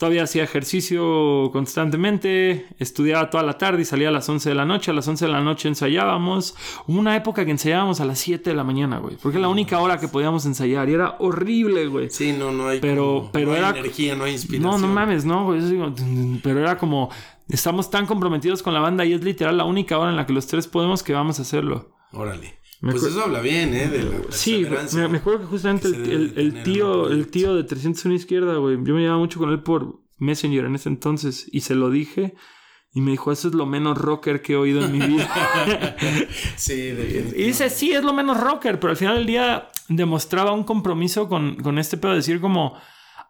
Todavía 0.00 0.22
hacía 0.22 0.44
ejercicio 0.44 1.50
constantemente, 1.52 2.66
estudiaba 2.78 3.28
toda 3.28 3.42
la 3.42 3.58
tarde 3.58 3.82
y 3.82 3.84
salía 3.84 4.08
a 4.08 4.10
las 4.10 4.26
11 4.26 4.48
de 4.48 4.54
la 4.54 4.64
noche. 4.64 4.90
A 4.90 4.94
las 4.94 5.06
11 5.06 5.26
de 5.26 5.30
la 5.30 5.42
noche 5.42 5.68
ensayábamos. 5.68 6.54
Hubo 6.86 6.98
una 6.98 7.14
época 7.16 7.44
que 7.44 7.50
ensayábamos 7.50 8.00
a 8.00 8.06
las 8.06 8.18
7 8.18 8.48
de 8.48 8.56
la 8.56 8.64
mañana, 8.64 8.98
güey, 8.98 9.16
porque 9.22 9.36
es 9.36 9.42
la 9.42 9.48
única 9.48 9.78
hora 9.78 10.00
que 10.00 10.08
podíamos 10.08 10.46
ensayar 10.46 10.88
y 10.88 10.94
era 10.94 11.16
horrible, 11.18 11.86
güey. 11.88 12.08
Sí, 12.08 12.32
no, 12.32 12.50
no 12.50 12.68
hay. 12.68 12.80
Pero- 12.80 13.02
como- 13.04 13.32
pero 13.32 13.46
no 13.48 13.52
hay 13.52 13.58
era- 13.58 13.70
energía, 13.78 14.14
no 14.16 14.24
hay 14.24 14.32
inspiración. 14.32 14.80
No, 14.80 14.86
no 14.88 14.92
mames, 14.92 15.26
no, 15.26 15.44
güey. 15.44 15.60
Pero 16.42 16.60
era 16.60 16.78
como 16.78 17.10
estamos 17.50 17.90
tan 17.90 18.06
comprometidos 18.06 18.62
con 18.62 18.72
la 18.72 18.80
banda 18.80 19.04
y 19.04 19.12
es 19.12 19.22
literal 19.22 19.58
la 19.58 19.64
única 19.66 19.98
hora 19.98 20.08
en 20.10 20.16
la 20.16 20.24
que 20.24 20.32
los 20.32 20.46
tres 20.46 20.66
podemos 20.66 21.02
que 21.02 21.12
vamos 21.12 21.38
a 21.40 21.42
hacerlo. 21.42 21.90
Órale. 22.12 22.58
Pues 22.80 23.02
eso 23.02 23.22
habla 23.22 23.40
bien, 23.40 23.74
¿eh? 23.74 23.88
De 23.88 24.02
la 24.04 24.10
Sí, 24.30 24.66
me, 24.94 25.08
me 25.08 25.18
acuerdo 25.18 25.40
que 25.40 25.46
justamente 25.46 25.90
que 25.90 26.14
el, 26.14 26.62
tío, 26.62 27.08
el 27.08 27.28
tío 27.28 27.54
de 27.54 27.64
301 27.64 28.14
izquierda, 28.14 28.56
güey, 28.56 28.76
yo 28.82 28.94
me 28.94 29.00
llevaba 29.02 29.18
mucho 29.18 29.38
con 29.38 29.50
él 29.50 29.62
por 29.62 30.00
Messenger 30.16 30.64
en 30.64 30.74
ese 30.74 30.88
entonces 30.88 31.46
y 31.52 31.60
se 31.60 31.74
lo 31.74 31.90
dije 31.90 32.34
y 32.92 33.02
me 33.02 33.12
dijo, 33.12 33.30
eso 33.30 33.48
es 33.48 33.54
lo 33.54 33.66
menos 33.66 33.98
rocker 33.98 34.42
que 34.42 34.54
he 34.54 34.56
oído 34.56 34.84
en 34.84 34.92
mi 34.92 34.98
vida. 34.98 35.28
Sí, 36.56 36.74
definitivamente. 36.74 37.40
y 37.40 37.46
dice, 37.46 37.70
sí, 37.70 37.92
es 37.92 38.02
lo 38.02 38.12
menos 38.12 38.40
rocker, 38.40 38.80
pero 38.80 38.90
al 38.90 38.96
final 38.96 39.16
del 39.16 39.26
día 39.26 39.68
demostraba 39.88 40.52
un 40.52 40.64
compromiso 40.64 41.28
con, 41.28 41.56
con 41.56 41.78
este 41.78 41.98
pedo 41.98 42.12
de 42.12 42.18
decir 42.18 42.40
como, 42.40 42.76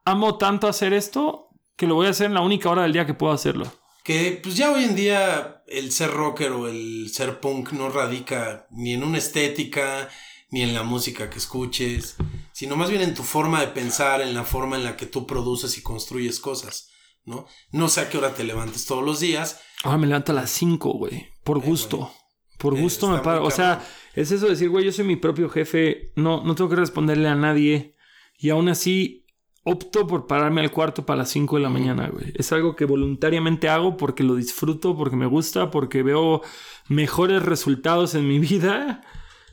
amo 0.05 0.39
tanto 0.39 0.69
hacer 0.69 0.93
esto 0.93 1.49
que 1.77 1.87
lo 1.87 1.95
voy 1.95 2.07
a 2.07 2.11
hacer 2.11 2.27
en 2.27 2.35
la 2.35 2.41
única 2.41 2.71
hora 2.71 2.83
del 2.83 2.93
día 2.93 3.07
que 3.07 3.15
puedo 3.15 3.33
hacerlo. 3.33 3.67
Que 4.05 4.39
pues 4.43 4.57
ya 4.57 4.73
hoy 4.73 4.85
en 4.85 4.97
día 4.97 5.63
el 5.67 5.93
ser 5.93 6.11
rocker 6.11 6.53
o 6.53 6.69
el 6.69 7.11
ser 7.13 7.41
punk 7.41 7.73
no 7.73 7.91
radica 7.91 8.67
ni 8.71 8.95
en 8.95 9.05
una 9.05 9.19
estética, 9.19 10.09
ni 10.51 10.63
en 10.63 10.75
la 10.75 10.83
música 10.83 11.31
que 11.31 11.39
escuches, 11.39 12.17
sino 12.53 12.77
más 12.77 12.91
bien 12.91 13.03
en 13.03 13.15
tu 13.15 13.23
forma 13.23 13.61
de 13.61 13.69
pensar, 13.69 14.21
en 14.21 14.35
la 14.35 14.45
forma 14.45 14.77
en 14.77 14.85
la 14.85 14.97
que 14.97 15.07
tú 15.07 15.27
produces 15.27 15.77
y 15.79 15.83
construyes 15.83 16.41
cosas, 16.41 16.91
¿no? 17.25 17.47
No 17.73 17.89
sé 17.89 18.01
a 18.01 18.09
qué 18.11 18.19
hora 18.19 18.35
te 18.35 18.43
levantes 18.45 18.87
todos 18.87 19.05
los 19.05 19.21
días. 19.21 19.61
Ahora 19.85 19.99
me 19.99 20.07
levanto 20.07 20.33
a 20.33 20.35
las 20.35 20.51
5, 20.51 20.93
güey. 20.95 21.29
Por 21.45 21.59
Eh, 21.59 21.61
gusto. 21.67 22.13
Por 22.59 22.77
Eh, 22.77 22.81
gusto 22.81 23.09
me 23.09 23.21
paro. 23.21 23.45
O 23.45 23.51
sea, 23.51 23.87
es 24.15 24.31
eso 24.33 24.47
de 24.47 24.53
decir, 24.53 24.69
güey, 24.71 24.85
yo 24.85 24.93
soy 24.93 25.05
mi 25.05 25.17
propio 25.17 25.49
jefe. 25.49 26.13
No, 26.17 26.43
no 26.43 26.55
tengo 26.55 26.69
que 26.69 26.77
responderle 26.77 27.29
a 27.29 27.35
nadie. 27.35 27.95
Y 28.37 28.51
aún 28.51 28.69
así, 28.69 29.20
opto 29.63 30.07
por 30.07 30.27
pararme 30.27 30.61
al 30.61 30.71
cuarto 30.71 31.05
para 31.05 31.19
las 31.19 31.31
5 31.31 31.57
de 31.57 31.63
la 31.63 31.69
mañana, 31.69 32.09
güey. 32.09 32.33
Es 32.35 32.53
algo 32.53 32.77
que 32.77 32.85
voluntariamente 32.85 33.69
hago 33.69 33.97
porque 33.97 34.25
lo 34.25 34.35
disfruto, 34.35 34.97
porque 34.97 35.17
me 35.17 35.27
gusta, 35.27 35.71
porque 35.71 36.03
veo 36.03 36.43
mejores 36.89 37.43
resultados 37.43 38.15
en 38.15 38.27
mi 38.27 38.39
vida. 38.41 39.03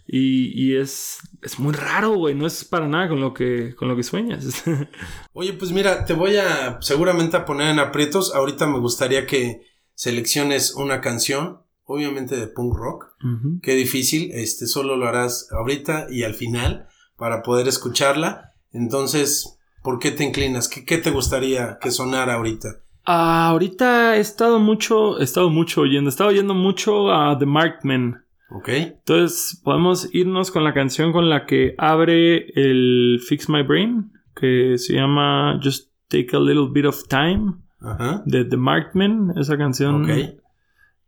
Y, 0.10 0.54
y 0.56 0.78
es, 0.78 1.18
es 1.42 1.60
muy 1.60 1.74
raro, 1.74 2.16
güey. 2.16 2.34
No 2.34 2.48
es 2.48 2.64
para 2.64 2.88
nada 2.88 3.10
con 3.10 3.20
lo 3.20 3.34
que, 3.34 3.76
con 3.76 3.90
lo 3.90 3.96
que 3.96 4.04
sueñas. 4.04 4.64
Oye, 5.34 5.52
pues 5.54 5.72
mira, 5.72 6.06
te 6.06 6.14
voy 6.14 6.38
a 6.38 6.78
seguramente 6.82 7.36
a 7.36 7.46
poner 7.46 7.70
en 7.70 7.80
aprietos. 7.80 8.34
Ahorita 8.34 8.68
me 8.68 8.80
gustaría 8.80 9.26
que 9.26 9.64
selecciones 9.96 10.76
una 10.76 11.02
canción, 11.02 11.64
obviamente 11.84 12.38
de 12.38 12.48
punk 12.48 12.76
rock. 12.76 13.06
Qué 13.62 13.74
difícil, 13.74 14.32
este 14.32 14.68
solo 14.68 14.96
lo 14.96 15.08
harás 15.08 15.50
ahorita 15.52 16.08
y 16.10 16.24
al 16.24 16.36
final 16.36 16.88
para 17.18 17.42
poder 17.42 17.68
escucharla. 17.68 18.54
Entonces, 18.72 19.57
¿por 19.88 20.00
qué 20.00 20.12
te 20.12 20.26
inclinas? 20.26 20.68
¿Qué, 20.68 20.84
qué 20.84 20.98
te 20.98 21.12
gustaría 21.12 21.78
que 21.80 21.92
sonara 21.92 22.34
ahorita? 22.34 22.68
Ah, 23.06 23.48
ahorita 23.48 24.18
he 24.18 24.20
estado 24.20 24.60
mucho, 24.60 25.18
he 25.18 25.24
estado 25.24 25.50
mucho 25.50 25.80
oyendo, 25.80 26.10
he 26.10 26.12
estado 26.12 26.30
oyendo 26.30 26.54
mucho 26.54 27.10
a 27.10 27.40
The 27.40 27.46
Markmen. 27.46 28.18
¿Ok? 28.50 28.68
Entonces, 28.68 29.62
podemos 29.64 30.14
irnos 30.14 30.52
con 30.52 30.66
la 30.66 30.74
canción 30.74 31.14
con 31.14 31.30
la 31.30 31.46
que 31.46 31.74
abre 31.78 32.48
el 32.60 33.22
Fix 33.26 33.48
My 33.48 33.64
Brain, 33.64 34.12
que 34.36 34.78
se 34.78 34.94
llama 34.94 35.58
Just 35.64 35.90
Take 36.10 36.36
a 36.36 36.40
Little 36.42 36.68
Bit 36.74 36.88
of 36.88 37.08
Time, 37.08 37.54
Ajá. 37.80 38.24
de 38.26 38.44
The 38.44 38.58
Markmen, 38.58 39.36
esa 39.38 39.58
canción. 39.58 40.04
Ok. 40.04 40.10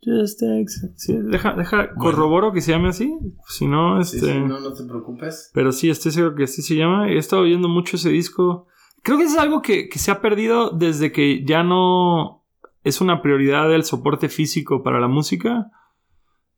Just 0.01 0.39
take... 0.39 0.67
sí, 0.95 1.17
deja, 1.17 1.53
deja, 1.53 1.93
corroboro 1.95 2.53
que 2.53 2.61
se 2.61 2.71
llame 2.71 2.87
así, 2.87 3.13
si 3.47 3.67
no, 3.67 4.01
Sí, 4.03 4.15
este... 4.15 4.31
sí, 4.31 4.39
no, 4.39 4.61
no 4.61 4.71
te 4.71 4.85
preocupes. 4.85 5.51
Pero 5.53 5.73
sí, 5.73 5.89
estoy 5.89 6.13
seguro 6.13 6.35
que 6.35 6.45
así 6.45 6.61
se 6.61 6.75
llama. 6.75 7.09
He 7.09 7.17
estado 7.17 7.41
oyendo 7.41 7.67
mucho 7.67 7.97
ese 7.97 8.09
disco. 8.09 8.67
Creo 9.03 9.17
que 9.17 9.25
es 9.25 9.37
algo 9.37 9.61
que, 9.61 9.89
que 9.89 9.99
se 9.99 10.11
ha 10.11 10.21
perdido 10.21 10.71
desde 10.71 11.11
que 11.11 11.43
ya 11.45 11.63
no 11.63 12.43
es 12.83 13.01
una 13.01 13.21
prioridad 13.21 13.73
el 13.73 13.83
soporte 13.83 14.29
físico 14.29 14.83
para 14.83 14.99
la 14.99 15.07
música. 15.07 15.71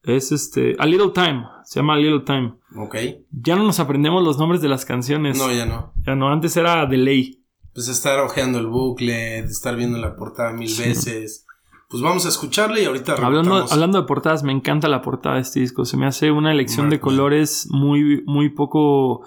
Es 0.03 0.31
este. 0.31 0.75
A 0.79 0.85
Little 0.85 1.11
Time. 1.13 1.45
Se 1.63 1.79
llama 1.79 1.93
A 1.93 1.97
Little 1.97 2.21
Time. 2.21 2.55
Ok. 2.75 2.95
Ya 3.31 3.55
no 3.55 3.63
nos 3.63 3.79
aprendemos 3.79 4.23
los 4.23 4.37
nombres 4.37 4.61
de 4.61 4.69
las 4.69 4.85
canciones. 4.85 5.37
No, 5.37 5.51
ya 5.51 5.65
no. 5.65 5.93
Ya 6.05 6.15
no, 6.15 6.31
antes 6.31 6.55
era 6.57 6.85
de 6.85 6.97
ley. 6.97 7.45
Pues 7.73 7.87
estar 7.87 8.19
ojeando 8.19 8.59
el 8.59 8.67
bucle, 8.67 9.39
estar 9.39 9.75
viendo 9.75 9.97
la 9.97 10.15
portada 10.15 10.51
mil 10.51 10.75
veces. 10.77 11.45
Pues 11.89 12.01
vamos 12.01 12.25
a 12.25 12.29
escucharla 12.29 12.79
y 12.79 12.85
ahorita 12.85 13.15
Hablando, 13.15 13.65
hablando 13.69 14.01
de 14.01 14.07
portadas, 14.07 14.43
me 14.43 14.53
encanta 14.53 14.87
la 14.87 15.01
portada 15.01 15.35
de 15.35 15.41
este 15.41 15.59
disco. 15.59 15.83
Se 15.85 15.97
me 15.97 16.07
hace 16.07 16.31
una 16.31 16.51
elección 16.51 16.89
de 16.89 16.99
colores 16.99 17.67
muy, 17.69 18.23
muy 18.25 18.49
poco 18.49 19.25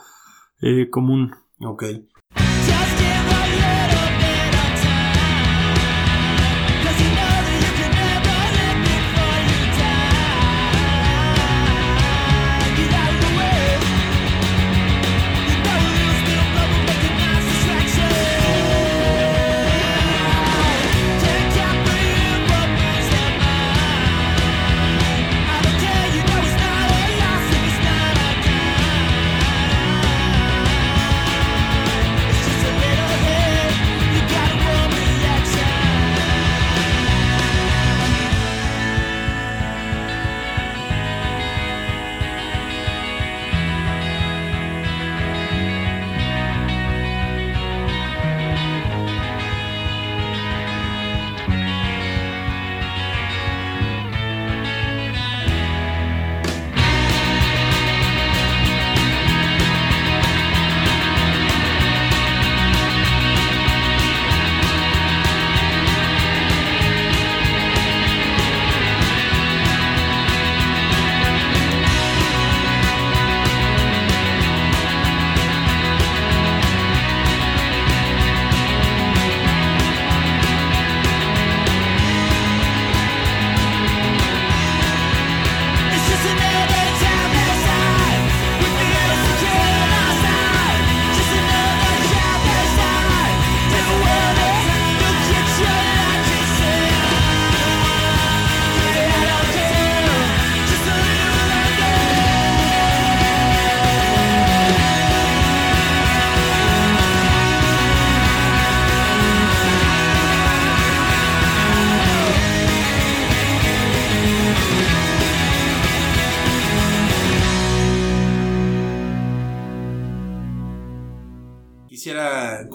eh, 0.61 0.89
común. 0.91 1.35
Ok. 1.61 1.85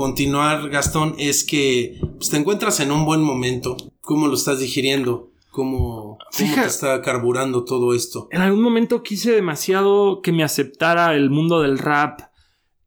Continuar, 0.10 0.70
Gastón, 0.70 1.14
es 1.20 1.44
que 1.44 2.00
pues, 2.18 2.30
te 2.30 2.38
encuentras 2.38 2.80
en 2.80 2.92
un 2.92 3.06
buen 3.06 3.22
momento. 3.22 3.78
¿Cómo 4.02 4.28
lo 4.28 4.34
estás 4.34 4.60
digiriendo? 4.60 5.30
¿Cómo, 5.52 6.18
cómo 6.18 6.18
Fija- 6.32 6.62
te 6.64 6.68
está 6.68 7.02
carburando 7.02 7.64
todo 7.64 7.94
esto? 7.94 8.28
en 8.32 8.42
algún 8.42 8.62
momento 8.64 9.04
quise 9.04 9.32
demasiado 9.32 10.22
que 10.22 10.32
me 10.32 10.44
aceptara 10.44 11.14
el 11.16 11.30
mundo 11.30 11.62
del 11.62 11.78
rap 11.80 12.22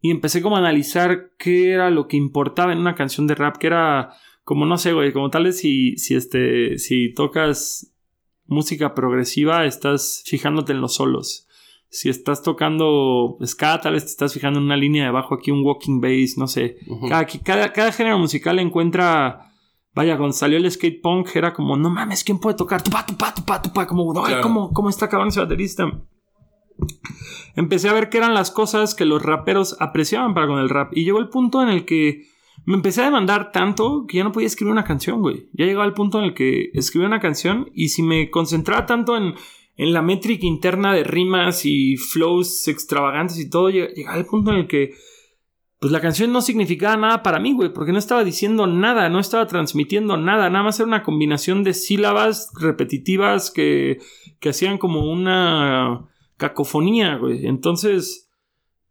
y 0.00 0.10
empecé 0.10 0.42
como 0.42 0.56
a 0.56 0.60
analizar 0.60 1.30
qué 1.38 1.70
era 1.72 1.90
lo 1.90 2.06
que 2.08 2.16
importaba 2.16 2.72
en 2.72 2.78
una 2.78 2.94
canción 2.96 3.26
de 3.28 3.34
rap, 3.36 3.56
que 3.58 3.68
era 3.68 4.10
como 4.44 4.66
no 4.66 4.78
sé, 4.78 4.92
güey, 4.92 5.12
como 5.12 5.30
tal 5.30 5.44
vez 5.44 5.58
si 5.58 5.96
si 5.96 6.14
este 6.16 6.78
si 6.78 7.12
tocas 7.14 7.92
música 8.46 8.94
progresiva 8.94 9.64
estás 9.64 10.22
fijándote 10.26 10.72
en 10.72 10.80
los 10.80 10.94
solos. 10.94 11.46
Si 11.94 12.08
estás 12.08 12.42
tocando 12.42 13.36
ska, 13.44 13.78
tal 13.82 13.92
vez 13.92 14.04
te 14.04 14.10
estás 14.10 14.32
fijando 14.32 14.58
en 14.58 14.64
una 14.64 14.78
línea 14.78 15.04
de 15.04 15.10
bajo 15.10 15.34
aquí 15.34 15.50
un 15.50 15.62
walking 15.62 16.00
bass, 16.00 16.38
no 16.38 16.46
sé. 16.46 16.76
Cada, 17.06 17.26
cada, 17.26 17.72
cada 17.74 17.92
género 17.92 18.18
musical 18.18 18.58
encuentra 18.58 19.50
vaya, 19.94 20.16
cuando 20.16 20.32
salió 20.32 20.56
el 20.56 20.70
skate 20.70 21.02
punk 21.02 21.28
era 21.36 21.52
como, 21.52 21.76
no 21.76 21.90
mames, 21.90 22.24
¿quién 22.24 22.38
puede 22.38 22.56
tocar? 22.56 22.80
Tupa, 22.82 23.04
tupa, 23.04 23.34
tupa, 23.34 23.60
tupa, 23.60 23.86
como, 23.86 24.10
"Ay, 24.24 24.28
Claro. 24.28 24.42
¿cómo, 24.42 24.72
¿cómo 24.72 24.88
está 24.88 25.06
cabrón 25.06 25.28
ese 25.28 25.40
baterista? 25.40 25.84
Empecé 27.56 27.90
a 27.90 27.92
ver 27.92 28.08
que 28.08 28.16
eran 28.18 28.32
las 28.32 28.50
cosas 28.50 28.94
que 28.94 29.04
los 29.04 29.22
raperos 29.22 29.76
apreciaban 29.78 30.32
para 30.32 30.46
con 30.46 30.58
el 30.60 30.70
rap. 30.70 30.92
Y 30.96 31.04
llegó 31.04 31.18
el 31.18 31.28
punto 31.28 31.62
en 31.62 31.68
el 31.68 31.84
que 31.84 32.22
me 32.64 32.74
empecé 32.74 33.02
a 33.02 33.04
demandar 33.04 33.52
tanto 33.52 34.06
que 34.08 34.16
ya 34.18 34.24
no 34.24 34.32
podía 34.32 34.46
escribir 34.46 34.72
una 34.72 34.84
canción, 34.84 35.20
güey. 35.20 35.48
Ya 35.52 35.66
llegaba 35.66 35.84
el 35.84 35.92
punto 35.92 36.18
en 36.18 36.24
el 36.24 36.34
que 36.34 36.70
escribía 36.72 37.08
una 37.08 37.20
canción 37.20 37.68
y 37.74 37.88
si 37.90 38.02
me 38.02 38.30
concentraba 38.30 38.86
tanto 38.86 39.16
en, 39.16 39.34
en 39.76 39.92
la 39.92 40.02
métrica 40.02 40.46
interna 40.46 40.92
de 40.94 41.04
rimas 41.04 41.64
y 41.64 41.96
flows 41.96 42.68
extravagantes 42.68 43.38
y 43.38 43.48
todo, 43.48 43.70
lleg- 43.70 43.94
llegaba 43.94 44.18
el 44.18 44.26
punto 44.26 44.50
en 44.52 44.58
el 44.58 44.66
que 44.66 44.94
pues 45.78 45.90
la 45.90 46.00
canción 46.00 46.32
no 46.32 46.40
significaba 46.42 46.96
nada 46.96 47.22
para 47.24 47.40
mí, 47.40 47.54
güey, 47.54 47.72
porque 47.72 47.90
no 47.90 47.98
estaba 47.98 48.22
diciendo 48.22 48.68
nada, 48.68 49.08
no 49.08 49.18
estaba 49.18 49.48
transmitiendo 49.48 50.16
nada, 50.16 50.48
nada 50.48 50.62
más 50.64 50.78
era 50.78 50.86
una 50.86 51.02
combinación 51.02 51.64
de 51.64 51.74
sílabas 51.74 52.52
repetitivas 52.60 53.50
que, 53.50 53.98
que 54.38 54.50
hacían 54.50 54.78
como 54.78 55.10
una 55.10 56.08
cacofonía, 56.36 57.16
güey. 57.16 57.48
Entonces, 57.48 58.30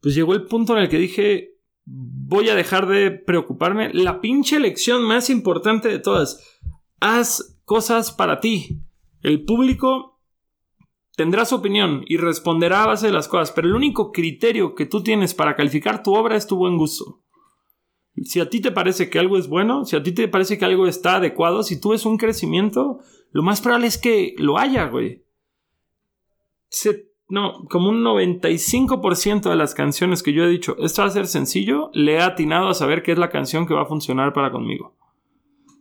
pues 0.01 0.15
llegó 0.15 0.33
el 0.33 0.43
punto 0.43 0.75
en 0.75 0.83
el 0.83 0.89
que 0.89 0.97
dije, 0.97 1.55
voy 1.85 2.49
a 2.49 2.55
dejar 2.55 2.87
de 2.87 3.11
preocuparme. 3.11 3.93
La 3.93 4.19
pinche 4.19 4.59
lección 4.59 5.01
más 5.03 5.29
importante 5.29 5.87
de 5.87 5.99
todas, 5.99 6.59
haz 6.99 7.57
cosas 7.63 8.11
para 8.11 8.41
ti. 8.41 8.81
El 9.21 9.45
público 9.45 10.10
tendrá 11.15 11.45
su 11.45 11.55
opinión 11.55 12.03
y 12.07 12.17
responderá 12.17 12.83
a 12.83 12.87
base 12.87 13.07
de 13.07 13.13
las 13.13 13.27
cosas, 13.27 13.51
pero 13.51 13.67
el 13.67 13.75
único 13.75 14.11
criterio 14.11 14.75
que 14.75 14.85
tú 14.85 15.03
tienes 15.03 15.33
para 15.33 15.55
calificar 15.55 16.03
tu 16.03 16.13
obra 16.13 16.35
es 16.35 16.47
tu 16.47 16.57
buen 16.57 16.77
gusto. 16.77 17.21
Si 18.23 18.39
a 18.39 18.49
ti 18.49 18.59
te 18.59 18.71
parece 18.71 19.09
que 19.09 19.19
algo 19.19 19.37
es 19.37 19.47
bueno, 19.47 19.85
si 19.85 19.95
a 19.95 20.03
ti 20.03 20.11
te 20.11 20.27
parece 20.27 20.57
que 20.57 20.65
algo 20.65 20.87
está 20.87 21.15
adecuado, 21.15 21.63
si 21.63 21.79
tú 21.79 21.89
ves 21.89 22.05
un 22.05 22.17
crecimiento, 22.17 22.99
lo 23.31 23.43
más 23.43 23.61
probable 23.61 23.87
es 23.87 23.97
que 23.97 24.35
lo 24.37 24.57
haya, 24.57 24.85
güey. 24.85 25.23
No, 27.29 27.63
como 27.69 27.87
un 27.89 28.03
95% 28.03 29.49
de 29.49 29.55
las 29.55 29.73
canciones 29.73 30.21
que 30.21 30.33
yo 30.33 30.43
he 30.43 30.49
dicho, 30.49 30.75
esto 30.79 31.01
va 31.01 31.07
a 31.07 31.11
ser 31.11 31.27
sencillo, 31.27 31.89
le 31.93 32.15
he 32.15 32.21
atinado 32.21 32.67
a 32.67 32.73
saber 32.73 33.03
qué 33.03 33.13
es 33.13 33.17
la 33.17 33.29
canción 33.29 33.65
que 33.65 33.73
va 33.73 33.83
a 33.83 33.85
funcionar 33.85 34.33
para 34.33 34.51
conmigo. 34.51 34.97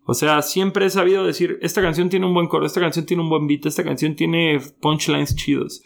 O 0.04 0.14
sea, 0.14 0.42
siempre 0.42 0.86
he 0.86 0.90
sabido 0.90 1.24
decir, 1.24 1.58
esta 1.62 1.82
canción 1.82 2.08
tiene 2.08 2.26
un 2.26 2.34
buen 2.34 2.48
coro, 2.48 2.66
esta 2.66 2.80
canción 2.80 3.06
tiene 3.06 3.22
un 3.22 3.28
buen 3.28 3.46
beat, 3.46 3.66
esta 3.66 3.84
canción 3.84 4.16
tiene 4.16 4.60
punchlines 4.80 5.36
chidos. 5.36 5.82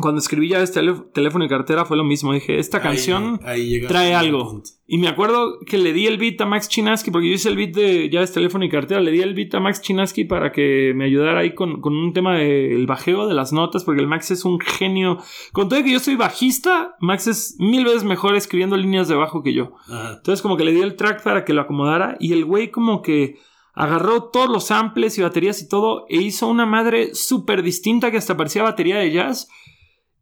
Cuando 0.00 0.20
escribí 0.20 0.48
ya 0.48 0.62
este 0.62 0.80
teléfono 1.12 1.44
y 1.44 1.48
cartera 1.48 1.84
fue 1.84 1.96
lo 1.96 2.04
mismo. 2.04 2.32
Dije, 2.32 2.58
esta 2.58 2.80
canción 2.80 3.40
ahí 3.44 3.80
trae 3.86 4.14
al 4.14 4.26
algo. 4.26 4.62
Y 4.86 4.98
me 4.98 5.08
acuerdo 5.08 5.58
que 5.66 5.76
le 5.76 5.92
di 5.92 6.06
el 6.06 6.18
beat 6.18 6.40
a 6.40 6.46
Max 6.46 6.68
Chinaski, 6.68 7.10
porque 7.10 7.28
yo 7.28 7.34
hice 7.34 7.48
el 7.48 7.56
beat 7.56 7.74
de 7.74 8.08
ya 8.08 8.22
es 8.22 8.32
teléfono 8.32 8.64
y 8.64 8.68
cartera, 8.68 9.00
le 9.00 9.10
di 9.10 9.20
el 9.20 9.34
beat 9.34 9.54
a 9.54 9.60
Max 9.60 9.82
Chinaski 9.82 10.24
para 10.24 10.52
que 10.52 10.92
me 10.94 11.04
ayudara 11.04 11.40
ahí 11.40 11.54
con, 11.54 11.80
con 11.80 11.96
un 11.96 12.12
tema 12.12 12.38
del 12.38 12.86
bajeo 12.86 13.26
de 13.26 13.34
las 13.34 13.52
notas, 13.52 13.84
porque 13.84 14.00
el 14.00 14.06
Max 14.06 14.30
es 14.30 14.44
un 14.44 14.60
genio. 14.60 15.18
Con 15.52 15.68
todo 15.68 15.82
que 15.82 15.92
yo 15.92 16.00
soy 16.00 16.16
bajista, 16.16 16.96
Max 17.00 17.26
es 17.26 17.56
mil 17.58 17.84
veces 17.84 18.04
mejor 18.04 18.36
escribiendo 18.36 18.76
líneas 18.76 19.08
de 19.08 19.14
bajo 19.14 19.42
que 19.42 19.52
yo. 19.52 19.72
Ajá. 19.88 20.14
Entonces 20.16 20.42
como 20.42 20.56
que 20.56 20.64
le 20.64 20.72
di 20.72 20.80
el 20.80 20.96
track 20.96 21.22
para 21.22 21.44
que 21.44 21.52
lo 21.52 21.60
acomodara 21.62 22.16
y 22.20 22.32
el 22.32 22.44
güey 22.44 22.70
como 22.70 23.02
que 23.02 23.38
agarró 23.78 24.24
todos 24.24 24.48
los 24.50 24.66
samples 24.66 25.16
y 25.18 25.22
baterías 25.22 25.62
y 25.62 25.68
todo 25.68 26.04
e 26.08 26.16
hizo 26.16 26.48
una 26.48 26.66
madre 26.66 27.14
súper 27.14 27.62
distinta 27.62 28.10
que 28.10 28.16
hasta 28.16 28.36
parecía 28.36 28.64
batería 28.64 28.98
de 28.98 29.12
jazz. 29.12 29.48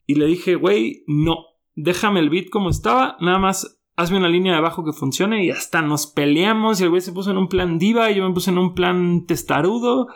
Y 0.07 0.15
le 0.15 0.27
dije, 0.27 0.55
güey, 0.55 1.03
no, 1.07 1.37
déjame 1.75 2.21
el 2.21 2.31
beat 2.31 2.49
como 2.51 2.71
estaba, 2.71 3.17
nada 3.21 3.39
más 3.39 3.81
hazme 3.97 4.19
una 4.19 4.29
línea 4.29 4.55
de 4.55 4.61
bajo 4.61 4.85
que 4.85 4.93
funcione 4.93 5.45
y 5.45 5.51
hasta 5.51 5.81
nos 5.83 6.07
peleamos 6.07 6.81
y 6.81 6.85
el 6.85 6.91
güey 6.91 7.01
se 7.01 7.13
puso 7.13 7.31
en 7.31 7.39
un 7.39 7.49
plan 7.49 7.79
diva 7.79 8.11
y 8.11 8.17
yo 8.17 8.29
me 8.29 8.35
puse 8.35 8.51
en 8.51 8.59
un 8.59 8.75
plan 8.75 9.25
testarudo. 9.27 10.09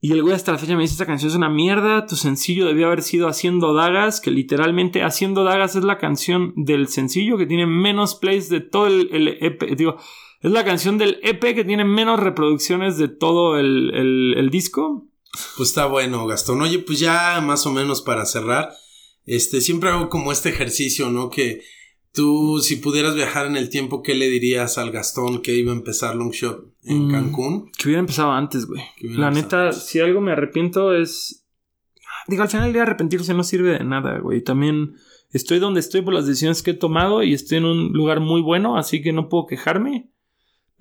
Y 0.00 0.12
el 0.12 0.22
güey 0.22 0.34
hasta 0.34 0.50
la 0.52 0.58
fecha 0.58 0.74
me 0.74 0.82
dice, 0.82 0.94
esta 0.94 1.06
canción 1.06 1.30
es 1.30 1.36
una 1.36 1.48
mierda, 1.48 2.06
tu 2.06 2.16
sencillo 2.16 2.66
debió 2.66 2.86
haber 2.86 3.02
sido 3.02 3.28
Haciendo 3.28 3.72
Dagas, 3.72 4.20
que 4.20 4.32
literalmente 4.32 5.02
Haciendo 5.04 5.44
Dagas 5.44 5.76
es 5.76 5.84
la 5.84 5.98
canción 5.98 6.52
del 6.56 6.88
sencillo 6.88 7.38
que 7.38 7.46
tiene 7.46 7.66
menos 7.66 8.16
plays 8.16 8.48
de 8.48 8.60
todo 8.60 8.88
el, 8.88 9.38
EP, 9.40 9.76
digo, 9.76 9.96
es 10.40 10.50
la 10.50 10.64
canción 10.64 10.98
del 10.98 11.20
EP 11.22 11.54
que 11.54 11.64
tiene 11.64 11.84
menos 11.84 12.18
reproducciones 12.18 12.98
de 12.98 13.06
todo 13.08 13.58
el- 13.58 14.34
el 14.36 14.50
disco. 14.50 15.06
Pues 15.56 15.70
está 15.70 15.86
bueno, 15.86 16.26
Gastón. 16.26 16.60
Oye, 16.62 16.78
pues 16.80 16.98
ya 17.00 17.40
más 17.40 17.66
o 17.66 17.72
menos 17.72 18.02
para 18.02 18.26
cerrar, 18.26 18.72
este, 19.24 19.60
siempre 19.60 19.90
hago 19.90 20.08
como 20.08 20.30
este 20.32 20.50
ejercicio, 20.50 21.10
¿no? 21.10 21.30
Que 21.30 21.62
tú, 22.12 22.58
si 22.60 22.76
pudieras 22.76 23.14
viajar 23.14 23.46
en 23.46 23.56
el 23.56 23.70
tiempo, 23.70 24.02
¿qué 24.02 24.14
le 24.14 24.28
dirías 24.28 24.76
al 24.78 24.90
Gastón 24.90 25.40
que 25.40 25.54
iba 25.54 25.72
a 25.72 25.76
empezar 25.76 26.14
Long 26.16 26.32
Shot 26.32 26.66
en 26.84 27.08
Mm. 27.08 27.10
Cancún? 27.10 27.70
Que 27.78 27.88
hubiera 27.88 28.00
empezado 28.00 28.32
antes, 28.32 28.66
güey. 28.66 28.82
La 29.00 29.30
neta, 29.30 29.68
antes. 29.68 29.84
si 29.86 30.00
algo 30.00 30.20
me 30.20 30.32
arrepiento 30.32 30.94
es. 30.94 31.46
Digo, 32.28 32.42
al 32.42 32.48
final 32.50 32.64
del 32.66 32.74
día 32.74 32.82
arrepentirse 32.82 33.32
no 33.34 33.42
sirve 33.42 33.70
de 33.78 33.84
nada, 33.84 34.18
güey. 34.18 34.42
También 34.42 34.94
estoy 35.30 35.58
donde 35.58 35.80
estoy 35.80 36.02
por 36.02 36.12
las 36.12 36.26
decisiones 36.26 36.62
que 36.62 36.72
he 36.72 36.74
tomado 36.74 37.22
y 37.22 37.32
estoy 37.32 37.58
en 37.58 37.64
un 37.64 37.92
lugar 37.92 38.20
muy 38.20 38.42
bueno, 38.42 38.76
así 38.76 39.00
que 39.02 39.12
no 39.12 39.28
puedo 39.30 39.46
quejarme. 39.46 40.11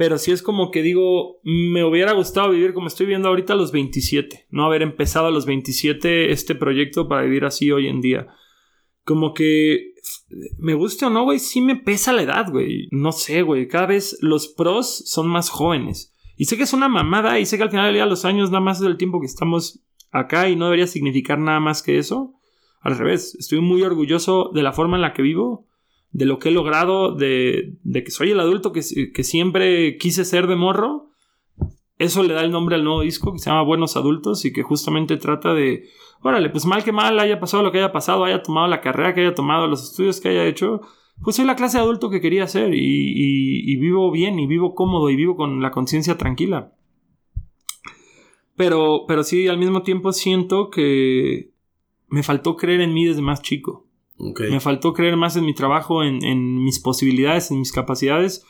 Pero 0.02 0.18
sí 0.18 0.32
es 0.32 0.42
como 0.42 0.72
que 0.72 0.82
digo, 0.82 1.40
me 1.44 1.84
hubiera 1.84 2.14
gustado 2.14 2.50
vivir 2.50 2.74
como 2.74 2.88
estoy 2.88 3.06
viviendo 3.06 3.28
ahorita 3.28 3.54
a 3.54 3.56
los 3.56 3.72
27. 3.72 4.48
No 4.50 4.66
haber 4.66 4.82
empezado 4.82 5.28
a 5.28 5.32
los 5.32 5.46
27 5.46 6.32
este 6.32 6.56
proyecto 6.56 7.08
para 7.08 7.22
vivir 7.22 7.46
así 7.46 7.72
hoy 7.72 7.88
en 7.88 8.02
día. 8.02 8.26
Como 9.04 9.36
que 9.36 9.94
me 10.58 10.74
guste 10.74 11.06
o 11.06 11.12
no, 11.12 11.24
güey, 11.24 11.38
sí 11.38 11.62
me 11.62 11.76
pesa 11.76 12.14
la 12.14 12.24
edad, 12.24 12.50
güey. 12.50 12.88
No 12.90 13.12
sé, 13.12 13.44
güey. 13.44 13.68
Cada 13.68 13.86
vez 13.86 14.18
los 14.22 14.48
pros 14.48 15.04
son 15.06 15.28
más 15.28 15.52
jóvenes. 15.52 16.16
Y 16.36 16.46
sé 16.46 16.58
que 16.58 16.64
es 16.64 16.74
una 16.74 16.90
mamada 16.90 17.40
y 17.40 17.46
sé 17.46 17.58
que 17.58 17.64
al 17.64 17.70
final 17.70 17.86
del 17.86 17.94
día 17.94 18.08
los 18.08 18.26
años 18.26 18.50
nada 18.50 18.62
más 18.62 18.82
es 18.82 18.88
el 18.88 18.98
tiempo 18.98 19.20
que 19.20 19.28
estamos 19.28 19.84
acá 20.10 20.50
y 20.50 20.56
no 20.56 20.66
debería 20.66 20.88
significar 20.88 21.38
nada 21.38 21.60
más 21.60 21.84
que 21.84 22.00
eso. 22.00 22.34
Al 22.80 22.98
revés, 22.98 23.36
estoy 23.36 23.62
muy 23.62 23.84
orgulloso 23.84 24.50
de 24.52 24.64
la 24.64 24.74
forma 24.74 24.98
en 24.98 25.04
la 25.04 25.14
que 25.14 25.22
vivo, 25.22 25.68
de 26.12 26.26
lo 26.26 26.40
que 26.40 26.50
he 26.50 26.52
logrado, 26.52 27.16
de, 27.16 27.76
de 27.84 28.04
que 28.04 28.12
soy 28.12 28.32
el 28.32 28.40
adulto 28.40 28.72
que, 28.72 28.82
que 29.14 29.24
siempre 29.24 29.98
quise 29.98 30.26
ser 30.26 30.48
de 30.48 30.56
morro. 30.56 31.10
Eso 31.98 32.24
le 32.24 32.34
da 32.34 32.42
el 32.44 32.52
nombre 32.52 32.76
al 32.76 32.84
nuevo 32.84 33.02
disco 33.02 33.32
que 33.32 33.40
se 33.40 33.50
llama 33.50 33.62
Buenos 33.64 33.96
Adultos 33.96 34.44
y 34.46 34.52
que 34.52 34.64
justamente 34.64 35.18
trata 35.18 35.54
de, 35.54 35.86
órale, 36.22 36.50
pues 36.50 36.66
mal 36.66 36.84
que 36.84 36.92
mal 36.92 37.20
haya 37.20 37.40
pasado 37.40 37.62
lo 37.64 37.72
que 37.72 37.78
haya 37.78 37.92
pasado, 37.92 38.26
haya 38.26 38.42
tomado 38.42 38.68
la 38.68 38.82
carrera 38.82 39.14
que 39.14 39.22
haya 39.22 39.36
tomado, 39.36 39.68
los 39.68 39.84
estudios 39.84 40.20
que 40.20 40.30
haya 40.30 40.46
hecho, 40.48 40.82
pues 41.24 41.36
soy 41.36 41.46
la 41.46 41.56
clase 41.56 41.78
de 41.78 41.84
adulto 41.84 42.10
que 42.10 42.20
quería 42.20 42.48
ser 42.48 42.74
y, 42.74 42.80
y- 42.80 43.72
y 43.72 43.76
vivo 43.76 44.10
bien 44.10 44.40
y 44.40 44.48
vivo 44.48 44.74
cómodo 44.74 45.12
y 45.12 45.16
vivo 45.16 45.36
con 45.36 45.62
la 45.62 45.70
conciencia 45.70 46.18
tranquila. 46.18 46.74
Pero, 48.56 49.06
pero 49.08 49.24
sí, 49.24 49.48
al 49.48 49.58
mismo 49.58 49.84
tiempo 49.84 50.12
siento 50.12 50.70
que 50.72 51.52
me 52.08 52.24
faltó 52.24 52.56
creer 52.58 52.82
en 52.82 52.94
mí 52.94 53.06
desde 53.06 53.22
más 53.22 53.42
chico. 53.42 53.86
Me 54.50 54.60
faltó 54.60 54.94
creer 54.94 55.18
más 55.18 55.36
en 55.36 55.46
mi 55.46 55.54
trabajo, 55.54 56.04
en, 56.04 56.24
en 56.24 56.64
mis 56.64 56.80
posibilidades, 56.80 57.52
en 57.52 57.60
mis 57.60 57.72
capacidades. 57.72 58.46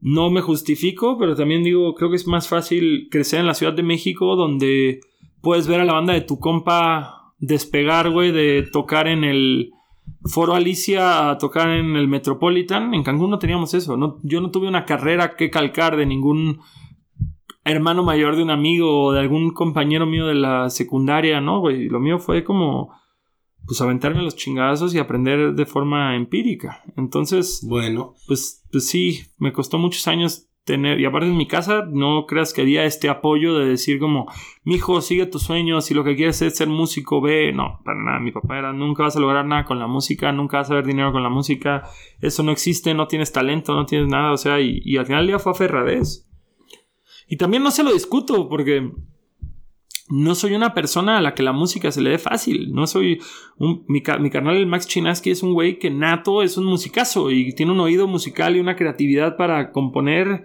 No 0.00 0.30
me 0.30 0.40
justifico, 0.40 1.16
pero 1.18 1.34
también 1.34 1.62
digo, 1.62 1.94
creo 1.94 2.10
que 2.10 2.16
es 2.16 2.26
más 2.26 2.48
fácil 2.48 3.08
crecer 3.10 3.40
en 3.40 3.46
la 3.46 3.54
Ciudad 3.54 3.72
de 3.72 3.82
México, 3.82 4.36
donde 4.36 5.00
puedes 5.40 5.66
ver 5.66 5.80
a 5.80 5.84
la 5.84 5.94
banda 5.94 6.12
de 6.12 6.20
tu 6.20 6.38
compa 6.38 7.34
despegar, 7.38 8.10
güey, 8.10 8.32
de 8.32 8.62
tocar 8.70 9.08
en 9.08 9.24
el 9.24 9.72
Foro 10.24 10.54
Alicia 10.54 11.30
a 11.30 11.38
tocar 11.38 11.68
en 11.68 11.96
el 11.96 12.08
Metropolitan. 12.08 12.94
En 12.94 13.02
Cancún 13.02 13.30
no 13.30 13.38
teníamos 13.38 13.74
eso. 13.74 13.96
No, 13.96 14.18
yo 14.22 14.40
no 14.40 14.50
tuve 14.50 14.68
una 14.68 14.84
carrera 14.84 15.36
que 15.36 15.50
calcar 15.50 15.96
de 15.96 16.06
ningún 16.06 16.60
hermano 17.64 18.02
mayor 18.02 18.36
de 18.36 18.42
un 18.42 18.50
amigo 18.50 19.04
o 19.04 19.12
de 19.12 19.20
algún 19.20 19.50
compañero 19.52 20.06
mío 20.06 20.26
de 20.26 20.34
la 20.34 20.70
secundaria, 20.70 21.40
¿no, 21.40 21.60
güey? 21.60 21.88
Lo 21.88 22.00
mío 22.00 22.18
fue 22.18 22.44
como 22.44 22.92
pues 23.66 23.80
aventarme 23.80 24.22
los 24.22 24.36
chingazos 24.36 24.94
y 24.94 24.98
aprender 24.98 25.54
de 25.54 25.66
forma 25.66 26.16
empírica. 26.16 26.82
Entonces, 26.96 27.64
Bueno, 27.68 28.14
pues, 28.26 28.64
pues 28.70 28.86
sí, 28.86 29.22
me 29.38 29.52
costó 29.52 29.78
muchos 29.78 30.06
años 30.08 30.48
tener, 30.64 31.00
y 31.00 31.04
aparte 31.04 31.26
en 31.26 31.36
mi 31.36 31.48
casa, 31.48 31.84
no 31.90 32.24
creas 32.26 32.52
que 32.52 32.60
había 32.60 32.84
este 32.84 33.08
apoyo 33.08 33.58
de 33.58 33.68
decir 33.68 33.98
como, 33.98 34.26
mijo, 34.62 35.00
sigue 35.00 35.26
tus 35.26 35.42
sueños, 35.42 35.86
si 35.86 35.94
lo 35.94 36.04
que 36.04 36.14
quieres 36.14 36.40
es 36.42 36.56
ser 36.56 36.68
músico, 36.68 37.20
ve, 37.20 37.52
no, 37.52 37.80
para 37.84 38.00
nada, 38.00 38.20
mi 38.20 38.30
papá 38.30 38.58
era, 38.58 38.72
nunca 38.72 39.02
vas 39.02 39.16
a 39.16 39.20
lograr 39.20 39.44
nada 39.44 39.64
con 39.64 39.80
la 39.80 39.88
música, 39.88 40.30
nunca 40.30 40.58
vas 40.58 40.70
a 40.70 40.74
ver 40.74 40.86
dinero 40.86 41.10
con 41.10 41.22
la 41.22 41.30
música, 41.30 41.82
eso 42.20 42.44
no 42.44 42.52
existe, 42.52 42.94
no 42.94 43.08
tienes 43.08 43.32
talento, 43.32 43.74
no 43.74 43.86
tienes 43.86 44.08
nada, 44.08 44.32
o 44.32 44.36
sea, 44.36 44.60
y, 44.60 44.80
y 44.84 44.98
al 44.98 45.06
final 45.06 45.26
día 45.26 45.40
fue 45.40 45.50
aferradez. 45.52 46.28
Y 47.26 47.38
también 47.38 47.62
no 47.62 47.70
se 47.70 47.82
lo 47.82 47.92
discuto, 47.92 48.48
porque 48.48 48.92
no 50.08 50.34
soy 50.34 50.54
una 50.54 50.74
persona 50.74 51.18
a 51.18 51.20
la 51.20 51.34
que 51.34 51.42
la 51.42 51.52
música 51.52 51.90
se 51.92 52.00
le 52.00 52.10
dé 52.10 52.18
fácil. 52.18 52.72
No 52.72 52.86
soy 52.86 53.20
un, 53.56 53.84
mi, 53.88 54.02
mi 54.20 54.30
carnal 54.30 54.56
el 54.56 54.66
Max 54.66 54.86
Chinaski 54.86 55.30
es 55.30 55.42
un 55.42 55.54
güey 55.54 55.78
que 55.78 55.90
nato 55.90 56.42
es 56.42 56.56
un 56.56 56.64
musicazo 56.64 57.30
y 57.30 57.54
tiene 57.54 57.72
un 57.72 57.80
oído 57.80 58.06
musical 58.06 58.56
y 58.56 58.60
una 58.60 58.76
creatividad 58.76 59.36
para 59.36 59.72
componer 59.72 60.44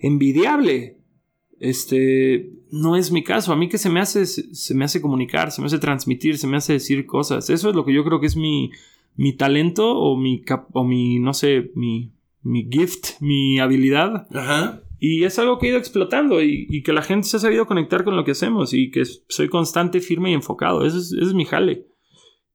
envidiable. 0.00 0.96
Este 1.60 2.50
no 2.70 2.96
es 2.96 3.12
mi 3.12 3.22
caso. 3.22 3.52
A 3.52 3.56
mí 3.56 3.68
que 3.68 3.78
se 3.78 3.90
me 3.90 4.00
hace 4.00 4.26
se, 4.26 4.74
me 4.74 4.84
hace 4.84 5.00
comunicar, 5.00 5.52
se 5.52 5.60
me 5.60 5.66
hace 5.66 5.78
transmitir, 5.78 6.38
se 6.38 6.46
me 6.46 6.56
hace 6.56 6.74
decir 6.74 7.06
cosas. 7.06 7.50
Eso 7.50 7.70
es 7.70 7.76
lo 7.76 7.84
que 7.84 7.92
yo 7.92 8.04
creo 8.04 8.20
que 8.20 8.26
es 8.26 8.36
mi 8.36 8.70
mi 9.16 9.34
talento 9.34 9.98
o 9.98 10.16
mi 10.16 10.42
o 10.72 10.84
mi 10.84 11.18
no 11.20 11.32
sé, 11.34 11.70
mi 11.74 12.10
mi 12.42 12.68
gift, 12.70 13.20
mi 13.20 13.58
habilidad. 13.60 14.26
Ajá. 14.34 14.82
Y 15.02 15.24
es 15.24 15.38
algo 15.38 15.58
que 15.58 15.66
he 15.66 15.70
ido 15.70 15.78
explotando 15.78 16.42
y, 16.42 16.82
que 16.82 16.92
la 16.92 17.02
gente 17.02 17.26
se 17.26 17.38
ha 17.38 17.40
sabido 17.40 17.66
conectar 17.66 18.04
con 18.04 18.16
lo 18.16 18.24
que 18.24 18.32
hacemos 18.32 18.74
y 18.74 18.90
que 18.90 19.04
soy 19.04 19.48
constante, 19.48 20.00
firme 20.00 20.30
y 20.30 20.34
enfocado. 20.34 20.84
Ese 20.84 20.98
es, 20.98 21.32
mi 21.32 21.46
jale. 21.46 21.86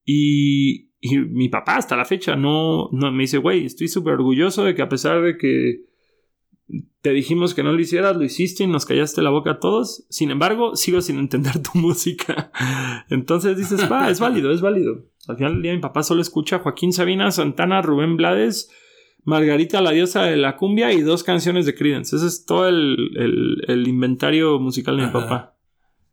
Y, 0.06 0.92
mi 1.02 1.50
papá 1.50 1.78
hasta 1.78 1.98
la 1.98 2.06
fecha 2.06 2.36
no, 2.36 2.90
no 2.92 3.12
me 3.12 3.24
dice, 3.24 3.40
güey, 3.40 3.66
estoy 3.66 3.88
súper 3.88 4.14
orgulloso 4.14 4.64
de 4.64 4.76
que 4.76 4.82
a 4.82 4.90
pesar 4.90 5.22
de 5.22 5.38
que 5.38 5.86
te 7.02 7.12
dijimos 7.12 7.54
que 7.54 7.62
no 7.62 7.74
lo 7.74 7.80
hicieras, 7.80 8.18
lo 8.18 8.24
hiciste 8.24 8.64
y 8.64 8.68
nos 8.68 8.86
callaste 8.86 9.22
la 9.22 9.30
boca 9.30 9.52
a 9.52 9.60
todos. 9.60 10.06
Sin 10.10 10.32
embargo, 10.32 10.76
sigo 10.76 11.02
sin 11.02 11.18
entender 11.18 11.62
tu 11.62 11.72
música. 11.78 12.52
Entonces 13.10 13.58
dices, 13.58 13.92
va, 13.92 14.10
es 14.10 14.20
válido, 14.20 14.52
es 14.52 14.62
válido. 14.62 15.06
Al 15.28 15.38
final 15.38 15.54
del 15.54 15.62
día 15.64 15.74
mi 15.74 15.82
papá 15.82 16.04
solo 16.04 16.22
escucha 16.22 16.60
Joaquín 16.60 16.94
Sabina, 16.94 17.32
Santana, 17.32 17.82
Rubén 17.82 18.18
Blades, 18.18 18.70
Margarita 19.26 19.82
la 19.82 19.92
diosa 19.92 20.24
de 20.24 20.38
la 20.38 20.56
cumbia 20.56 20.94
y 20.94 21.02
dos 21.02 21.24
canciones 21.24 21.66
de 21.66 21.76
Creedence. 21.76 22.16
Ese 22.16 22.28
es 22.28 22.46
todo 22.46 22.68
el, 22.68 22.96
el- 23.18 23.64
el 23.68 23.88
inventario 23.88 24.60
musical 24.60 24.98
de 24.98 25.08
mi 25.08 25.12
papá. 25.12 25.52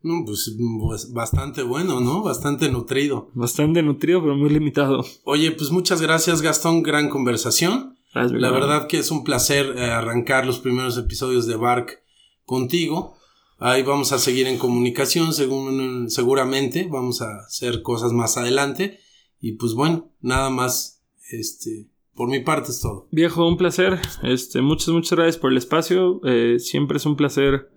No, 0.03 0.25
pues, 0.27 0.57
pues, 0.81 1.13
bastante 1.13 1.63
bueno, 1.63 2.01
¿no? 2.01 2.23
Bastante 2.25 2.69
nutrido. 2.69 3.31
Bastante 3.35 3.83
nutrido, 3.83 4.21
pero 4.21 4.35
muy 4.35 4.51
limitado. 4.51 5.05
Oye, 5.25 5.53
pues 5.53 5.71
muchas 5.71 6.01
gracias, 6.03 6.43
Gastón. 6.43 6.83
Gran 6.83 7.09
conversación. 7.09 7.97
Gracias, 8.13 8.41
La 8.41 8.51
verdad 8.51 8.89
que 8.89 8.99
es 8.99 9.11
un 9.13 9.23
placer 9.25 9.75
eh, 9.77 9.85
arrancar 9.85 10.45
los 10.45 10.59
primeros 10.59 10.99
episodios 10.99 11.47
de 11.47 11.55
Bark 11.57 12.03
contigo. 12.45 13.17
Ahí 13.59 13.85
vamos 13.85 14.11
a 14.13 14.19
seguir 14.19 14.49
en 14.49 14.59
comunicación, 14.59 15.33
según, 15.33 16.11
seguramente. 16.11 16.89
Vamos 16.91 17.23
a 17.23 17.37
hacer 17.47 17.83
cosas 17.83 18.13
más 18.13 18.37
adelante. 18.37 18.99
Y 19.41 19.53
pues 19.53 19.75
bueno, 19.75 20.11
nada 20.21 20.51
más. 20.51 21.05
Este, 21.31 21.89
por 22.15 22.29
mi 22.29 22.41
parte 22.41 22.71
es 22.71 22.81
todo. 22.81 23.07
Viejo, 23.11 23.47
un 23.47 23.57
placer. 23.57 23.99
Este, 24.23 24.61
muchas, 24.61 24.89
muchas 24.89 25.13
gracias 25.19 25.39
por 25.39 25.51
el 25.51 25.59
espacio. 25.59 26.21
Eh, 26.25 26.59
siempre 26.59 26.97
es 26.99 27.07
un 27.07 27.17
placer 27.17 27.71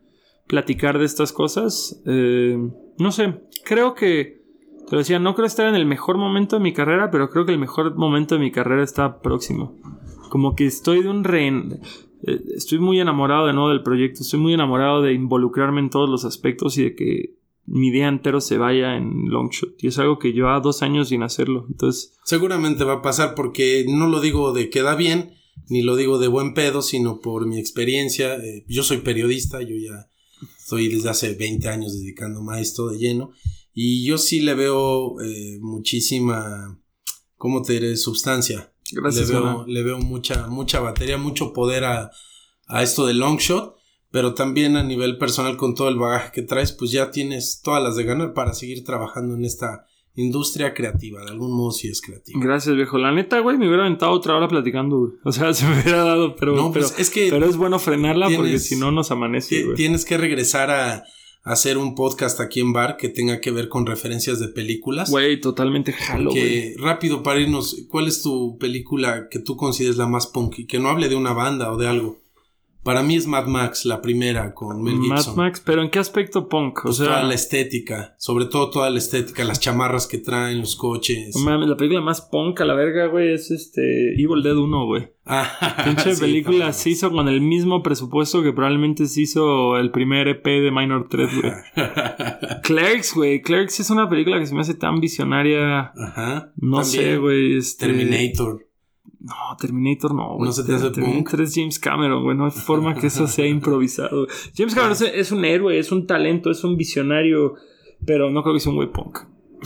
platicar 0.48 1.00
de 1.00 1.06
estas 1.06 1.32
cosas. 1.34 2.02
Eh, 2.06 2.58
no 2.98 3.12
sé, 3.12 3.42
creo 3.64 3.94
que, 3.96 4.42
te 4.88 4.92
lo 4.92 5.00
decía, 5.00 5.20
no 5.20 5.36
creo 5.36 5.48
estar 5.48 5.68
en 5.68 5.76
el 5.76 5.86
mejor 5.86 6.18
momento 6.18 6.58
de 6.58 6.64
mi 6.64 6.74
carrera, 6.74 7.10
pero 7.12 7.30
creo 7.30 7.46
que 7.46 7.52
el 7.54 7.60
mejor 7.60 7.96
momento 7.96 8.36
de 8.36 8.42
mi 8.42 8.52
carrera 8.52 8.84
está 8.84 9.22
próximo. 9.22 9.76
Como 10.30 10.56
que 10.56 10.66
estoy 10.66 11.02
de 11.02 11.10
un 11.10 11.24
rehén. 11.24 11.80
eh, 12.24 12.42
Estoy 12.56 12.80
muy 12.80 13.00
enamorado 13.00 13.48
de 13.48 13.54
nuevo 13.54 13.70
del 13.70 13.84
proyecto. 13.84 14.22
Estoy 14.22 14.40
muy 14.40 14.54
enamorado 14.54 15.02
de 15.02 15.14
involucrarme 15.14 15.80
en 15.80 15.90
todos 15.90 16.10
los 16.10 16.26
aspectos 16.26 16.78
y 16.78 16.84
de 16.84 16.96
que 16.96 17.36
mi 17.68 17.91
día 17.91 18.07
entero 18.07 18.41
se 18.41 18.57
vaya 18.57 18.95
en 18.95 19.30
Longshot. 19.30 19.84
Y 19.84 19.88
es 19.88 19.97
algo 19.97 20.20
que 20.20 20.34
lleva 20.34 20.59
dos 20.59 20.82
años 20.82 21.09
sin 21.09 21.24
hacerlo. 21.24 21.66
Entonces, 21.70 22.13
Seguramente 22.24 22.84
va 22.84 22.93
a 22.93 23.01
pasar 23.01 23.36
porque 23.36 23.86
no 23.88 24.07
lo 24.07 24.22
digo 24.22 24.53
de 24.53 24.70
queda 24.70 24.95
bien, 24.95 25.34
ni 25.68 25.82
lo 25.82 25.95
digo 25.95 26.20
de 26.20 26.28
buen 26.28 26.53
pedo, 26.53 26.82
sino 26.82 27.20
por 27.22 27.47
mi 27.47 27.59
experiencia. 27.59 28.36
Eh, 28.36 28.66
yo 28.68 28.84
soy 28.84 28.97
periodista, 28.97 29.61
yo 29.61 29.76
ya 29.76 30.09
estoy 30.59 30.89
desde 30.89 31.09
hace 31.09 31.34
20 31.34 31.68
años 31.70 31.93
dedicándome 31.93 32.55
a 32.55 32.59
esto 32.59 32.89
de 32.89 32.97
lleno. 32.97 33.32
Y 33.74 34.05
yo 34.05 34.18
sí 34.18 34.41
le 34.41 34.53
veo 34.53 35.20
eh, 35.22 35.57
muchísima, 35.59 36.80
¿cómo 37.36 37.61
te 37.61 37.74
diré? 37.74 37.97
Sustancia. 37.97 38.74
gracias. 38.91 39.30
le 39.30 39.36
veo, 39.36 39.66
le 39.68 39.84
veo 39.84 39.99
mucha, 39.99 40.47
mucha 40.47 40.80
batería, 40.80 41.18
mucho 41.18 41.51
poder 41.51 41.84
a, 41.84 42.11
a 42.68 42.84
esto 42.84 43.05
de 43.05 43.16
Longshot. 43.16 43.75
Pero 44.16 44.34
también 44.34 44.78
a 44.78 44.84
nivel 44.84 45.18
personal, 45.18 45.57
con 45.57 45.76
todo 45.76 45.89
el 45.89 45.97
bagaje 45.97 46.32
que 46.32 46.41
traes, 46.41 46.72
pues 46.72 46.89
ya 46.89 47.11
tienes 47.11 47.59
todas 47.61 47.84
las 47.84 47.97
de 47.97 48.05
ganar 48.05 48.34
para 48.34 48.53
seguir 48.53 48.86
trabajando 48.86 49.36
en 49.36 49.43
esta 49.43 49.88
industria 50.16 50.74
creativa. 50.74 51.26
De 51.26 51.32
algún 51.32 51.51
modo 51.51 51.72
sí 51.72 51.89
es 51.89 52.01
creativa. 52.01 52.39
Gracias, 52.41 52.78
viejo. 52.78 52.97
La 52.97 53.11
neta, 53.11 53.41
güey, 53.41 53.57
me 53.57 53.68
hubiera 53.68 53.84
aventado 53.84 54.13
otra 54.13 54.38
hora 54.38 54.47
platicando, 54.47 54.99
güey. 54.99 55.11
O 55.26 55.34
sea, 55.34 55.53
se 55.53 55.66
me 55.66 55.82
hubiera 55.82 56.05
dado, 56.05 56.38
pero, 56.38 56.55
No, 56.55 56.72
pero, 56.72 56.88
pues 56.88 56.97
es 56.97 57.09
que 57.09 57.28
pero 57.30 57.45
es 57.45 57.57
bueno 57.57 57.78
frenarla 57.78 58.30
porque 58.34 58.57
si 58.57 58.78
no 58.78 58.89
nos 58.89 59.11
amanece, 59.11 59.66
güey. 59.66 59.76
tienes 59.76 60.05
que 60.05 60.18
regresar 60.18 60.72
a, 60.72 61.03
hacer 61.43 61.78
un 61.78 61.93
podcast 61.93 62.39
aquí 62.39 62.61
en 62.61 62.72
Bar 62.72 62.95
que 62.95 63.09
tenga 63.09 63.41
que 63.41 63.51
ver 63.51 63.68
con 63.68 63.86
referencias 63.86 64.39
de 64.39 64.47
películas. 64.47 65.11
Güey, 65.11 65.41
totalmente 65.41 65.91
jalo, 65.91 66.32
güey. 66.32 66.41
que 66.41 66.76
rápido 66.78 67.22
para 67.22 67.41
irnos, 67.41 67.86
¿cuál 67.89 68.07
es 68.07 68.22
tu 68.22 68.57
película 68.57 69.28
que 69.30 69.39
tú 69.39 69.57
consideres 69.57 69.97
la 69.97 70.07
más 70.07 70.26
punk 70.28 70.59
y 70.59 70.68
que 70.68 70.80
no 70.80 70.88
hable 70.88 71.09
de 71.09 71.16
una 71.16 71.34
banda 71.34 71.70
o 71.74 71.76
de 71.76 71.89
algo? 71.89 72.25
Para 72.86 73.02
mí 73.02 73.16
es 73.16 73.26
Mad 73.26 73.48
Max, 73.48 73.84
la 73.84 74.00
primera 74.00 74.54
con 74.54 74.84
Mel 74.84 74.94
Mad 74.98 75.18
Gibson. 75.18 75.36
Max, 75.38 75.60
pero 75.66 75.82
¿en 75.82 75.90
qué 75.90 75.98
aspecto 75.98 76.48
punk? 76.48 76.78
O 76.78 76.82
Pues 76.84 76.98
sea, 76.98 77.08
toda 77.08 77.24
la 77.24 77.34
estética, 77.34 78.14
sobre 78.20 78.46
todo 78.46 78.70
toda 78.70 78.92
la 78.92 79.00
estética, 79.00 79.44
las 79.44 79.60
chamarras 79.60 80.06
que 80.06 80.20
traen, 80.20 80.60
los 80.60 80.76
coches. 80.76 81.36
la 81.44 81.76
película 81.76 82.02
más 82.02 82.22
punk 82.22 82.62
a 82.62 82.66
la 82.66 82.76
verga, 82.76 83.08
güey, 83.08 83.34
es 83.34 83.50
este 83.50 84.14
Evil 84.14 84.44
Dead 84.44 84.56
1, 84.56 84.86
güey. 84.86 85.08
Ah, 85.26 85.82
Pinche 85.84 86.14
sí, 86.14 86.22
película 86.22 86.72
se 86.74 86.92
hizo 86.92 87.12
con 87.12 87.28
el 87.28 87.42
mismo 87.42 87.82
presupuesto 87.82 88.44
que 88.44 88.54
probablemente 88.54 89.08
se 89.08 89.22
hizo 89.22 89.78
el 89.78 89.90
primer 89.90 90.28
EP 90.28 90.46
de 90.46 90.70
Minor 90.72 91.10
Threat, 91.10 91.32
güey. 91.34 91.54
Clerks, 92.62 93.16
güey. 93.16 93.42
Clerks 93.42 93.80
es 93.80 93.90
una 93.90 94.08
película 94.08 94.38
que 94.40 94.46
se 94.46 94.54
me 94.54 94.62
hace 94.62 94.76
tan 94.76 95.00
visionaria. 95.00 95.92
Ajá. 95.98 96.52
No 96.58 96.82
también. 96.82 97.04
sé, 97.04 97.18
güey. 97.18 97.58
Este... 97.58 97.88
Terminator. 97.88 98.68
No, 99.20 99.58
Terminator 99.60 100.14
no, 100.14 100.36
güey. 100.36 100.47
¿No 100.47 100.51
se 100.51 100.64
te 100.64 100.76
hace 100.76 100.91
Terminator 100.91 101.41
es 101.41 101.56
James 101.56 101.80
Cameron, 101.80 102.24
güey. 102.24 102.38
No 102.38 102.45
hay 102.45 102.51
forma 102.51 102.93
que 102.93 103.08
eso 103.08 103.28
sea 103.28 103.47
improvisado. 103.47 104.28
James 104.56 104.76
Cameron 104.76 104.93
es, 104.93 105.01
es 105.01 105.32
un 105.32 105.43
héroe, 105.45 105.80
es 105.80 105.91
un 105.91 106.06
talento, 106.06 106.51
es 106.51 106.64
un 106.64 106.78
visionario, 106.78 107.56
pero 108.06 108.30
no 108.30 108.43
creo 108.43 108.53
que 108.53 108.60
sea 108.60 108.72
un 108.72 108.78
güey 108.78 108.91
punk. 108.91 109.20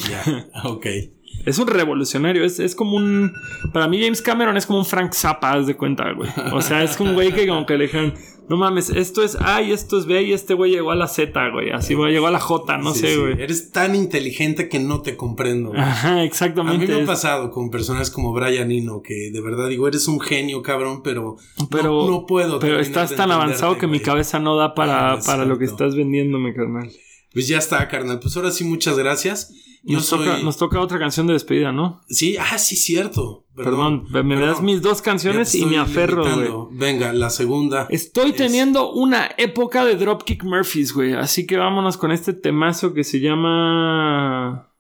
Ya, 0.10 0.48
ok. 0.64 0.86
Es 1.46 1.58
un 1.58 1.68
revolucionario, 1.68 2.44
es, 2.44 2.60
es 2.60 2.76
como 2.76 2.96
un... 2.96 3.34
Para 3.74 3.88
mí 3.88 4.02
James 4.02 4.22
Cameron 4.22 4.58
es 4.58 4.66
como 4.66 4.80
un 4.80 4.86
Frank 4.86 5.14
Zappa, 5.14 5.54
haz 5.54 5.68
de 5.68 5.76
cuenta, 5.76 6.12
güey. 6.14 6.30
O 6.54 6.62
sea, 6.62 6.84
es 6.84 7.00
un 7.00 7.14
güey 7.14 7.34
que 7.34 7.48
como 7.48 7.66
que 7.66 7.78
le 7.78 7.86
dijeron, 7.86 8.14
no 8.50 8.58
mames, 8.58 8.90
esto 8.90 9.24
es 9.24 9.38
A 9.40 9.62
y 9.62 9.72
esto 9.72 9.98
es 10.00 10.06
B 10.06 10.24
y 10.24 10.34
este 10.34 10.54
güey 10.56 10.72
llegó 10.72 10.92
a 10.92 10.96
la 10.96 11.08
Z, 11.08 11.50
güey. 11.50 11.70
Así, 11.72 11.94
güey, 11.94 12.12
llegó 12.12 12.28
a 12.28 12.32
la 12.32 12.40
J, 12.40 12.78
no 12.78 12.94
Sí, 12.94 13.00
sé, 13.02 13.08
sí. 13.14 13.20
güey. 13.20 13.42
Eres 13.42 13.72
tan 13.72 13.96
inteligente 13.96 14.68
que 14.70 14.80
no 14.80 15.02
te 15.02 15.16
comprendo. 15.16 15.70
güey. 15.70 15.80
Ajá, 15.82 16.14
A 16.14 16.16
mí 16.16 16.22
exactamente. 16.26 16.88
me 16.88 17.04
ha 17.04 17.06
pasado 17.06 17.52
con 17.52 17.70
personas 17.70 18.10
como 18.12 18.34
Brian 18.34 18.72
Eno, 18.72 19.02
que 19.02 19.30
de 19.32 19.42
verdad 19.42 19.70
digo, 19.70 19.88
eres 19.88 20.08
un 20.08 20.20
genio, 20.20 20.62
cabrón, 20.62 21.02
pero, 21.04 21.38
Pero, 21.70 22.06
no, 22.06 22.10
no 22.10 22.26
puedo. 22.26 22.60
pero 22.60 22.80
estás 22.80 23.16
tan 23.16 23.32
avanzado 23.32 23.78
que 23.78 23.88
mi 23.88 24.00
cabeza 24.00 24.40
no 24.40 24.56
da 24.56 24.74
para, 24.74 25.20
para 25.26 25.46
lo 25.46 25.58
que 25.58 25.66
estás 25.66 25.96
vendiéndome, 25.96 26.54
carnal. 26.54 26.90
Pues 27.34 27.48
ya 27.48 27.58
está, 27.60 27.88
carnal. 27.88 28.20
Pues 28.20 28.36
ahora 28.38 28.52
sí, 28.52 28.64
muchas 28.64 28.98
gracias. 28.98 29.54
Yo 29.84 29.98
Nos, 29.98 30.08
soy... 30.08 30.26
toca, 30.26 30.38
nos 30.40 30.58
toca 30.58 30.82
otra 30.82 31.00
canción 31.00 31.26
de 31.28 31.34
despedida, 31.34 31.72
¿no? 31.72 32.02
Sí, 32.10 32.36
ah, 32.38 32.58
sí, 32.58 32.76
cierto. 32.76 33.46
Perdón, 33.56 34.06
me 34.26 34.40
das 34.40 34.62
mis 34.62 34.82
dos 34.82 35.02
canciones 35.02 35.54
y 35.56 35.66
me 35.66 35.78
aferro, 35.78 36.24
güey. 36.24 36.50
Venga, 36.78 37.14
la 37.14 37.30
segunda. 37.30 37.88
Estoy 37.90 38.32
Es- 38.32 38.36
teniendo 38.36 38.92
una 38.92 39.30
época 39.38 39.86
de 39.86 39.96
Dropkick 39.96 40.44
Murphys, 40.44 40.94
güey. 40.94 41.14
Así 41.14 41.46
que 41.48 41.56
vámonos 41.58 41.98
con 41.98 42.12
este 42.12 42.34
temazo 42.34 42.94
que 42.94 43.04
se 43.04 43.20
llama. 43.20 44.74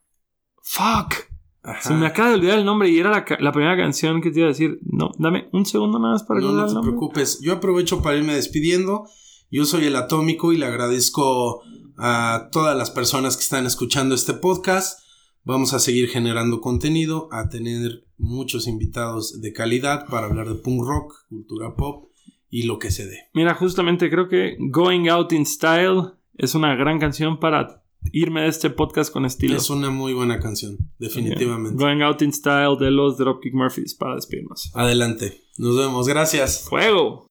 Fuck. 0.64 1.16
Ajá. 1.62 1.82
Se 1.82 1.93
me 1.93 2.08
acaba 2.08 2.30
de 2.30 2.36
olvidar 2.36 2.58
el 2.60 2.66
nombre 2.66 2.89
y 2.89 2.97
era 3.00 3.26
la, 3.39 3.52
primera 3.52 3.76
canción 3.78 4.22
que 4.22 4.32
te 4.32 4.39
iba 4.39 4.47
a 4.47 4.52
decir. 4.52 4.80
No, 4.84 5.12
dame 5.18 5.50
un 5.52 5.66
segundo 5.66 6.00
nada 6.00 6.14
más 6.14 6.24
para 6.24 6.39
No, 6.39 6.47
recordar 6.47 6.62
no 6.64 6.68
el 6.68 6.72
te 6.72 6.76
nombre. 6.76 6.91
preocupes. 6.91 7.39
Yo 7.41 7.54
aprovecho 7.54 8.02
para 8.02 8.18
irme 8.18 8.34
despidiendo. 8.34 9.06
Yo 9.52 9.66
soy 9.66 9.86
el 9.86 9.95
Atómico 9.95 10.54
y 10.54 10.58
le 10.58 10.66
agradezco 10.68 11.62
a 12.00 12.50
todas 12.52 12.78
las 12.78 12.91
personas 12.91 13.36
que 13.36 13.43
están 13.43 13.66
escuchando 13.66 14.16
este 14.16 14.34
podcast. 14.34 15.00
Vamos 15.43 15.74
a 15.74 15.80
seguir 15.80 16.10
generando 16.10 16.62
contenido, 16.62 17.30
a 17.32 17.50
tener 17.50 18.06
muchos 18.18 18.68
invitados 18.68 19.41
de 19.41 19.54
calidad 19.54 20.06
para 20.08 20.28
hablar 20.28 20.47
de 20.47 20.56
punk 20.56 20.84
rock, 20.86 21.14
cultura 21.30 21.76
pop 21.76 22.10
y 22.50 22.64
lo 22.64 22.80
que 22.80 22.91
se 22.91 23.06
dé. 23.06 23.18
Mira, 23.34 23.56
justamente 23.56 24.10
creo 24.10 24.28
que 24.28 24.58
Going 24.60 25.08
Out 25.10 25.34
in 25.34 25.45
Style 25.45 26.14
es 26.36 26.56
una 26.56 26.76
gran 26.76 27.00
canción 27.00 27.39
para 27.39 27.84
irme 28.12 28.41
de 28.41 28.47
este 28.47 28.70
podcast 28.70 29.12
con 29.12 29.26
estilo. 29.26 29.58
Es 29.58 29.70
una 29.70 29.89
muy 29.89 30.14
buena 30.14 30.39
canción, 30.39 30.78
definitivamente. 31.00 31.78
Going 31.78 32.02
Out 32.02 32.22
in 32.22 32.34
Style 32.34 32.78
de 32.80 32.91
los 32.91 33.18
Dropkick 33.18 33.54
Murphys 33.54 33.93
para 33.93 34.16
despedirnos. 34.16 34.72
Adelante. 34.74 35.41
Nos 35.58 35.78
vemos. 35.78 36.08
Gracias. 36.08 36.66
¡Fuego! 36.70 37.28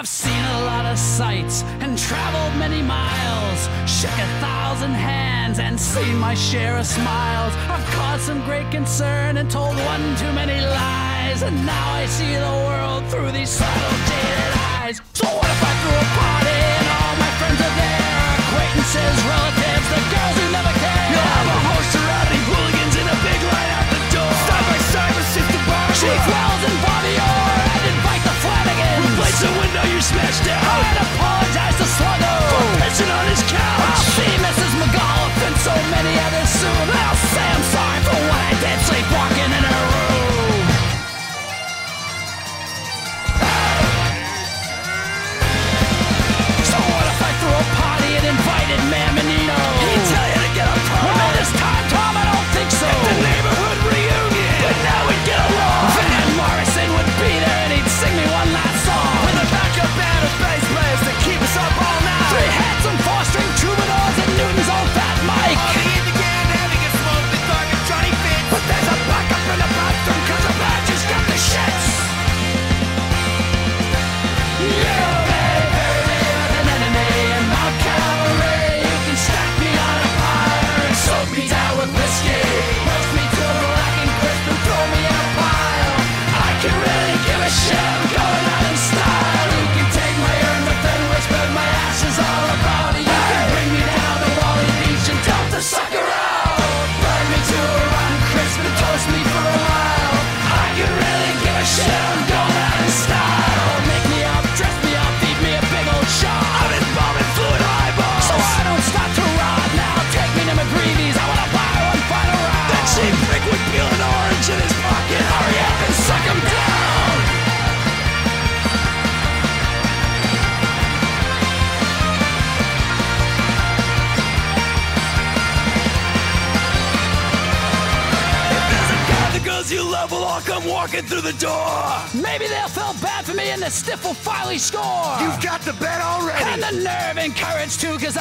I've 0.00 0.08
seen 0.08 0.32
a 0.32 0.62
lot 0.64 0.86
of 0.86 0.98
sights 0.98 1.62
and 1.80 1.98
traveled 1.98 2.58
many 2.58 2.80
miles, 2.80 3.68
shook 3.84 4.16
a 4.16 4.28
thousand 4.40 4.92
hands 4.92 5.58
and 5.58 5.78
seen 5.78 6.16
my 6.16 6.32
share 6.32 6.78
of 6.78 6.86
smiles. 6.86 7.52
I've 7.68 7.84
caused 7.92 8.22
some 8.22 8.42
great 8.46 8.70
concern 8.70 9.36
and 9.36 9.50
told 9.50 9.76
one 9.76 10.16
too 10.16 10.32
many 10.32 10.58
lies, 10.58 11.42
and 11.42 11.54
now 11.66 11.92
I 11.92 12.06
see 12.06 12.32
the 12.32 12.56
world 12.64 13.04
through 13.10 13.30
these 13.32 13.50
subtle 13.50 13.98
jaded 14.08 14.54
eyes. 14.80 15.02
So 15.12 15.26
what 15.28 15.44
if 15.44 15.62
I 15.68 15.72
threw 15.84 15.92
a 15.92 16.08
party 16.16 16.60
and 16.80 16.86
all 16.96 17.14
my 17.20 17.32
friends 17.36 17.60
are 17.60 17.76
there? 17.76 18.24
Acquaintances, 18.40 19.16
relatives, 19.28 19.59
smashed 30.10 30.44
down. 30.44 30.58
Oh, 30.58 30.88
I'd 30.90 30.98
apologize 31.06 31.76
to 31.78 31.86
Sluggo 31.86 32.34
for 32.50 32.66
pissing 32.82 33.10
on 33.18 33.26
his 33.30 33.42
couch. 33.46 33.80
I'll 33.86 34.06
see 34.18 34.32
Mrs. 34.46 34.72
McAuliffe 34.82 35.40
and 35.46 35.56
so 35.66 35.74
many 35.94 36.14
others 36.26 36.50
soon. 36.50 36.99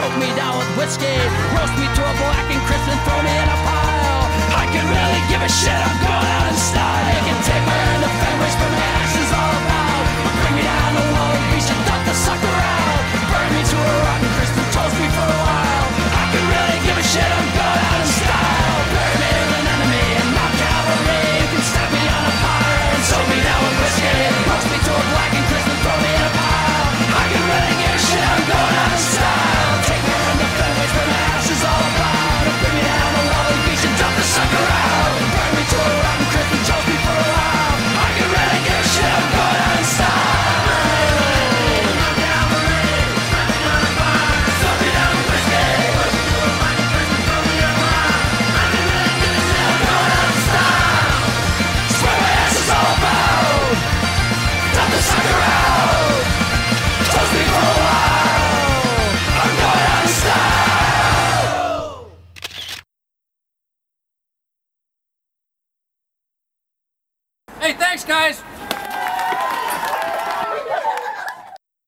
Choke 0.00 0.16
me 0.16 0.32
down 0.32 0.56
with 0.56 0.72
whiskey, 0.80 1.12
roast 1.52 1.76
me 1.76 1.84
to 1.84 2.00
a 2.00 2.14
blackened 2.16 2.64
crisp 2.64 2.88
and 2.88 3.00
throw 3.04 3.20
me 3.20 3.36
in 3.36 3.48
a 3.52 3.58
pile. 3.68 4.24
I 4.56 4.64
can 4.72 4.80
really 4.88 5.22
give 5.28 5.44
a 5.44 5.50
shit, 5.52 5.76
I'm 5.76 5.98
going 6.00 6.28
out 6.40 6.48
in 6.48 6.56
style. 6.56 7.04
You 7.12 7.20
can 7.28 7.36
take 7.44 7.64
my 7.68 7.76
hand 7.84 8.08
and 8.08 8.14
fan 8.16 8.36
whisper 8.40 8.68
my 8.80 9.28
all 9.28 9.52
about. 9.60 10.04
Bring 10.40 10.56
me 10.56 10.64
down 10.64 10.92
the 10.96 11.04
wall 11.04 11.36
and 11.68 11.80
dump 11.84 12.02
the 12.08 12.16
sucker 12.16 12.48
out. 12.48 13.00
Burn 13.28 13.48
me 13.52 13.60
to 13.60 13.76
a 13.76 13.92
rotten 14.00 14.30
crisp 14.40 14.56
and 14.56 14.72
toast 14.72 14.96
me 14.96 15.08
for 15.12 15.20
a 15.20 15.38
while. 15.44 15.59